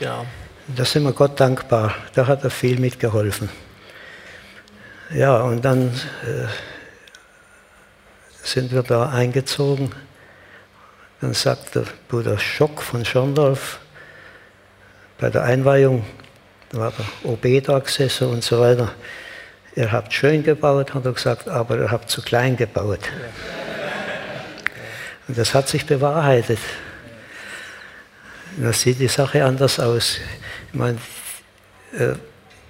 Genau. 0.00 0.24
Da 0.66 0.84
sind 0.86 1.04
wir 1.04 1.12
Gott 1.12 1.38
dankbar. 1.38 1.94
Da 2.14 2.26
hat 2.26 2.42
er 2.42 2.48
viel 2.48 2.80
mitgeholfen. 2.80 3.50
Ja, 5.14 5.42
und 5.42 5.62
dann 5.62 5.88
äh, 6.22 6.46
sind 8.42 8.72
wir 8.72 8.82
da 8.82 9.10
eingezogen. 9.10 9.92
Dann 11.20 11.34
sagt 11.34 11.74
der 11.74 11.84
Bruder 12.08 12.38
Schock 12.38 12.80
von 12.80 13.04
Schorndorf 13.04 13.78
bei 15.18 15.28
der 15.28 15.42
Einweihung, 15.42 16.06
da 16.70 16.78
war 16.78 16.92
der 16.92 17.30
OB 17.30 17.62
da 17.62 17.78
gesessen 17.78 18.28
und 18.28 18.42
so 18.42 18.58
weiter. 18.58 18.94
Ihr 19.76 19.92
habt 19.92 20.14
schön 20.14 20.42
gebaut, 20.42 20.94
hat 20.94 21.04
er 21.04 21.12
gesagt, 21.12 21.46
aber 21.46 21.76
ihr 21.76 21.90
habt 21.90 22.08
zu 22.08 22.22
klein 22.22 22.56
gebaut. 22.56 23.00
Und 25.28 25.36
das 25.36 25.52
hat 25.52 25.68
sich 25.68 25.84
bewahrheitet. 25.84 26.58
Da 28.62 28.74
sieht 28.74 29.00
die 29.00 29.08
Sache 29.08 29.42
anders 29.42 29.80
aus. 29.80 30.18
Ich 30.70 30.78
meine, 30.78 30.98
äh, 31.98 32.12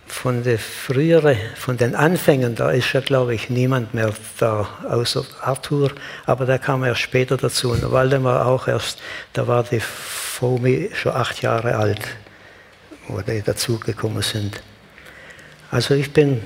von 0.06 0.44
der 0.44 0.58
früheren, 0.58 1.36
von 1.56 1.76
den 1.76 1.96
Anfängen, 1.96 2.54
da 2.54 2.70
ist 2.70 2.92
ja, 2.92 3.00
glaube 3.00 3.34
ich, 3.34 3.50
niemand 3.50 3.92
mehr 3.92 4.12
da, 4.38 4.68
außer 4.88 5.24
Arthur, 5.40 5.90
aber 6.26 6.46
der 6.46 6.60
kam 6.60 6.84
erst 6.84 7.00
später 7.00 7.36
dazu. 7.36 7.70
Und 7.70 7.90
Waldemar 7.90 8.46
auch 8.46 8.68
erst, 8.68 9.00
da 9.32 9.48
war 9.48 9.64
die 9.64 9.80
Fomi 9.80 10.90
schon 10.94 11.12
acht 11.12 11.42
Jahre 11.42 11.74
alt, 11.74 12.06
wo 13.08 13.20
die 13.20 13.42
dazugekommen 13.42 14.22
sind. 14.22 14.62
Also 15.72 15.94
ich 15.94 16.12
bin 16.12 16.40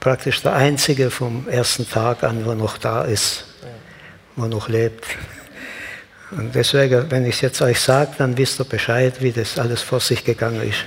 praktisch 0.00 0.42
der 0.42 0.54
Einzige 0.54 1.10
vom 1.10 1.48
ersten 1.48 1.88
Tag 1.88 2.24
an, 2.24 2.44
wo 2.44 2.52
noch 2.52 2.76
da 2.76 3.04
ist, 3.04 3.46
wo 4.36 4.46
noch 4.46 4.68
lebt. 4.68 5.06
Und 6.36 6.54
deswegen, 6.54 7.10
wenn 7.10 7.26
ich 7.26 7.36
es 7.36 7.40
jetzt 7.42 7.60
euch 7.62 7.78
sage, 7.80 8.12
dann 8.18 8.36
wisst 8.38 8.58
ihr 8.60 8.64
Bescheid, 8.64 9.14
wie 9.20 9.32
das 9.32 9.58
alles 9.58 9.82
vor 9.82 10.00
sich 10.00 10.24
gegangen 10.24 10.62
ist. 10.62 10.78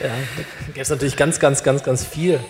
Ja, 0.00 0.08
da 0.08 0.66
gibt 0.66 0.78
es 0.78 0.88
natürlich 0.90 1.16
ganz, 1.16 1.38
ganz, 1.38 1.62
ganz, 1.62 1.82
ganz 1.82 2.04
viel 2.04 2.40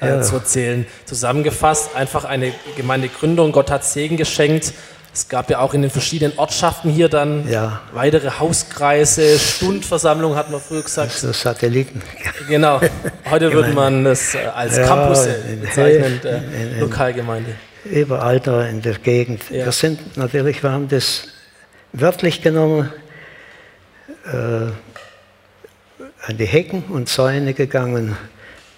äh, 0.00 0.08
Ja. 0.08 0.22
zu 0.22 0.34
erzählen. 0.36 0.86
Zusammengefasst, 1.04 1.94
einfach 1.94 2.24
eine 2.24 2.52
Gemeindegründung. 2.76 3.52
Gott 3.52 3.70
hat 3.70 3.84
Segen 3.84 4.16
geschenkt. 4.16 4.72
Es 5.14 5.28
gab 5.28 5.50
ja 5.50 5.58
auch 5.58 5.74
in 5.74 5.82
den 5.82 5.90
verschiedenen 5.90 6.38
Ortschaften 6.38 6.90
hier 6.90 7.08
dann 7.10 7.46
Ja. 7.48 7.82
weitere 7.92 8.30
Hauskreise, 8.30 9.38
Stundversammlungen, 9.38 10.36
hat 10.38 10.50
man 10.50 10.58
früher 10.60 10.82
gesagt. 10.82 11.12
So 11.12 11.32
Satelliten. 11.32 12.00
Genau. 12.48 12.80
Heute 13.30 13.52
würde 13.52 13.72
man 13.72 14.04
das 14.04 14.34
äh, 14.34 14.38
als 14.54 14.78
Ja, 14.78 14.86
Campus 14.86 15.26
in- 15.26 15.60
bezeichnen, 15.60 16.20
in- 16.22 16.28
äh, 16.28 16.36
in- 16.38 16.72
in- 16.74 16.80
Lokalgemeinde. 16.80 17.54
Überall 17.84 18.40
da 18.40 18.64
in 18.66 18.80
der 18.80 18.94
Gegend. 18.94 19.42
Ja. 19.50 19.66
Wir 19.66 19.72
sind 19.72 20.16
natürlich, 20.16 20.62
wir 20.62 20.70
haben 20.72 20.88
das 20.88 21.24
wörtlich 21.92 22.40
genommen, 22.40 22.90
äh, 24.24 24.30
an 26.26 26.36
die 26.38 26.46
Hecken 26.46 26.84
und 26.84 27.08
Zäune 27.10 27.52
gegangen 27.52 28.16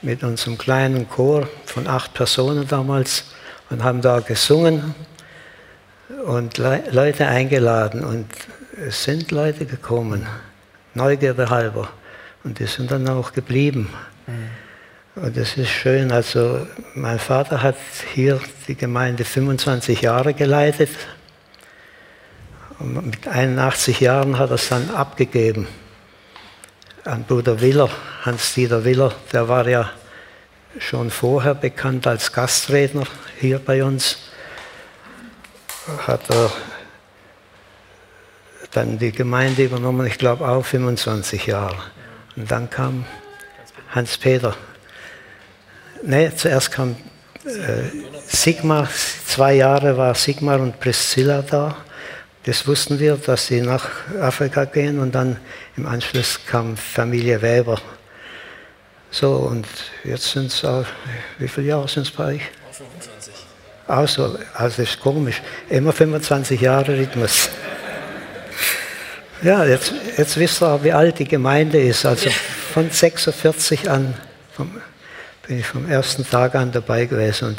mit 0.03 0.25
unserem 0.25 0.59
kleinen 0.59 1.09
Chor 1.09 1.47
von 1.67 1.87
acht 1.87 2.13
Personen 2.15 2.67
damals 2.67 3.25
und 3.71 3.85
haben 3.85 4.01
da 4.01 4.21
gesungen 4.21 4.95
und 6.25 6.59
Le 6.59 6.83
Leute 6.91 7.27
eingeladen. 7.27 8.05
Und 8.05 8.27
es 8.87 9.05
sind 9.05 9.31
Leute 9.31 9.67
gekommen, 9.67 10.27
Neugierde 10.95 11.51
halber. 11.51 11.89
Und 12.43 12.59
die 12.59 12.67
sind 12.67 12.91
dann 12.91 13.09
auch 13.09 13.33
geblieben. 13.33 13.89
Und 15.17 15.37
das 15.37 15.57
ist 15.57 15.71
schön. 15.71 16.11
Also 16.13 16.67
mein 16.95 17.19
Vater 17.19 17.63
hat 17.63 17.77
hier 18.15 18.41
die 18.67 18.75
Gemeinde 18.75 19.25
25 19.25 20.03
Jahre 20.03 20.35
geleitet. 20.35 20.91
Und 22.79 23.07
mit 23.07 23.29
81 23.29 24.01
Jahren 24.01 24.39
hat 24.39 24.51
er 24.51 24.57
es 24.57 24.69
dann 24.69 24.91
abgegeben 24.91 25.69
an 27.05 27.25
Bruder 27.25 27.61
Willer, 27.61 27.91
Hans-Dieter 28.23 28.85
Willer. 28.85 29.15
Der 29.33 29.49
war 29.49 29.69
ja 29.69 29.91
schon 30.79 31.11
vorher 31.11 31.55
bekannt 31.55 32.07
als 32.07 32.33
Gastredner 32.33 33.05
hier 33.39 33.59
bei 33.59 33.85
uns. 33.85 34.24
Hat 36.07 36.31
er 36.31 36.51
dann 38.73 38.99
die 38.99 39.13
Gemeinde 39.13 39.65
übernommen, 39.65 40.07
ich 40.07 40.19
glaube 40.19 40.49
auch 40.49 40.65
25 40.65 41.47
Jahre. 41.47 41.77
Und 42.37 42.51
dann 42.51 42.71
kam 42.71 43.05
Hans-Peter. 43.91 44.57
Nee, 46.03 46.33
zuerst 46.35 46.73
kam 46.73 46.97
äh, 47.45 47.91
Sigmar, 48.27 48.89
zwei 49.27 49.55
Jahre 49.55 49.97
war 49.97 50.15
Sigmar 50.15 50.61
und 50.61 50.81
Priscilla 50.81 51.43
da. 51.43 51.77
Das 52.45 52.67
wussten 52.67 52.99
wir, 52.99 53.17
dass 53.17 53.47
sie 53.47 53.61
nach 53.61 53.89
Afrika 54.21 54.65
gehen 54.65 54.99
und 54.99 55.15
dann 55.15 55.39
im 55.77 55.87
Anschluss 55.87 56.41
kam 56.47 56.77
Familie 56.77 57.41
Weber. 57.41 57.81
So, 59.11 59.33
und 59.33 59.67
jetzt 60.03 60.33
sind 60.33 60.47
es 60.47 60.67
wie 61.39 61.49
viele 61.49 61.69
Jahre 61.69 61.89
sind 61.89 62.07
es 62.07 62.11
bei 62.11 62.35
euch? 62.35 62.43
25. 62.73 63.14
Auch 63.87 64.09
so, 64.09 64.39
also 64.55 64.77
das 64.77 64.79
ist 64.79 65.01
komisch. 65.01 65.43
Immer 65.69 65.93
25 65.93 66.61
Jahre 66.61 66.97
Rhythmus. 66.97 67.51
Ja, 69.43 69.65
jetzt, 69.65 69.93
jetzt 70.17 70.39
wisst 70.39 70.63
ihr 70.63 70.69
auch, 70.69 70.83
wie 70.83 70.93
alt 70.93 71.19
die 71.19 71.29
Gemeinde 71.29 71.79
ist. 71.81 72.07
Also 72.07 72.31
von 72.73 72.91
46 72.91 73.91
an 73.91 74.15
vom, 74.57 74.81
bin 75.47 75.59
ich 75.59 75.67
vom 75.67 75.89
ersten 75.91 76.27
Tag 76.29 76.55
an 76.55 76.73
dabei 76.73 77.05
gewesen. 77.05 77.49
Und 77.49 77.59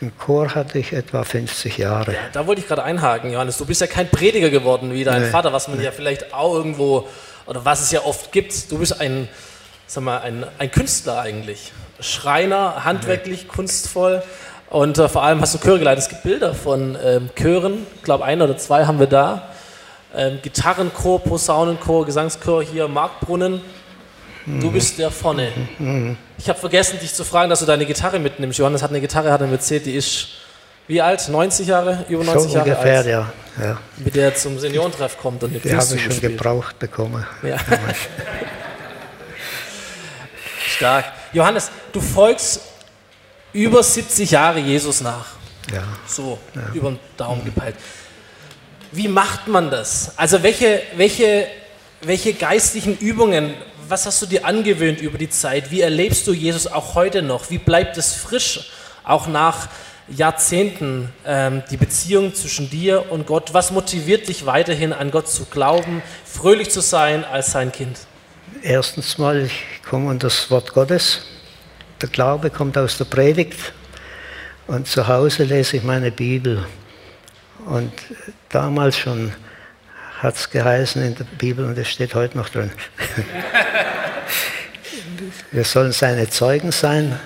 im 0.00 0.16
Chor 0.18 0.54
hatte 0.56 0.78
ich 0.78 0.92
etwa 0.92 1.22
50 1.22 1.78
Jahre. 1.78 2.16
Da 2.32 2.46
wollte 2.48 2.62
ich 2.62 2.66
gerade 2.66 2.82
einhaken, 2.82 3.30
Johannes. 3.30 3.58
Du 3.58 3.64
bist 3.64 3.80
ja 3.80 3.86
kein 3.86 4.08
Prediger 4.08 4.50
geworden 4.50 4.92
wie 4.92 5.04
dein 5.04 5.22
Nee. 5.22 5.28
Vater, 5.30 5.52
was 5.52 5.68
man 5.68 5.80
ja 5.80 5.92
vielleicht 5.92 6.34
auch 6.34 6.54
irgendwo, 6.54 7.08
oder 7.46 7.64
was 7.64 7.80
es 7.80 7.92
ja 7.92 8.00
oft 8.02 8.32
gibt. 8.32 8.72
Du 8.72 8.78
bist 8.78 9.00
ein, 9.00 9.28
sag 9.86 10.02
mal, 10.02 10.18
ein, 10.18 10.44
ein 10.58 10.70
Künstler 10.72 11.20
eigentlich. 11.20 11.72
Schreiner, 12.00 12.84
handwerklich, 12.84 13.46
kunstvoll. 13.46 14.22
Und 14.70 14.98
äh, 14.98 15.08
vor 15.08 15.22
allem 15.24 15.40
hast 15.40 15.54
du 15.54 15.58
Chöre 15.58 15.78
geleitet. 15.78 16.04
Es 16.04 16.08
gibt 16.08 16.22
Bilder 16.22 16.54
von 16.54 16.96
ähm, 17.04 17.30
Chören, 17.34 17.86
ich 17.96 18.02
glaube 18.02 18.24
ein 18.24 18.40
oder 18.40 18.56
zwei 18.56 18.86
haben 18.86 19.00
wir 19.00 19.08
da. 19.08 19.48
Ähm, 20.14 20.38
Gitarrenchor, 20.42 21.20
Posaunenchor, 21.20 22.06
Gesangschor 22.06 22.62
hier, 22.62 22.88
Marktbrunnen. 22.88 23.60
Du 24.46 24.70
bist 24.72 24.98
der 24.98 25.10
vorne. 25.10 25.52
Ich 26.38 26.48
habe 26.48 26.58
vergessen, 26.58 26.98
dich 26.98 27.12
zu 27.12 27.24
fragen, 27.24 27.50
dass 27.50 27.60
du 27.60 27.66
deine 27.66 27.84
Gitarre 27.86 28.18
mitnimmst. 28.18 28.58
Johannes 28.58 28.82
hat 28.82 28.90
eine 28.90 29.00
Gitarre, 29.00 29.30
hat 29.30 29.40
er 29.42 29.46
mir 29.46 29.52
erzählt, 29.54 29.86
die 29.86 29.94
ist 29.94 30.28
wie 30.88 31.00
alt? 31.00 31.28
90 31.28 31.68
Jahre? 31.68 32.04
Über 32.08 32.24
90 32.24 32.50
so 32.50 32.56
Jahre 32.58 32.70
ungefähr, 32.70 32.98
alt? 32.98 33.06
ja. 33.06 33.32
ja. 33.62 33.78
Mit 33.98 34.16
der 34.16 34.24
er 34.24 34.34
zum 34.34 34.58
Seniorentreff 34.58 35.18
kommt 35.18 35.44
und 35.44 35.50
eine 35.50 35.60
Die 35.60 35.72
habe 35.72 35.84
ich 35.94 36.02
schon 36.02 36.12
spielt. 36.12 36.38
gebraucht 36.38 36.78
bekommen. 36.80 37.24
Ja. 37.44 37.58
Stark. 40.76 41.04
Johannes, 41.32 41.70
du 41.92 42.00
folgst 42.00 42.60
über 43.52 43.82
70 43.82 44.30
Jahre 44.30 44.60
Jesus 44.60 45.00
nach. 45.00 45.26
Ja. 45.72 45.82
So, 46.06 46.38
über 46.74 46.90
den 46.90 46.98
Daumen 47.16 47.44
gepeilt. 47.44 47.76
Wie 48.92 49.08
macht 49.08 49.46
man 49.46 49.70
das? 49.70 50.12
Also 50.16 50.42
welche, 50.42 50.82
welche, 50.96 51.46
welche 52.02 52.34
geistlichen 52.34 52.98
Übungen, 52.98 53.54
was 53.88 54.06
hast 54.06 54.20
du 54.22 54.26
dir 54.26 54.44
angewöhnt 54.44 55.00
über 55.00 55.16
die 55.16 55.30
Zeit? 55.30 55.70
Wie 55.70 55.80
erlebst 55.80 56.26
du 56.26 56.32
Jesus 56.32 56.66
auch 56.66 56.94
heute 56.94 57.22
noch? 57.22 57.50
Wie 57.50 57.58
bleibt 57.58 57.96
es 57.98 58.14
frisch, 58.14 58.70
auch 59.04 59.28
nach 59.28 59.68
Jahrzehnten, 60.08 61.12
ähm, 61.24 61.62
die 61.70 61.76
Beziehung 61.76 62.34
zwischen 62.34 62.68
dir 62.68 63.10
und 63.10 63.26
Gott? 63.26 63.54
Was 63.54 63.70
motiviert 63.70 64.28
dich 64.28 64.44
weiterhin 64.46 64.92
an 64.92 65.12
Gott 65.12 65.28
zu 65.28 65.44
glauben, 65.44 66.02
fröhlich 66.24 66.70
zu 66.70 66.80
sein 66.80 67.24
als 67.24 67.52
sein 67.52 67.70
Kind? 67.70 67.96
Erstens 68.62 69.18
mal, 69.18 69.44
ich 69.44 69.82
komme 69.88 70.10
an 70.10 70.18
das 70.18 70.50
Wort 70.50 70.72
Gottes. 70.72 71.20
Der 72.00 72.08
Glaube 72.08 72.50
kommt 72.50 72.78
aus 72.78 72.96
der 72.96 73.04
Predigt. 73.04 73.74
Und 74.66 74.86
zu 74.86 75.06
Hause 75.06 75.44
lese 75.44 75.76
ich 75.76 75.82
meine 75.82 76.10
Bibel. 76.10 76.64
Und 77.66 77.92
damals 78.48 78.96
schon 78.96 79.32
hat 80.18 80.36
es 80.36 80.50
geheißen 80.50 81.02
in 81.02 81.14
der 81.14 81.24
Bibel, 81.24 81.64
und 81.64 81.76
es 81.76 81.88
steht 81.88 82.14
heute 82.14 82.38
noch 82.38 82.48
drin, 82.48 82.70
wir 85.50 85.64
sollen 85.64 85.92
seine 85.92 86.28
Zeugen 86.30 86.72
sein. 86.72 87.18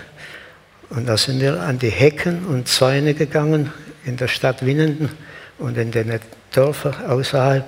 Und 0.91 1.07
da 1.07 1.17
sind 1.17 1.41
wir 1.41 1.61
an 1.61 1.79
die 1.79 1.91
Hecken 1.91 2.47
und 2.47 2.69
Zäune 2.69 3.15
gegangen 3.15 3.73
in 4.05 4.17
der 4.17 4.29
Stadt 4.29 4.65
Winnenden 4.65 5.11
und 5.59 5.77
in 5.77 5.91
den 5.91 6.21
Dörfern 6.53 7.07
außerhalb 7.07 7.65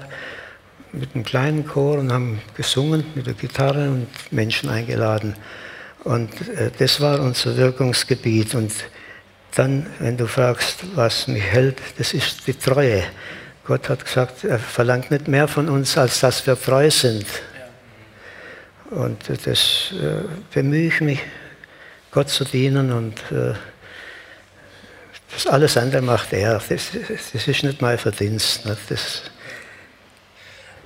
mit 0.93 1.15
einem 1.15 1.25
kleinen 1.25 1.67
Chor 1.67 1.99
und 1.99 2.13
haben 2.13 2.41
gesungen 2.57 3.05
mit 3.15 3.27
der 3.27 3.35
Gitarre 3.35 3.91
und 3.91 4.09
Menschen 4.31 4.71
eingeladen. 4.71 5.35
Und 6.07 6.31
äh, 6.51 6.71
das 6.79 7.01
war 7.01 7.19
unser 7.19 7.57
Wirkungsgebiet. 7.57 8.55
Und 8.55 8.73
dann, 9.57 9.87
wenn 9.99 10.17
du 10.17 10.29
fragst, 10.29 10.85
was 10.95 11.27
mich 11.27 11.43
hält, 11.43 11.79
das 11.99 12.15
ist 12.15 12.47
die 12.47 12.55
Treue. 12.55 13.03
Gott 13.65 13.89
hat 13.89 14.05
gesagt, 14.05 14.45
er 14.45 14.61
verlangt 14.61 15.11
nicht 15.11 15.27
mehr 15.27 15.49
von 15.49 15.69
uns, 15.69 15.99
als 15.99 16.21
dass 16.21 16.47
wir 16.47 16.61
treu 16.61 16.89
sind. 16.93 17.27
Und 18.91 19.19
das 19.45 19.93
äh, 20.01 20.23
bemühe 20.55 20.87
ich 20.87 21.01
mich, 21.01 21.19
Gott 22.13 22.29
zu 22.29 22.45
dienen 22.45 22.93
und 22.93 23.19
äh, 23.33 23.55
das 25.35 25.49
alles 25.49 25.77
andere 25.77 26.03
macht 26.03 26.33
er. 26.33 26.63
Das, 26.69 26.93
das 27.33 27.49
ist 27.49 27.65
nicht 27.65 27.83
mein 27.83 27.99
Verdienst. 27.99 28.63
Das 28.89 29.23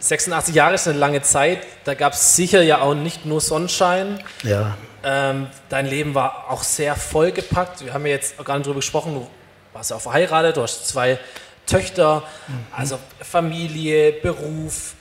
86 0.01 0.55
Jahre 0.55 0.75
ist 0.75 0.89
eine 0.89 0.99
lange 0.99 1.23
Zeit. 1.23 1.61
Da 1.85 1.95
gab 1.95 2.15
es 2.15 2.35
sicher 2.35 2.63
ja 2.63 2.81
auch 2.81 2.95
nicht 2.95 3.27
nur 3.27 3.41
Sonnenschein. 3.41 4.23
Ja. 4.43 4.77
Ähm, 5.05 5.47
dein 5.69 5.87
Leben 5.87 6.15
war 6.15 6.47
auch 6.49 6.63
sehr 6.63 6.97
vollgepackt. 6.97 7.85
Wir 7.85 7.95
haben 7.95 8.05
ja 8.07 8.13
jetzt 8.13 8.43
gar 8.45 8.57
nicht 8.57 8.67
darüber 8.67 8.81
gesprochen. 8.81 9.15
Du 9.15 9.27
warst 9.73 9.91
ja 9.91 9.97
auch 9.97 10.01
verheiratet, 10.01 10.57
du 10.57 10.63
hast 10.63 10.89
zwei 10.89 11.19
Töchter, 11.67 12.23
mhm. 12.49 12.67
also 12.77 12.99
Familie, 13.21 14.13
Beruf, 14.13 14.95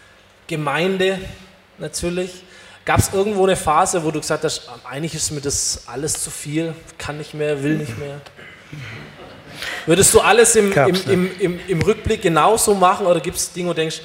Gemeinde 0.48 1.20
natürlich. 1.78 2.44
Gab 2.86 3.00
es 3.00 3.14
irgendwo 3.14 3.46
eine 3.46 3.56
Phase, 3.56 4.04
wo 4.04 4.12
du 4.12 4.20
gesagt 4.20 4.44
hast, 4.44 4.70
eigentlich 4.90 5.16
ist 5.16 5.32
mir 5.32 5.42
das 5.42 5.84
alles 5.88 6.22
zu 6.24 6.30
viel, 6.30 6.74
kann 6.98 7.18
nicht 7.18 7.34
mehr, 7.34 7.62
will 7.64 7.78
nicht 7.78 7.98
mehr? 7.98 8.20
Würdest 9.86 10.14
du 10.14 10.22
alles 10.22 10.56
im, 10.56 10.72
im, 10.72 10.96
im, 11.08 11.40
im, 11.40 11.60
im 11.68 11.82
Rückblick 11.82 12.22
genauso 12.22 12.74
machen 12.74 13.06
oder 13.06 13.20
gibt 13.20 13.38
es 13.38 13.52
Dinge, 13.52 13.70
wo 13.70 13.74
du 13.74 13.82
denkst, 13.82 14.02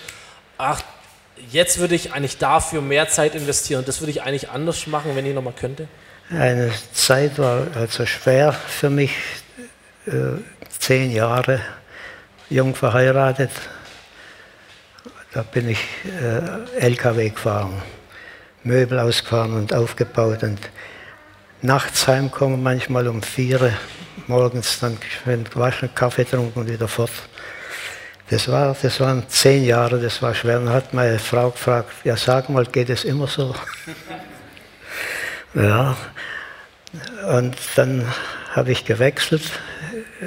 ach, 0.59 0.83
jetzt 1.51 1.79
würde 1.79 1.95
ich 1.95 2.13
eigentlich 2.13 2.39
dafür 2.39 2.81
mehr 2.81 3.09
Zeit 3.09 3.35
investieren 3.35 3.85
das 3.87 4.01
würde 4.01 4.11
ich 4.11 4.23
eigentlich 4.23 4.51
anders 4.51 4.87
machen, 4.87 5.13
wenn 5.15 5.27
ich 5.27 5.35
nochmal 5.35 5.55
könnte? 5.55 5.89
Eine 6.31 6.73
Zeit 6.93 7.39
war 7.39 7.67
also 7.75 8.07
schwer 8.07 8.53
für 8.53 8.89
mich, 8.89 9.13
äh, 10.07 10.39
zehn 10.79 11.13
Jahre 11.13 11.61
jung 12.49 12.75
verheiratet. 12.75 13.51
Da 15.33 15.43
bin 15.43 15.69
ich 15.69 15.81
äh, 16.23 16.81
LKW 16.81 17.31
gefahren, 17.31 17.83
Möbel 18.63 18.99
ausgefahren 19.01 19.55
und 19.55 19.75
aufgebaut 19.75 20.43
und 20.43 20.59
nachts 21.61 22.07
heimkommen, 22.07 22.63
manchmal 22.63 23.09
um 23.09 23.23
vier 23.23 23.73
morgens 24.27 24.81
dann 24.81 24.97
gewaschen, 25.25 25.95
Kaffee 25.95 26.25
trunken 26.25 26.63
und 26.63 26.71
wieder 26.71 26.89
fort. 26.89 27.11
Das, 28.35 28.49
war, 28.49 28.77
das 28.83 28.99
waren 28.99 29.29
zehn 29.29 29.65
Jahre, 29.65 30.01
das 30.01 30.21
war 30.21 30.35
schwer. 30.35 30.59
Dann 30.59 30.71
hat 30.71 30.93
meine 30.93 31.21
Frau 31.21 31.51
gefragt, 31.51 31.93
ja 32.03 32.17
sag 32.17 32.49
mal, 32.49 32.67
geht 32.67 32.91
es 32.91 33.05
immer 33.05 33.29
so? 33.29 33.55
ja. 35.55 35.97
Und 37.29 37.57
dann 37.77 38.13
habe 38.51 38.73
ich 38.73 38.85
gewechselt 38.85 39.45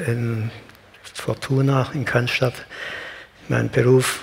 in 0.08 0.52
Fortuna 1.16 1.90
in 1.94 2.06
Cannstatt, 2.06 2.54
meinen 3.50 3.70
Beruf, 3.70 4.22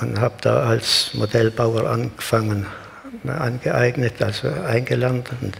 und 0.00 0.20
habe 0.20 0.36
da 0.40 0.62
als 0.68 1.14
Modellbauer 1.14 1.90
angefangen, 1.90 2.64
angeeignet, 3.26 4.22
also 4.22 4.52
eingelernt. 4.52 5.30
Und 5.40 5.56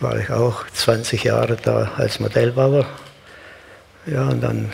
war 0.00 0.18
ich 0.18 0.30
auch 0.30 0.66
20 0.72 1.24
Jahre 1.24 1.58
da 1.62 1.92
als 1.98 2.20
Modellbauer. 2.20 2.86
Ja, 4.06 4.22
und 4.22 4.40
dann 4.40 4.72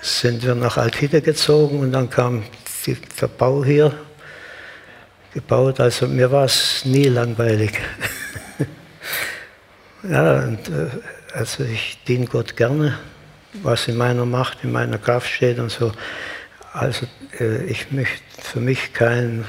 sind 0.00 0.44
wir 0.44 0.54
nach 0.54 0.76
Althide 0.76 1.22
gezogen 1.22 1.80
und 1.80 1.92
dann 1.92 2.10
kam 2.10 2.44
die, 2.86 2.96
der 3.20 3.28
Bau 3.28 3.64
hier 3.64 3.92
gebaut. 5.34 5.80
Also 5.80 6.06
mir 6.06 6.30
war 6.30 6.44
es 6.44 6.84
nie 6.84 7.04
langweilig. 7.04 7.72
ja, 10.02 10.44
und, 10.44 10.68
äh, 10.68 10.88
also 11.34 11.64
ich 11.64 11.98
diene 12.06 12.26
Gott 12.26 12.56
gerne, 12.56 12.98
was 13.62 13.88
in 13.88 13.96
meiner 13.96 14.24
Macht, 14.24 14.58
in 14.62 14.72
meiner 14.72 14.98
Kraft 14.98 15.28
steht 15.28 15.58
und 15.58 15.70
so. 15.70 15.92
Also 16.72 17.06
äh, 17.38 17.64
ich 17.64 17.90
möchte 17.90 18.22
für 18.40 18.60
mich 18.60 18.92
kein 18.92 19.44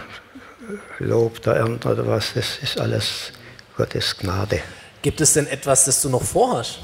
Lob 0.99 1.41
da 1.41 1.53
ernten 1.53 1.87
oder 1.87 2.05
was, 2.07 2.33
das 2.33 2.57
ist 2.61 2.79
alles 2.79 3.31
Gottes 3.77 4.17
Gnade. 4.17 4.61
Gibt 5.01 5.21
es 5.21 5.33
denn 5.33 5.47
etwas, 5.47 5.85
das 5.85 6.01
du 6.01 6.09
noch 6.09 6.23
vorhast? 6.23 6.79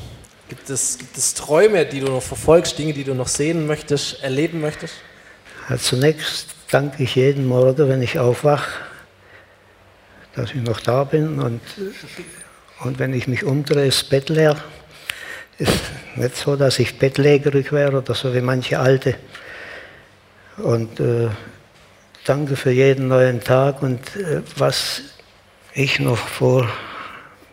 Gibt 0.48 0.70
es, 0.70 1.00
gibt 1.00 1.18
es 1.18 1.34
Träume, 1.34 1.86
die 1.86 2.02
du 2.02 2.08
noch 2.08 2.22
verfolgst, 2.22 2.78
Dinge, 2.78 2.94
die 2.94 3.04
du 3.04 3.16
noch 3.16 3.28
sehen 3.28 3.66
möchtest, 3.66 4.22
erleben 4.22 4.62
möchtest? 4.62 4.94
Ja, 5.70 5.78
zunächst 5.78 6.50
danke 6.70 7.02
ich 7.02 7.16
jeden 7.16 7.48
Morgen, 7.48 7.90
wenn 7.90 8.02
ich 8.04 8.20
aufwache, 8.20 8.70
dass 10.36 10.52
ich 10.52 10.62
noch 10.62 10.80
da 10.80 11.04
bin. 11.04 11.40
Und, 11.40 11.62
und 12.82 13.00
wenn 13.00 13.14
ich 13.14 13.28
mich 13.28 13.44
umdrehe, 13.44 13.88
ist 13.88 14.10
Bett 14.10 14.30
leer. 14.30 14.56
Ist 15.58 15.80
nicht 16.16 16.36
so, 16.36 16.56
dass 16.56 16.78
ich 16.78 17.00
bettlägerig 17.00 17.72
wäre 17.72 17.98
oder 17.98 18.14
so 18.14 18.34
wie 18.34 18.42
manche 18.42 18.78
Alte. 18.78 19.16
Und 20.58 21.00
äh, 21.00 21.30
danke 22.26 22.56
für 22.56 22.72
jeden 22.72 23.08
neuen 23.08 23.42
Tag 23.42 23.82
und 23.82 24.16
äh, 24.16 24.42
was 24.58 25.02
ich 25.74 26.00
noch 26.00 26.18
vor 26.18 26.70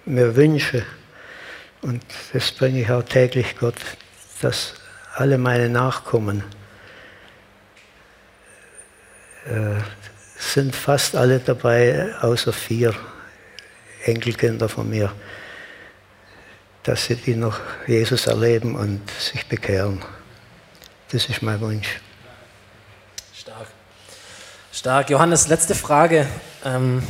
mir 0.05 0.37
wünsche. 0.37 0.85
Und 1.83 2.05
das 2.33 2.53
bringe 2.53 2.81
ich 2.81 2.90
auch 2.90 3.03
täglich 3.03 3.57
Gott, 3.59 3.75
dass 4.40 4.75
alle 5.16 5.37
meine 5.37 5.68
Nachkommen 5.68 6.45
äh, 9.47 9.81
sind 10.38 10.75
fast 10.77 11.16
alle 11.16 11.40
dabei, 11.40 12.14
außer 12.21 12.53
vier 12.53 12.95
Enkelkinder 14.05 14.68
von 14.68 14.88
mir, 14.88 15.12
dass 16.85 17.07
sie 17.07 17.16
die 17.16 17.35
noch 17.35 17.59
Jesus 17.87 18.27
erleben 18.27 18.77
und 18.77 19.11
sich 19.11 19.47
bekehren. 19.47 20.03
Das 21.11 21.27
ist 21.27 21.42
mein 21.42 21.61
Wunsch. 21.61 22.01
Stark. 23.35 23.66
Stark. 24.73 25.11
Johannes, 25.11 25.49
letzte 25.49 25.75
Frage. 25.75 26.29
Ähm, 26.64 27.03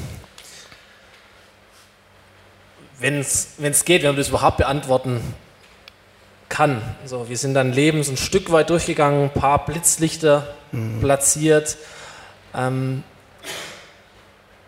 wenn 3.03 3.21
es 3.21 3.85
geht, 3.85 4.03
wenn 4.03 4.11
man 4.11 4.17
das 4.17 4.29
überhaupt 4.29 4.59
beantworten 4.59 5.21
kann. 6.49 6.83
So, 7.05 7.29
wir 7.29 7.37
sind 7.37 7.55
dann 7.55 7.73
Leben 7.73 8.03
so 8.03 8.13
ein 8.13 8.17
Stück 8.17 8.53
weit 8.53 8.71
durchgegangen, 8.71 9.25
ein 9.25 9.31
paar 9.31 9.65
Blitzlichter 9.65 10.55
mhm. 10.71 11.01
platziert. 11.01 11.77
Ähm, 12.55 13.03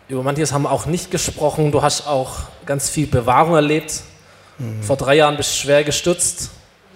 über 0.07 0.23
manches 0.23 0.51
haben 0.51 0.63
wir 0.63 0.71
auch 0.71 0.87
nicht 0.87 1.11
gesprochen. 1.11 1.71
Du 1.71 1.81
hast 1.81 2.07
auch 2.07 2.39
ganz 2.65 2.89
viel 2.89 3.07
Bewahrung 3.07 3.55
erlebt. 3.55 4.01
Mhm. 4.57 4.83
Vor 4.83 4.97
drei 4.97 5.15
Jahren 5.15 5.37
bist 5.37 5.53
du 5.53 5.57
schwer 5.57 5.83
gestürzt, 5.83 6.51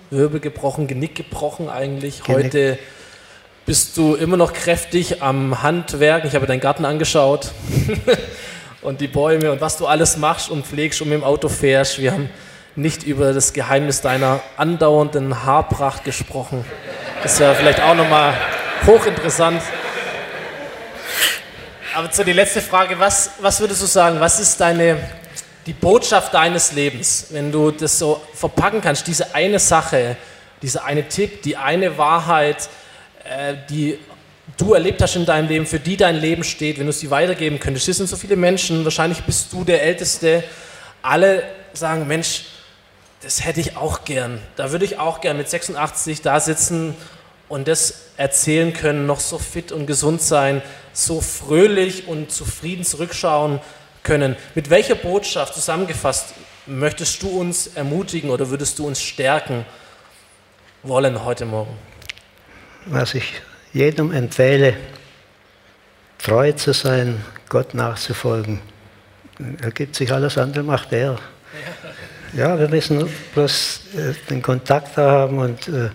Wirbel 0.10 0.40
gebrochen, 0.40 0.88
Genick 0.88 1.16
gebrochen 1.16 1.70
eigentlich. 1.70 2.24
Genick. 2.24 2.46
Heute 2.46 2.80
bist 3.66 3.96
du 3.98 4.16
immer 4.16 4.38
noch 4.38 4.54
kräftig 4.54 5.22
am 5.22 5.62
Handwerken. 5.62 6.28
Ich 6.28 6.36
habe 6.36 6.48
deinen 6.48 6.62
Garten 6.62 6.86
angeschaut. 6.86 7.52
und 8.82 9.02
die 9.02 9.08
Bäume 9.08 9.52
und 9.52 9.62
was 9.62 9.78
du 9.78 9.88
alles 9.88 10.18
machst 10.18 10.50
und 10.50 10.66
pflegst 10.66 11.02
und 11.02 11.10
mit 11.10 11.20
dem 11.20 11.24
Auto 11.24 11.50
fährst. 11.50 12.00
Wir 12.00 12.14
haben 12.14 12.30
nicht 12.76 13.04
über 13.04 13.34
das 13.34 13.54
Geheimnis 13.54 14.02
deiner 14.02 14.40
andauernden 14.58 15.44
Haarpracht 15.44 16.04
gesprochen. 16.04 16.64
Das 17.22 17.40
ja 17.40 17.54
vielleicht 17.54 17.82
auch 17.82 17.96
nochmal 17.96 18.34
hochinteressant. 18.86 19.62
Aber 21.96 22.10
zu 22.12 22.24
der 22.24 22.34
letzten 22.34 22.62
Frage, 22.62 22.98
was, 22.98 23.32
was 23.42 23.60
würdest 23.60 23.82
du 23.82 23.86
sagen, 23.86 24.20
was 24.20 24.40
ist 24.40 24.62
deine, 24.62 24.98
die 25.66 25.74
Botschaft 25.74 26.34
deines 26.34 26.72
Lebens, 26.72 27.28
wenn 27.32 27.52
du 27.52 27.72
das 27.72 28.00
so 28.00 28.22
verpacken 28.34 28.80
kannst, 28.80 29.08
diese 29.08 29.36
eine 29.36 29.60
Sache, 29.60 30.16
dieser 30.62 30.86
eine 30.86 31.08
Tipp, 31.08 31.42
die 31.42 31.58
eine 31.58 31.98
Wahrheit, 31.98 32.70
äh, 33.26 33.56
die 33.70 33.98
du 34.58 34.74
erlebt 34.74 35.02
hast 35.02 35.16
in 35.16 35.26
deinem 35.26 35.48
Leben, 35.48 35.66
für 35.66 35.80
die 35.80 35.98
dein 35.98 36.16
Leben 36.16 36.44
steht, 36.44 36.80
wenn 36.80 36.86
du 36.86 36.94
sie 36.94 37.12
weitergeben 37.12 37.60
könntest. 37.60 37.86
Hier 37.86 37.94
sind 37.94 38.10
so 38.10 38.16
viele 38.16 38.36
Menschen, 38.36 38.84
wahrscheinlich 38.84 39.24
bist 39.24 39.52
du 39.54 39.64
der 39.64 39.84
Älteste. 39.84 40.44
Alle 41.02 41.44
sagen, 41.74 42.08
Mensch, 42.08 42.46
das 43.22 43.44
hätte 43.46 43.60
ich 43.60 43.76
auch 43.76 44.06
gern. 44.06 44.40
Da 44.56 44.72
würde 44.72 44.86
ich 44.86 44.98
auch 45.00 45.22
gern 45.22 45.38
mit 45.38 45.50
86 45.50 46.22
da 46.22 46.40
sitzen 46.40 46.96
und 47.50 47.68
das 47.68 48.06
erzählen 48.18 48.74
können, 48.74 49.06
noch 49.06 49.20
so 49.20 49.38
fit 49.40 49.72
und 49.72 49.88
gesund 49.88 50.22
sein, 50.22 50.62
so 50.94 51.20
fröhlich 51.20 52.08
und 52.08 52.32
zufrieden 52.32 52.84
zurückschauen 52.84 53.60
können. 54.04 54.36
Mit 54.56 54.70
welcher 54.70 54.96
Botschaft 54.96 55.54
zusammengefasst 55.54 56.34
möchtest 56.66 57.22
du 57.24 57.30
uns 57.40 57.68
ermutigen 57.68 58.30
oder 58.30 58.50
würdest 58.50 58.80
du 58.80 58.88
uns 58.88 59.02
stärken 59.02 59.66
wollen 60.84 61.26
heute 61.26 61.46
Morgen? 61.46 61.78
Was 62.86 63.14
ich 63.14 63.42
jedem 63.74 64.12
empfehle, 64.12 64.76
treu 66.18 66.52
zu 66.54 66.74
sein, 66.74 67.24
Gott 67.48 67.74
nachzufolgen, 67.74 68.60
ergibt 69.62 69.96
sich 69.96 70.12
alles 70.12 70.38
andere, 70.38 70.64
macht 70.64 70.92
er. 70.94 71.18
Ja, 72.34 72.60
wir 72.60 72.68
müssen 72.68 73.10
bloß 73.34 73.82
äh, 73.98 74.14
den 74.30 74.42
Kontakt 74.42 74.98
haben 74.98 75.40
und 75.40 75.68
äh, 75.68 75.90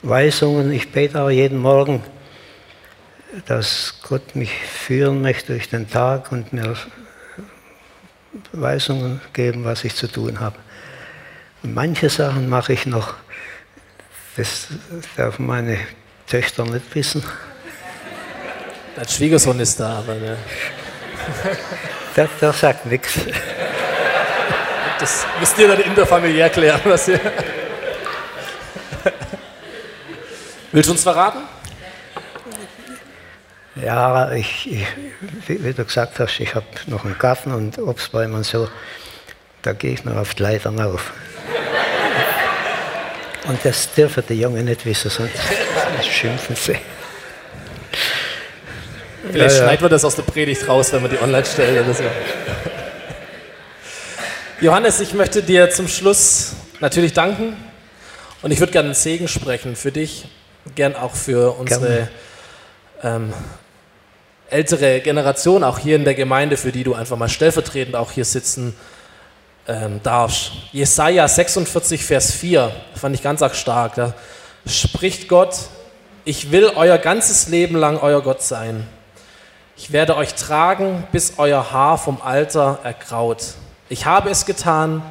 Weisungen. 0.00 0.72
Ich 0.72 0.90
bete 0.90 1.20
auch 1.20 1.28
jeden 1.28 1.58
Morgen, 1.58 2.02
dass 3.46 4.00
Gott 4.08 4.34
mich 4.34 4.50
führen 4.50 5.20
möchte 5.20 5.52
durch 5.52 5.68
den 5.68 5.90
Tag 5.90 6.32
und 6.32 6.54
mir 6.54 6.74
Weisungen 8.52 9.20
geben, 9.34 9.64
was 9.64 9.84
ich 9.84 9.94
zu 9.94 10.06
tun 10.06 10.40
habe. 10.40 10.56
Manche 11.62 12.08
Sachen 12.08 12.48
mache 12.48 12.72
ich 12.72 12.86
noch, 12.86 13.14
das 14.36 14.68
darf 15.16 15.38
meine 15.38 15.78
Töchter 16.26 16.64
nicht 16.64 16.94
wissen. 16.94 17.24
Dein 18.96 19.08
Schwiegersohn 19.08 19.58
ist 19.60 19.78
da, 19.80 19.98
aber 19.98 20.14
ne. 20.14 20.36
der, 22.16 22.28
der 22.40 22.52
sagt 22.52 22.86
nichts. 22.86 23.18
Das 24.98 25.26
müsst 25.40 25.58
ihr 25.58 25.68
dann 25.68 25.80
interfamiliär 25.80 26.48
klären. 26.48 26.80
Was 26.84 27.08
ihr 27.08 27.20
Willst 30.74 30.88
du 30.88 30.92
uns 30.92 31.02
verraten? 31.04 31.38
Ja, 33.76 34.32
ich, 34.32 34.72
ich, 34.72 34.86
wie 35.46 35.72
du 35.72 35.84
gesagt 35.84 36.18
hast, 36.18 36.40
ich 36.40 36.54
habe 36.54 36.66
noch 36.86 37.04
einen 37.04 37.16
Garten 37.18 37.52
und 37.52 37.78
Obstbäume 37.78 38.36
und 38.36 38.44
so, 38.44 38.68
da 39.62 39.72
gehe 39.72 39.92
ich 39.92 40.04
noch 40.04 40.16
auf 40.16 40.34
die 40.34 40.42
Leitern 40.42 40.80
auf. 40.80 41.12
Und 43.44 43.62
das 43.62 43.92
dürfen 43.92 44.24
die 44.28 44.40
Jungen 44.40 44.64
nicht 44.64 44.86
wissen, 44.86 45.10
sonst 45.10 45.32
schimpfen 46.10 46.56
sie. 46.56 46.76
Vielleicht 49.30 49.56
ja, 49.56 49.60
ja. 49.60 49.66
schneiden 49.66 49.82
wir 49.82 49.88
das 49.88 50.04
aus 50.04 50.16
der 50.16 50.22
Predigt 50.22 50.66
raus, 50.68 50.92
wenn 50.92 51.02
wir 51.02 51.08
die 51.08 51.20
online 51.20 51.44
stellen 51.44 51.84
oder 51.84 51.94
so. 51.94 52.04
Johannes, 54.60 55.00
ich 55.00 55.12
möchte 55.12 55.42
dir 55.42 55.70
zum 55.70 55.88
Schluss 55.88 56.52
natürlich 56.80 57.12
danken 57.12 57.56
und 58.42 58.50
ich 58.50 58.60
würde 58.60 58.72
gerne 58.72 58.86
einen 58.88 58.94
Segen 58.94 59.28
sprechen 59.28 59.76
für 59.76 59.92
dich, 59.92 60.26
gern 60.74 60.94
auch 60.94 61.14
für 61.14 61.58
unsere 61.58 62.08
ähm, 63.02 63.32
ältere 64.48 65.00
Generation, 65.00 65.64
auch 65.64 65.78
hier 65.78 65.96
in 65.96 66.04
der 66.04 66.14
Gemeinde, 66.14 66.56
für 66.56 66.72
die 66.72 66.84
du 66.84 66.94
einfach 66.94 67.16
mal 67.16 67.28
stellvertretend 67.28 67.96
auch 67.96 68.12
hier 68.12 68.24
sitzen 68.24 68.74
ähm, 69.66 70.00
darfst. 70.02 70.52
Jesaja 70.72 71.26
46, 71.26 72.04
Vers 72.04 72.32
4, 72.32 72.70
fand 72.94 73.14
ich 73.14 73.22
ganz 73.22 73.42
arg 73.42 73.54
stark. 73.54 73.94
Da 73.94 74.14
spricht 74.66 75.28
Gott: 75.28 75.56
Ich 76.24 76.50
will 76.50 76.70
euer 76.74 76.98
ganzes 76.98 77.48
Leben 77.48 77.76
lang 77.76 77.98
euer 77.98 78.22
Gott 78.22 78.42
sein. 78.42 78.86
Ich 79.76 79.92
werde 79.92 80.16
euch 80.16 80.34
tragen, 80.34 81.04
bis 81.10 81.34
euer 81.38 81.72
Haar 81.72 81.98
vom 81.98 82.22
Alter 82.22 82.78
ergraut. 82.84 83.54
Ich 83.88 84.06
habe 84.06 84.30
es 84.30 84.46
getan 84.46 85.02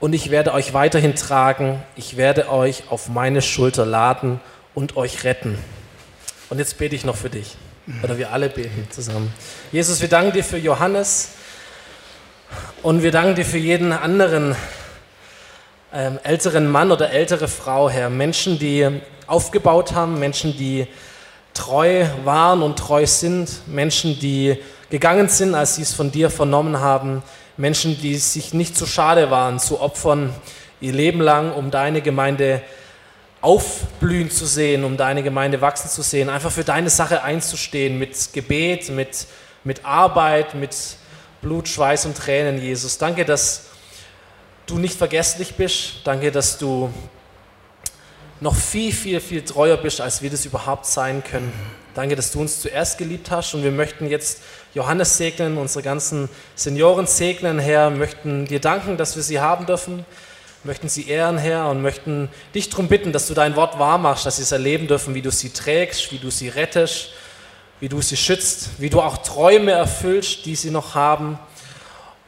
und 0.00 0.12
ich 0.12 0.30
werde 0.30 0.52
euch 0.52 0.74
weiterhin 0.74 1.14
tragen. 1.14 1.82
Ich 1.96 2.16
werde 2.16 2.50
euch 2.50 2.84
auf 2.90 3.08
meine 3.08 3.40
Schulter 3.40 3.86
laden 3.86 4.40
und 4.74 4.96
euch 4.96 5.24
retten. 5.24 5.58
Und 6.50 6.58
jetzt 6.58 6.78
bete 6.78 6.94
ich 6.94 7.04
noch 7.04 7.16
für 7.16 7.30
dich. 7.30 7.56
Oder 8.02 8.18
wir 8.18 8.32
alle 8.32 8.48
beten 8.48 8.88
zusammen. 8.90 9.32
Jesus, 9.72 10.00
wir 10.00 10.08
danken 10.08 10.32
dir 10.32 10.44
für 10.44 10.58
Johannes 10.58 11.30
und 12.82 13.02
wir 13.02 13.10
danken 13.10 13.34
dir 13.34 13.44
für 13.44 13.58
jeden 13.58 13.92
anderen 13.92 14.54
ähm, 15.92 16.18
älteren 16.22 16.70
Mann 16.70 16.92
oder 16.92 17.10
ältere 17.10 17.48
Frau, 17.48 17.88
Herr. 17.88 18.10
Menschen, 18.10 18.58
die 18.58 18.88
aufgebaut 19.26 19.92
haben, 19.92 20.18
Menschen, 20.18 20.56
die 20.56 20.86
treu 21.54 22.06
waren 22.24 22.62
und 22.62 22.78
treu 22.78 23.06
sind, 23.06 23.66
Menschen, 23.66 24.18
die 24.18 24.58
gegangen 24.90 25.28
sind, 25.28 25.54
als 25.54 25.76
sie 25.76 25.82
es 25.82 25.94
von 25.94 26.12
dir 26.12 26.30
vernommen 26.30 26.80
haben, 26.80 27.22
Menschen, 27.56 27.98
die 28.00 28.16
sich 28.16 28.52
nicht 28.52 28.76
zu 28.76 28.86
schade 28.86 29.30
waren, 29.30 29.58
zu 29.58 29.80
opfern, 29.80 30.34
ihr 30.80 30.92
Leben 30.92 31.20
lang, 31.20 31.52
um 31.52 31.70
deine 31.70 32.02
Gemeinde 32.02 32.60
aufblühen 33.40 34.30
zu 34.30 34.44
sehen, 34.44 34.84
um 34.84 34.96
deine 34.96 35.22
Gemeinde 35.22 35.60
wachsen 35.60 35.88
zu 35.88 36.02
sehen, 36.02 36.28
einfach 36.28 36.50
für 36.50 36.64
deine 36.64 36.90
Sache 36.90 37.22
einzustehen 37.22 37.98
mit 37.98 38.32
Gebet, 38.32 38.90
mit, 38.90 39.26
mit 39.64 39.84
Arbeit, 39.84 40.54
mit 40.54 40.74
Blut, 41.42 41.68
Schweiß 41.68 42.06
und 42.06 42.16
Tränen, 42.16 42.60
Jesus. 42.60 42.98
Danke, 42.98 43.24
dass 43.24 43.66
du 44.66 44.78
nicht 44.78 44.96
vergesslich 44.96 45.54
bist. 45.54 46.00
Danke, 46.04 46.32
dass 46.32 46.58
du 46.58 46.92
noch 48.40 48.54
viel, 48.54 48.92
viel, 48.92 49.20
viel 49.20 49.42
treuer 49.42 49.76
bist, 49.76 50.00
als 50.00 50.22
wir 50.22 50.30
das 50.30 50.44
überhaupt 50.44 50.86
sein 50.86 51.22
können. 51.22 51.52
Danke, 51.94 52.16
dass 52.16 52.32
du 52.32 52.40
uns 52.40 52.60
zuerst 52.60 52.98
geliebt 52.98 53.30
hast 53.30 53.54
und 53.54 53.62
wir 53.62 53.70
möchten 53.70 54.06
jetzt 54.06 54.40
Johannes 54.74 55.16
segnen, 55.16 55.56
unsere 55.56 55.82
ganzen 55.82 56.28
Senioren 56.54 57.06
segnen, 57.06 57.58
Herr, 57.58 57.88
möchten 57.90 58.44
dir 58.44 58.60
danken, 58.60 58.98
dass 58.98 59.16
wir 59.16 59.22
sie 59.22 59.40
haben 59.40 59.64
dürfen 59.64 60.04
möchten 60.66 60.88
sie 60.88 61.08
ehren, 61.08 61.38
Herr, 61.38 61.70
und 61.70 61.80
möchten 61.80 62.28
dich 62.54 62.68
darum 62.68 62.88
bitten, 62.88 63.12
dass 63.12 63.28
du 63.28 63.34
dein 63.34 63.56
Wort 63.56 63.78
wahr 63.78 63.98
machst, 63.98 64.26
dass 64.26 64.36
sie 64.36 64.42
es 64.42 64.52
erleben 64.52 64.88
dürfen, 64.88 65.14
wie 65.14 65.22
du 65.22 65.30
sie 65.30 65.50
trägst, 65.50 66.12
wie 66.12 66.18
du 66.18 66.30
sie 66.30 66.48
rettest, 66.48 67.10
wie 67.80 67.88
du 67.88 68.00
sie 68.00 68.16
schützt, 68.16 68.70
wie 68.78 68.90
du 68.90 69.00
auch 69.00 69.18
Träume 69.18 69.72
erfüllst, 69.72 70.46
die 70.46 70.56
sie 70.56 70.70
noch 70.70 70.94
haben 70.94 71.38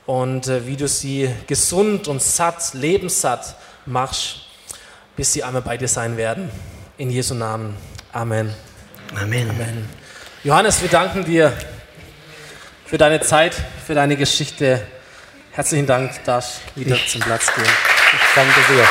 und 0.06 0.48
äh, 0.48 0.66
wie 0.66 0.76
du 0.76 0.88
sie 0.88 1.30
gesund 1.46 2.08
und 2.08 2.22
satt, 2.22 2.74
lebenssatt 2.74 3.56
machst, 3.86 4.46
bis 5.16 5.32
sie 5.32 5.42
einmal 5.42 5.62
bei 5.62 5.76
dir 5.76 5.88
sein 5.88 6.16
werden. 6.16 6.50
In 6.96 7.10
Jesu 7.10 7.34
Namen. 7.34 7.76
Amen. 8.12 8.54
Amen. 9.14 9.50
Amen. 9.50 9.88
Johannes, 10.44 10.80
wir 10.82 10.88
danken 10.88 11.24
dir 11.24 11.52
für 12.84 12.98
deine 12.98 13.20
Zeit, 13.20 13.54
für 13.86 13.94
deine 13.94 14.16
Geschichte. 14.16 14.80
Herzlichen 15.52 15.86
Dank, 15.86 16.24
darfst 16.24 16.60
wieder 16.74 16.96
ich 16.96 17.08
zum 17.08 17.20
Platz 17.20 17.52
gehen. 17.54 17.64
Ich 17.66 18.34
danke 18.34 18.60
dir. 18.72 18.84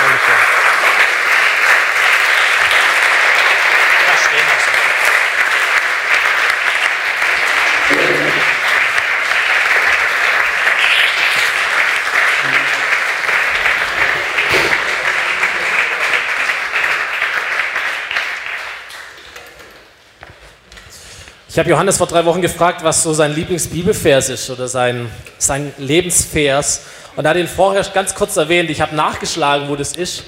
Ich 21.58 21.60
habe 21.60 21.72
Johannes 21.72 21.98
vor 21.98 22.06
drei 22.06 22.24
Wochen 22.26 22.44
gefragt, 22.44 22.84
was 22.84 23.02
so 23.02 23.14
sein 23.14 23.34
Lieblingsbibelvers 23.34 24.30
ist 24.30 24.52
oder 24.52 24.68
sein, 24.68 25.10
sein 25.40 25.74
Lebensvers. 25.80 26.82
Und 27.16 27.26
er 27.26 27.32
hat 27.32 27.38
ihn 27.38 27.48
vorher 27.48 27.84
ganz 27.96 28.14
kurz 28.14 28.38
erwähnt. 28.38 28.70
Ich 28.70 28.80
habe 28.80 28.96
nachgeschlagen, 28.96 29.68
wo 29.68 29.76
das 29.76 29.94
ist 29.94 30.24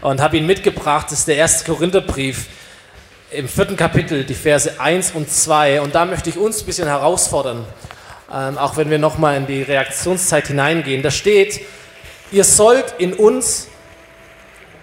und 0.00 0.22
habe 0.22 0.38
ihn 0.38 0.46
mitgebracht. 0.46 1.08
Das 1.10 1.18
ist 1.18 1.28
der 1.28 1.36
erste 1.36 1.70
Korintherbrief 1.70 2.46
im 3.30 3.46
vierten 3.46 3.76
Kapitel, 3.76 4.24
die 4.24 4.32
Verse 4.32 4.80
1 4.80 5.10
und 5.10 5.30
2. 5.30 5.82
Und 5.82 5.94
da 5.94 6.06
möchte 6.06 6.30
ich 6.30 6.38
uns 6.38 6.62
ein 6.62 6.64
bisschen 6.64 6.88
herausfordern, 6.88 7.66
ähm, 8.32 8.56
auch 8.56 8.78
wenn 8.78 8.88
wir 8.88 8.98
nochmal 8.98 9.36
in 9.36 9.46
die 9.46 9.60
Reaktionszeit 9.60 10.46
hineingehen. 10.46 11.02
Da 11.02 11.10
steht, 11.10 11.60
ihr 12.32 12.44
sollt 12.44 12.94
in 12.96 13.12
uns 13.12 13.68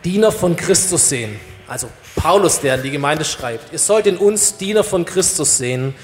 Diener 0.06 0.32
von 0.32 0.56
Christus 0.56 1.10
sehen. 1.10 1.39
Also 1.68 1.89
Paulus, 2.18 2.59
der 2.59 2.74
an 2.74 2.84
die 2.84 2.91
Gemeinde 2.91 3.24
schreibt. 3.24 3.72
Ihr 3.72 3.80
sollt 3.80 4.07
in 4.07 4.18
uns 4.18 4.57
Diener 4.57 4.84
von 4.84 5.05
Christus 5.05 5.57
sehen, 5.57 5.95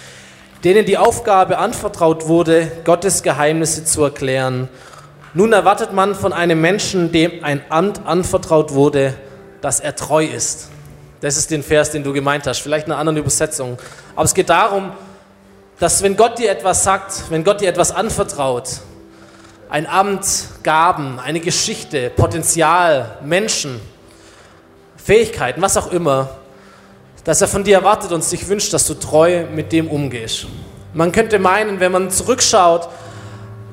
denen 0.64 0.86
die 0.86 0.97
Aufgabe 0.97 1.57
anvertraut 1.57 2.28
wurde, 2.28 2.72
Gottes 2.86 3.22
Geheimnisse 3.22 3.84
zu 3.84 4.03
erklären 4.03 4.70
nun 5.36 5.51
erwartet 5.51 5.93
man 5.93 6.14
von 6.14 6.32
einem 6.32 6.61
Menschen, 6.61 7.11
dem 7.11 7.43
ein 7.43 7.64
Amt 7.70 8.05
anvertraut 8.05 8.74
wurde, 8.74 9.16
dass 9.61 9.80
er 9.80 9.95
treu 9.95 10.24
ist. 10.24 10.70
Das 11.22 11.38
ist 11.38 11.49
den 11.49 11.64
Vers, 11.64 11.89
den 11.89 12.03
du 12.03 12.14
gemeint 12.14 12.45
hast, 12.45 12.59
vielleicht 12.59 12.86
in 12.86 12.91
einer 12.91 12.99
anderen 12.99 13.18
Übersetzung. 13.18 13.80
Aber 14.16 14.26
es 14.26 14.36
geht 14.36 14.49
darum, 14.49 14.91
dass 15.80 16.03
wenn 16.03 16.16
Gott 16.18 16.38
dir 16.38 16.51
etwas 16.51 16.84
sagt, 16.84 17.32
wenn 17.32 17.43
Gott 17.43 17.61
dir 17.61 17.70
etwas 17.70 17.91
anvertraut, 17.91 18.82
ein 19.70 19.88
Amt, 19.88 20.28
Gaben, 20.61 21.20
eine 21.20 21.39
Geschichte, 21.39 22.11
Potenzial, 22.11 23.18
Menschen, 23.24 23.82
Fähigkeiten, 25.04 25.62
was 25.62 25.76
auch 25.76 25.91
immer, 25.91 26.30
dass 27.26 27.41
er 27.41 27.47
von 27.49 27.64
dir 27.64 27.76
erwartet 27.76 28.12
und 28.12 28.24
sich 28.24 28.47
wünscht, 28.47 28.72
dass 28.74 28.88
du 28.88 28.93
treu 28.93 29.45
mit 29.54 29.72
dem 29.72 29.89
umgehst. 29.89 30.47
Man 30.93 31.12
könnte 31.12 31.39
meinen, 31.39 31.80
wenn 31.80 31.91
man 31.91 32.10
zurückschaut, 32.10 32.88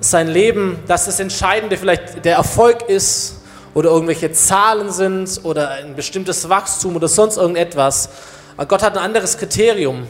sein 0.00 0.28
Leben, 0.28 0.78
dass 0.88 1.04
das 1.04 1.20
Entscheidende 1.20 1.76
vielleicht 1.76 2.24
der 2.24 2.36
Erfolg 2.36 2.88
ist 2.88 3.42
oder 3.74 3.90
irgendwelche 3.90 4.32
Zahlen 4.32 4.90
sind 4.90 5.40
oder 5.44 5.70
ein 5.70 5.94
bestimmtes 5.94 6.48
Wachstum 6.48 6.96
oder 6.96 7.06
sonst 7.06 7.36
irgendetwas. 7.36 8.08
Aber 8.56 8.66
Gott 8.66 8.82
hat 8.82 8.96
ein 8.96 9.04
anderes 9.04 9.38
Kriterium. 9.38 10.06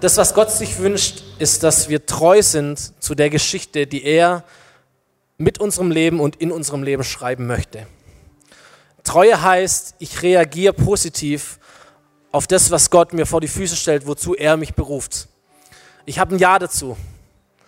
Das, 0.00 0.16
was 0.16 0.34
Gott 0.34 0.52
sich 0.52 0.78
wünscht, 0.78 1.22
ist, 1.38 1.62
dass 1.62 1.88
wir 1.88 2.06
treu 2.06 2.42
sind 2.42 2.92
zu 3.02 3.14
der 3.14 3.30
Geschichte, 3.30 3.86
die 3.86 4.04
er 4.04 4.44
mit 5.38 5.58
unserem 5.58 5.90
Leben 5.90 6.20
und 6.20 6.36
in 6.36 6.52
unserem 6.52 6.82
Leben 6.82 7.02
schreiben 7.02 7.46
möchte. 7.46 7.86
Treue 9.06 9.40
heißt, 9.40 9.94
ich 10.00 10.20
reagiere 10.22 10.72
positiv 10.74 11.58
auf 12.32 12.46
das, 12.46 12.70
was 12.70 12.90
Gott 12.90 13.14
mir 13.14 13.24
vor 13.24 13.40
die 13.40 13.48
Füße 13.48 13.76
stellt, 13.76 14.06
wozu 14.06 14.34
er 14.34 14.56
mich 14.56 14.74
beruft. 14.74 15.28
Ich 16.04 16.18
habe 16.18 16.34
ein 16.34 16.38
Ja 16.38 16.58
dazu. 16.58 16.96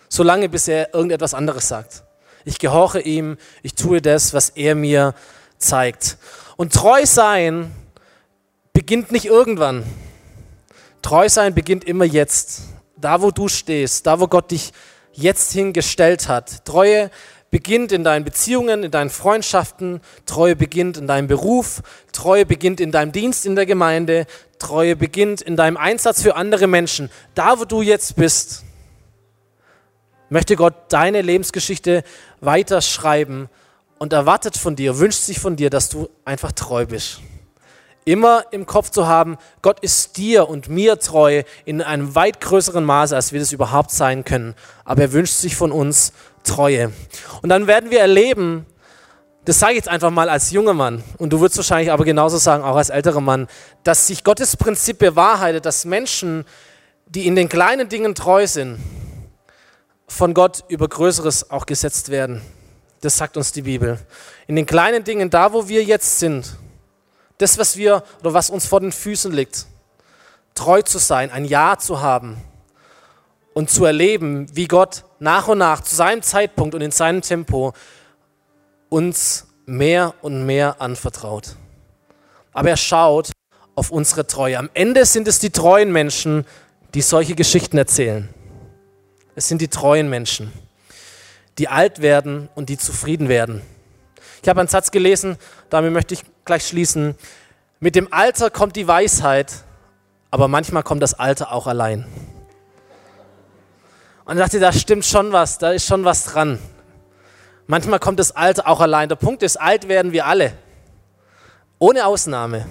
solange 0.09 0.49
bis 0.49 0.67
er 0.67 0.93
irgendetwas 0.93 1.33
anderes 1.33 1.67
sagt. 1.67 2.03
Ich 2.43 2.59
gehorche 2.59 2.99
ihm, 2.99 3.37
ich 3.61 3.75
tue 3.75 4.01
das, 4.01 4.33
was 4.33 4.49
er 4.49 4.75
mir 4.75 5.13
zeigt. 5.57 6.17
Und 6.57 6.73
treu 6.73 7.05
sein 7.05 7.71
beginnt 8.73 9.11
nicht 9.11 9.25
irgendwann. 9.25 9.83
Treu 11.01 11.29
sein 11.29 11.53
beginnt 11.53 11.83
immer 11.83 12.05
jetzt. 12.05 12.61
Da, 12.97 13.21
wo 13.21 13.31
du 13.31 13.47
stehst, 13.47 14.07
da, 14.07 14.19
wo 14.19 14.27
Gott 14.27 14.51
dich 14.51 14.73
jetzt 15.13 15.53
hingestellt 15.53 16.27
hat. 16.27 16.65
Treue 16.65 17.11
beginnt 17.51 17.91
in 17.91 18.03
deinen 18.03 18.25
Beziehungen, 18.25 18.83
in 18.83 18.91
deinen 18.91 19.09
Freundschaften. 19.09 20.01
Treue 20.25 20.55
beginnt 20.55 20.97
in 20.97 21.07
deinem 21.07 21.27
Beruf. 21.27 21.81
Treue 22.11 22.45
beginnt 22.45 22.79
in 22.79 22.91
deinem 22.91 23.11
Dienst 23.11 23.45
in 23.45 23.55
der 23.55 23.65
Gemeinde. 23.65 24.25
Treue 24.59 24.95
beginnt 24.95 25.41
in 25.41 25.55
deinem 25.55 25.77
Einsatz 25.77 26.21
für 26.21 26.35
andere 26.35 26.67
Menschen. 26.67 27.09
Da, 27.35 27.59
wo 27.59 27.65
du 27.65 27.81
jetzt 27.81 28.15
bist, 28.15 28.63
möchte 30.29 30.55
Gott 30.55 30.75
deine 30.89 31.21
Lebensgeschichte 31.21 32.03
weiterschreiben 32.39 33.49
und 33.97 34.13
erwartet 34.13 34.57
von 34.57 34.75
dir, 34.75 34.99
wünscht 34.99 35.21
sich 35.21 35.39
von 35.39 35.55
dir, 35.55 35.69
dass 35.69 35.89
du 35.89 36.09
einfach 36.25 36.51
treu 36.51 36.85
bist. 36.85 37.19
Immer 38.05 38.45
im 38.51 38.65
Kopf 38.65 38.89
zu 38.89 39.07
haben, 39.07 39.37
Gott 39.61 39.81
ist 39.81 40.17
dir 40.17 40.49
und 40.49 40.67
mir 40.67 40.99
treu 40.99 41.43
in 41.65 41.81
einem 41.81 42.15
weit 42.15 42.41
größeren 42.41 42.83
Maße, 42.83 43.15
als 43.15 43.33
wir 43.33 43.39
das 43.39 43.51
überhaupt 43.51 43.91
sein 43.91 44.23
können. 44.23 44.55
Aber 44.83 45.03
er 45.03 45.13
wünscht 45.13 45.35
sich 45.35 45.55
von 45.55 45.71
uns 45.71 46.13
Treue. 46.49 46.91
Und 47.41 47.49
dann 47.49 47.67
werden 47.67 47.91
wir 47.91 47.99
erleben, 47.99 48.65
das 49.45 49.59
sage 49.59 49.73
ich 49.73 49.77
jetzt 49.77 49.87
einfach 49.87 50.09
mal 50.09 50.29
als 50.29 50.51
junger 50.51 50.73
Mann, 50.73 51.03
und 51.17 51.31
du 51.31 51.39
würdest 51.39 51.57
wahrscheinlich 51.57 51.91
aber 51.91 52.05
genauso 52.05 52.37
sagen, 52.37 52.63
auch 52.63 52.75
als 52.75 52.89
älterer 52.89 53.21
Mann, 53.21 53.47
dass 53.83 54.07
sich 54.07 54.23
Gottes 54.23 54.57
Prinzip 54.57 54.99
bewahrheitet, 54.99 55.65
dass 55.65 55.85
Menschen, 55.85 56.45
die 57.05 57.27
in 57.27 57.35
den 57.35 57.49
kleinen 57.49 57.87
Dingen 57.87 58.15
treu 58.15 58.47
sind, 58.47 58.79
von 60.07 60.33
Gott 60.33 60.63
über 60.67 60.87
Größeres 60.87 61.51
auch 61.51 61.65
gesetzt 61.65 62.09
werden. 62.09 62.41
Das 63.01 63.17
sagt 63.17 63.37
uns 63.37 63.51
die 63.51 63.61
Bibel. 63.61 63.99
In 64.47 64.55
den 64.55 64.65
kleinen 64.65 65.03
Dingen, 65.03 65.29
da 65.29 65.53
wo 65.53 65.67
wir 65.69 65.83
jetzt 65.83 66.19
sind, 66.19 66.57
das, 67.37 67.57
was 67.57 67.77
wir 67.77 68.03
oder 68.21 68.33
was 68.33 68.49
uns 68.49 68.65
vor 68.65 68.81
den 68.81 68.91
Füßen 68.91 69.31
liegt, 69.31 69.67
treu 70.55 70.81
zu 70.81 70.97
sein, 70.97 71.31
ein 71.31 71.45
Ja 71.45 71.77
zu 71.77 72.01
haben 72.01 72.41
und 73.59 73.69
zu 73.69 73.83
erleben, 73.83 74.47
wie 74.55 74.69
Gott 74.69 75.03
nach 75.19 75.49
und 75.49 75.57
nach 75.57 75.81
zu 75.81 75.93
seinem 75.93 76.21
Zeitpunkt 76.21 76.75
und 76.75 76.81
in 76.81 76.91
seinem 76.91 77.21
Tempo 77.21 77.73
uns 78.87 79.47
mehr 79.65 80.13
und 80.21 80.45
mehr 80.45 80.79
anvertraut. 80.79 81.57
Aber 82.53 82.69
er 82.69 82.77
schaut 82.77 83.31
auf 83.75 83.91
unsere 83.91 84.25
Treue. 84.25 84.57
Am 84.57 84.69
Ende 84.73 85.03
sind 85.03 85.27
es 85.27 85.39
die 85.39 85.49
treuen 85.49 85.91
Menschen, 85.91 86.45
die 86.93 87.01
solche 87.01 87.35
Geschichten 87.35 87.77
erzählen. 87.77 88.29
Es 89.35 89.49
sind 89.49 89.61
die 89.61 89.67
treuen 89.67 90.09
Menschen, 90.09 90.53
die 91.57 91.67
alt 91.67 92.01
werden 92.01 92.47
und 92.55 92.69
die 92.69 92.77
zufrieden 92.77 93.27
werden. 93.27 93.61
Ich 94.41 94.47
habe 94.47 94.61
einen 94.61 94.69
Satz 94.69 94.89
gelesen, 94.89 95.35
damit 95.69 95.91
möchte 95.91 96.13
ich 96.13 96.21
gleich 96.45 96.65
schließen. 96.65 97.13
Mit 97.81 97.95
dem 97.95 98.13
Alter 98.13 98.51
kommt 98.51 98.77
die 98.77 98.87
Weisheit, 98.87 99.65
aber 100.31 100.47
manchmal 100.47 100.83
kommt 100.83 101.03
das 101.03 101.13
Alter 101.13 101.51
auch 101.51 101.67
allein. 101.67 102.05
Und 104.29 104.37
dachte, 104.37 104.59
da 104.59 104.71
stimmt 104.71 105.05
schon 105.05 105.31
was, 105.31 105.57
da 105.57 105.71
ist 105.71 105.87
schon 105.87 106.05
was 106.05 106.25
dran. 106.25 106.59
Manchmal 107.65 107.97
kommt 107.97 108.19
das 108.19 108.35
Alter 108.35 108.67
auch 108.67 108.79
allein. 108.79 109.09
Der 109.09 109.15
Punkt 109.15 109.41
ist, 109.41 109.59
alt 109.59 109.87
werden 109.87 110.11
wir 110.11 110.27
alle. 110.27 110.53
Ohne 111.79 112.05
Ausnahme. 112.05 112.67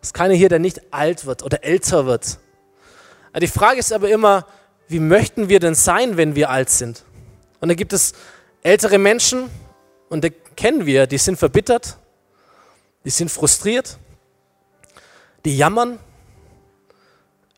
Es 0.00 0.08
ist 0.08 0.14
keiner 0.14 0.32
hier, 0.32 0.48
der 0.48 0.60
nicht 0.60 0.80
alt 0.90 1.26
wird 1.26 1.42
oder 1.42 1.62
älter 1.64 2.06
wird. 2.06 2.38
Die 3.38 3.46
Frage 3.46 3.78
ist 3.78 3.92
aber 3.92 4.08
immer, 4.08 4.46
wie 4.88 5.00
möchten 5.00 5.50
wir 5.50 5.60
denn 5.60 5.74
sein, 5.74 6.16
wenn 6.16 6.34
wir 6.34 6.48
alt 6.48 6.70
sind? 6.70 7.04
Und 7.60 7.68
da 7.68 7.74
gibt 7.74 7.92
es 7.92 8.14
ältere 8.62 8.96
Menschen, 8.96 9.50
und 10.08 10.24
die 10.24 10.30
kennen 10.30 10.86
wir, 10.86 11.06
die 11.06 11.18
sind 11.18 11.36
verbittert, 11.36 11.98
die 13.04 13.10
sind 13.10 13.30
frustriert, 13.30 13.98
die 15.44 15.58
jammern 15.58 15.98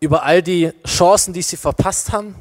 über 0.01 0.25
all 0.25 0.43
die 0.43 0.73
Chancen, 0.85 1.33
die 1.33 1.43
sie 1.43 1.57
verpasst 1.57 2.11
haben, 2.11 2.35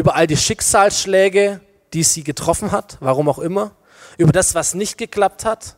über 0.00 0.16
all 0.16 0.26
die 0.26 0.36
Schicksalsschläge, 0.36 1.60
die 1.92 2.02
sie 2.02 2.24
getroffen 2.24 2.72
hat, 2.72 2.96
warum 3.00 3.28
auch 3.28 3.38
immer, 3.38 3.72
über 4.18 4.32
das, 4.32 4.54
was 4.54 4.74
nicht 4.74 4.98
geklappt 4.98 5.44
hat. 5.44 5.76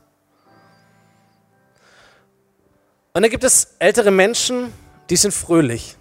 Und 3.12 3.23
dann 3.23 3.31
gibt 3.31 3.45
es 3.45 3.75
ältere 3.79 4.11
Menschen, 4.11 4.73
die 5.11 5.16
sind 5.16 5.33
fröhlich 5.33 5.97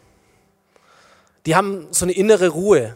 die 1.46 1.56
haben 1.56 1.88
so 1.92 2.06
eine 2.06 2.14
innere 2.14 2.50
Ruhe. 2.50 2.96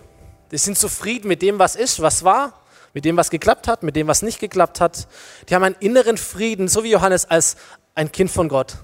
Die 0.52 0.58
sind 0.58 0.78
zufrieden 0.78 1.28
mit 1.28 1.42
dem, 1.42 1.60
was 1.60 1.76
ist, 1.76 2.02
was 2.02 2.24
war, 2.24 2.62
mit 2.94 3.06
dem, 3.06 3.18
was 3.18 3.30
geklappt 3.30 3.68
hat, 3.68 3.84
mit 3.84 3.96
dem, 3.96 4.08
was 4.08 4.22
nicht 4.22 4.40
geklappt 4.40 4.80
hat. 4.80 5.08
Die 5.50 5.56
haben 5.56 5.64
einen 5.64 5.76
inneren 5.80 6.18
Frieden, 6.18 6.68
so 6.68 6.84
wie 6.84 6.92
Johannes 6.92 7.26
als 7.26 7.58
ein 7.96 8.12
Kind 8.12 8.32
von 8.32 8.48
Gott. 8.48 8.78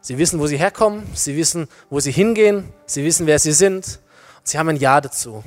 Sie 0.00 0.18
wissen, 0.18 0.38
wo 0.38 0.46
sie 0.46 0.58
herkommen, 0.58 1.06
sie 1.14 1.34
wissen, 1.34 1.68
wo 1.88 1.98
sie 1.98 2.12
hingehen, 2.12 2.72
sie 2.84 3.04
wissen, 3.04 3.26
wer 3.26 3.38
sie 3.38 3.52
sind. 3.52 4.00
Sie 4.44 4.58
haben 4.58 4.68
ein 4.68 4.76
Ja 4.76 5.00
dazu. 5.00 5.42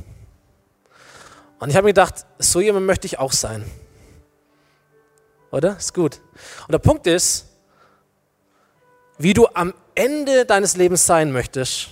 Und 1.59 1.69
ich 1.69 1.75
habe 1.75 1.85
mir 1.85 1.91
gedacht, 1.91 2.25
so 2.39 2.59
jemand 2.59 2.85
möchte 2.85 3.07
ich 3.07 3.19
auch 3.19 3.31
sein. 3.31 3.63
Oder? 5.51 5.77
Ist 5.77 5.93
gut. 5.93 6.19
Und 6.67 6.71
der 6.71 6.79
Punkt 6.79 7.07
ist, 7.07 7.45
wie 9.17 9.33
du 9.33 9.47
am 9.53 9.73
Ende 9.95 10.45
deines 10.45 10.75
Lebens 10.75 11.05
sein 11.05 11.31
möchtest, 11.31 11.89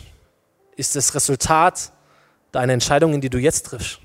ist 0.76 0.96
das 0.96 1.16
Resultat 1.16 1.92
deiner 2.52 2.74
Entscheidungen, 2.74 3.22
die 3.22 3.30
du 3.30 3.38
jetzt 3.38 3.68
triffst. 3.68 4.00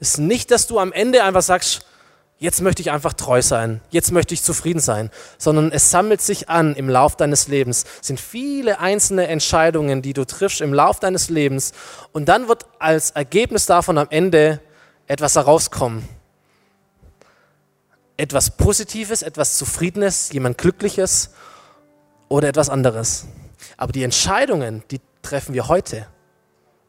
Ist 0.00 0.18
nicht, 0.18 0.50
dass 0.50 0.66
du 0.66 0.78
am 0.78 0.92
Ende 0.92 1.22
einfach 1.22 1.42
sagst, 1.42 1.86
jetzt 2.42 2.60
möchte 2.60 2.82
ich 2.82 2.90
einfach 2.90 3.12
treu 3.12 3.40
sein, 3.40 3.80
jetzt 3.90 4.10
möchte 4.10 4.34
ich 4.34 4.42
zufrieden 4.42 4.80
sein, 4.80 5.10
sondern 5.38 5.70
es 5.70 5.92
sammelt 5.92 6.20
sich 6.20 6.48
an 6.48 6.74
im 6.74 6.88
Lauf 6.88 7.16
deines 7.16 7.46
Lebens. 7.46 7.84
Es 8.00 8.08
sind 8.08 8.18
viele 8.18 8.80
einzelne 8.80 9.28
Entscheidungen, 9.28 10.02
die 10.02 10.12
du 10.12 10.26
triffst 10.26 10.60
im 10.60 10.74
Lauf 10.74 10.98
deines 10.98 11.30
Lebens 11.30 11.72
und 12.10 12.28
dann 12.28 12.48
wird 12.48 12.66
als 12.80 13.12
Ergebnis 13.12 13.66
davon 13.66 13.96
am 13.96 14.08
Ende 14.10 14.60
etwas 15.06 15.36
herauskommen. 15.36 16.08
Etwas 18.16 18.50
Positives, 18.56 19.22
etwas 19.22 19.56
Zufriedenes, 19.56 20.32
jemand 20.32 20.58
Glückliches 20.58 21.30
oder 22.28 22.48
etwas 22.48 22.68
anderes. 22.68 23.26
Aber 23.76 23.92
die 23.92 24.02
Entscheidungen, 24.02 24.82
die 24.90 25.00
treffen 25.22 25.54
wir 25.54 25.68
heute 25.68 26.08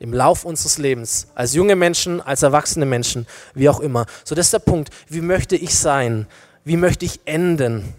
im 0.03 0.11
Lauf 0.11 0.43
unseres 0.43 0.77
Lebens, 0.79 1.27
als 1.33 1.53
junge 1.53 1.77
Menschen, 1.77 2.19
als 2.19 2.43
erwachsene 2.43 2.85
Menschen, 2.85 3.25
wie 3.53 3.69
auch 3.69 3.79
immer. 3.79 4.05
So, 4.25 4.35
das 4.35 4.47
ist 4.47 4.53
der 4.53 4.59
Punkt. 4.59 4.89
Wie 5.07 5.21
möchte 5.21 5.55
ich 5.55 5.79
sein? 5.79 6.27
Wie 6.65 6.75
möchte 6.75 7.05
ich 7.05 7.21
enden? 7.23 7.93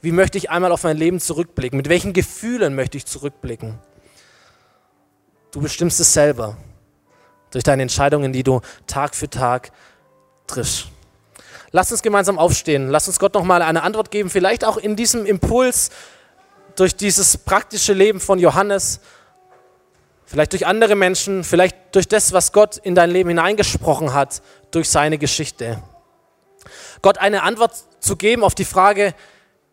Wie 0.00 0.12
möchte 0.12 0.38
ich 0.38 0.48
einmal 0.48 0.70
auf 0.70 0.84
mein 0.84 0.96
Leben 0.96 1.18
zurückblicken? 1.18 1.76
Mit 1.76 1.88
welchen 1.88 2.12
Gefühlen 2.12 2.76
möchte 2.76 2.96
ich 2.96 3.04
zurückblicken? 3.04 3.80
Du 5.50 5.60
bestimmst 5.60 5.98
es 5.98 6.12
selber 6.12 6.56
durch 7.50 7.64
deine 7.64 7.82
Entscheidungen, 7.82 8.32
die 8.32 8.44
du 8.44 8.60
Tag 8.86 9.16
für 9.16 9.28
Tag 9.28 9.72
triffst. 10.46 10.86
Lass 11.72 11.90
uns 11.90 12.02
gemeinsam 12.02 12.38
aufstehen. 12.38 12.90
Lass 12.90 13.08
uns 13.08 13.18
Gott 13.18 13.34
nochmal 13.34 13.62
eine 13.62 13.82
Antwort 13.82 14.12
geben. 14.12 14.30
Vielleicht 14.30 14.64
auch 14.64 14.76
in 14.76 14.94
diesem 14.94 15.26
Impuls 15.26 15.90
durch 16.76 16.94
dieses 16.94 17.36
praktische 17.36 17.92
Leben 17.92 18.20
von 18.20 18.38
Johannes 18.38 19.00
Vielleicht 20.30 20.52
durch 20.52 20.64
andere 20.64 20.94
Menschen, 20.94 21.42
vielleicht 21.42 21.76
durch 21.90 22.06
das, 22.06 22.32
was 22.32 22.52
Gott 22.52 22.76
in 22.76 22.94
dein 22.94 23.10
Leben 23.10 23.30
hineingesprochen 23.30 24.14
hat, 24.14 24.42
durch 24.70 24.88
seine 24.88 25.18
Geschichte. 25.18 25.82
Gott 27.02 27.18
eine 27.18 27.42
Antwort 27.42 27.72
zu 27.98 28.14
geben 28.14 28.44
auf 28.44 28.54
die 28.54 28.64
Frage, 28.64 29.12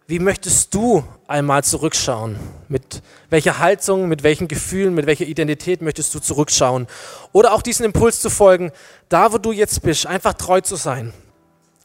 wie 0.08 0.18
möchtest 0.18 0.74
du 0.74 1.03
einmal 1.28 1.64
zurückschauen? 1.64 2.39
Mit 2.70 3.03
welcher 3.30 3.60
Haltung, 3.60 4.08
mit 4.08 4.24
welchen 4.24 4.47
Gefühlen, 4.47 4.95
mit 4.95 5.05
welcher 5.05 5.26
Identität 5.26 5.84
möchtest 5.84 6.16
du 6.16 6.20
zurückschauen? 6.20 6.88
Oder 7.34 7.53
auch 7.53 7.62
diesen 7.62 7.86
Impuls 7.86 8.20
zu 8.20 8.32
folgen, 8.32 8.72
da 9.10 9.32
wo 9.32 9.38
du 9.38 9.51
jetzt 9.51 9.84
bist, 9.84 10.08
einfach 10.08 10.34
treu 10.34 10.62
zu 10.62 10.76
sein. 10.76 11.14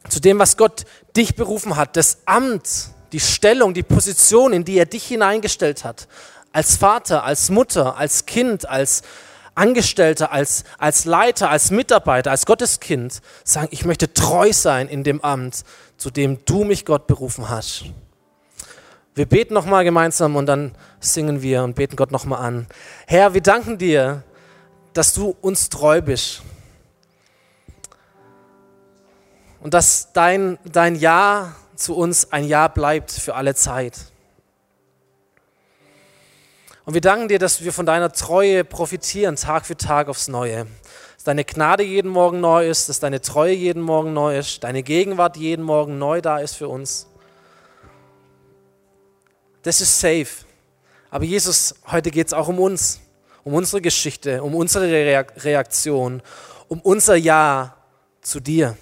Zu 0.08 0.18
dem, 0.18 0.38
was 0.38 0.56
Gott 0.56 0.86
dich 1.14 1.34
berufen 1.34 1.76
hat, 1.76 1.98
das 1.98 2.20
Amt, 2.24 2.88
die 3.12 3.20
Stellung, 3.20 3.74
die 3.74 3.82
Position, 3.82 4.54
in 4.54 4.64
die 4.64 4.78
er 4.78 4.86
dich 4.86 5.04
hineingestellt 5.04 5.84
hat 5.84 6.08
als 6.52 6.76
Vater, 6.76 7.24
als 7.24 7.50
Mutter, 7.50 7.96
als 7.96 8.26
Kind, 8.26 8.68
als 8.68 9.02
Angestellter, 9.54 10.32
als, 10.32 10.64
als 10.78 11.04
Leiter, 11.04 11.50
als 11.50 11.70
Mitarbeiter, 11.70 12.30
als 12.30 12.46
Gotteskind 12.46 13.20
sagen, 13.44 13.68
ich 13.70 13.84
möchte 13.84 14.12
treu 14.12 14.52
sein 14.52 14.88
in 14.88 15.04
dem 15.04 15.22
Amt, 15.22 15.64
zu 15.98 16.10
dem 16.10 16.44
du 16.44 16.64
mich 16.64 16.84
Gott 16.84 17.06
berufen 17.06 17.48
hast. 17.48 17.84
Wir 19.14 19.26
beten 19.26 19.52
nochmal 19.52 19.84
gemeinsam 19.84 20.36
und 20.36 20.46
dann 20.46 20.74
singen 21.00 21.42
wir 21.42 21.64
und 21.64 21.74
beten 21.74 21.96
Gott 21.96 22.12
nochmal 22.12 22.40
an. 22.40 22.66
Herr, 23.06 23.34
wir 23.34 23.42
danken 23.42 23.76
dir, 23.76 24.22
dass 24.94 25.12
du 25.12 25.36
uns 25.42 25.68
treu 25.68 26.00
bist. 26.00 26.42
Und 29.60 29.74
dass 29.74 30.12
dein, 30.12 30.58
dein 30.64 30.96
Ja 30.96 31.54
zu 31.76 31.94
uns 31.94 32.32
ein 32.32 32.44
Ja 32.44 32.68
bleibt 32.68 33.10
für 33.10 33.34
alle 33.34 33.54
Zeit. 33.54 34.11
Und 36.84 36.94
wir 36.94 37.00
danken 37.00 37.28
dir, 37.28 37.38
dass 37.38 37.62
wir 37.62 37.72
von 37.72 37.86
deiner 37.86 38.12
Treue 38.12 38.64
profitieren, 38.64 39.36
Tag 39.36 39.66
für 39.66 39.76
Tag 39.76 40.08
aufs 40.08 40.26
Neue. 40.26 40.66
Dass 41.14 41.24
deine 41.24 41.44
Gnade 41.44 41.84
jeden 41.84 42.10
Morgen 42.10 42.40
neu 42.40 42.68
ist, 42.68 42.88
dass 42.88 42.98
deine 42.98 43.20
Treue 43.20 43.52
jeden 43.52 43.82
Morgen 43.82 44.12
neu 44.12 44.36
ist, 44.36 44.64
deine 44.64 44.82
Gegenwart 44.82 45.36
jeden 45.36 45.64
Morgen 45.64 45.98
neu 45.98 46.20
da 46.20 46.38
ist 46.38 46.56
für 46.56 46.66
uns. 46.66 47.06
Das 49.62 49.80
ist 49.80 50.00
safe. 50.00 50.44
Aber 51.10 51.24
Jesus, 51.24 51.76
heute 51.86 52.10
geht 52.10 52.26
es 52.26 52.32
auch 52.32 52.48
um 52.48 52.58
uns, 52.58 53.00
um 53.44 53.54
unsere 53.54 53.80
Geschichte, 53.80 54.42
um 54.42 54.56
unsere 54.56 54.90
Reaktion, 55.44 56.20
um 56.66 56.80
unser 56.80 57.14
Ja 57.14 57.76
zu 58.22 58.40
dir, 58.40 58.76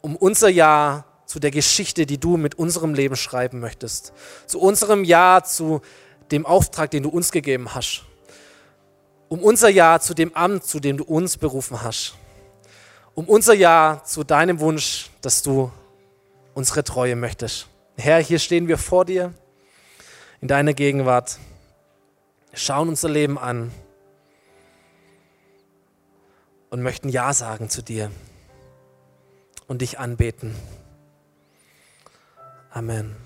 um 0.00 0.16
unser 0.16 0.48
Ja 0.48 1.04
zu 1.24 1.38
der 1.38 1.52
Geschichte, 1.52 2.04
die 2.06 2.18
du 2.18 2.36
mit 2.36 2.56
unserem 2.56 2.94
Leben 2.94 3.14
schreiben 3.14 3.60
möchtest, 3.60 4.12
zu 4.46 4.60
unserem 4.60 5.04
Ja 5.04 5.42
zu 5.44 5.82
dem 6.30 6.46
Auftrag, 6.46 6.90
den 6.90 7.02
du 7.02 7.08
uns 7.08 7.30
gegeben 7.30 7.74
hast. 7.74 8.04
Um 9.28 9.42
unser 9.42 9.68
Ja 9.68 10.00
zu 10.00 10.14
dem 10.14 10.34
Amt, 10.34 10.64
zu 10.64 10.80
dem 10.80 10.96
du 10.96 11.04
uns 11.04 11.36
berufen 11.36 11.82
hast. 11.82 12.14
Um 13.14 13.28
unser 13.28 13.54
Ja 13.54 14.02
zu 14.04 14.24
deinem 14.24 14.60
Wunsch, 14.60 15.10
dass 15.20 15.42
du 15.42 15.70
unsere 16.54 16.84
Treue 16.84 17.16
möchtest. 17.16 17.68
Herr, 17.96 18.18
hier 18.18 18.38
stehen 18.38 18.68
wir 18.68 18.78
vor 18.78 19.04
dir 19.04 19.32
in 20.40 20.48
deiner 20.48 20.74
Gegenwart. 20.74 21.38
Schauen 22.52 22.88
unser 22.88 23.08
Leben 23.08 23.38
an 23.38 23.72
und 26.70 26.82
möchten 26.82 27.08
Ja 27.08 27.32
sagen 27.32 27.68
zu 27.68 27.82
dir 27.82 28.10
und 29.66 29.82
dich 29.82 29.98
anbeten. 29.98 30.54
Amen. 32.70 33.25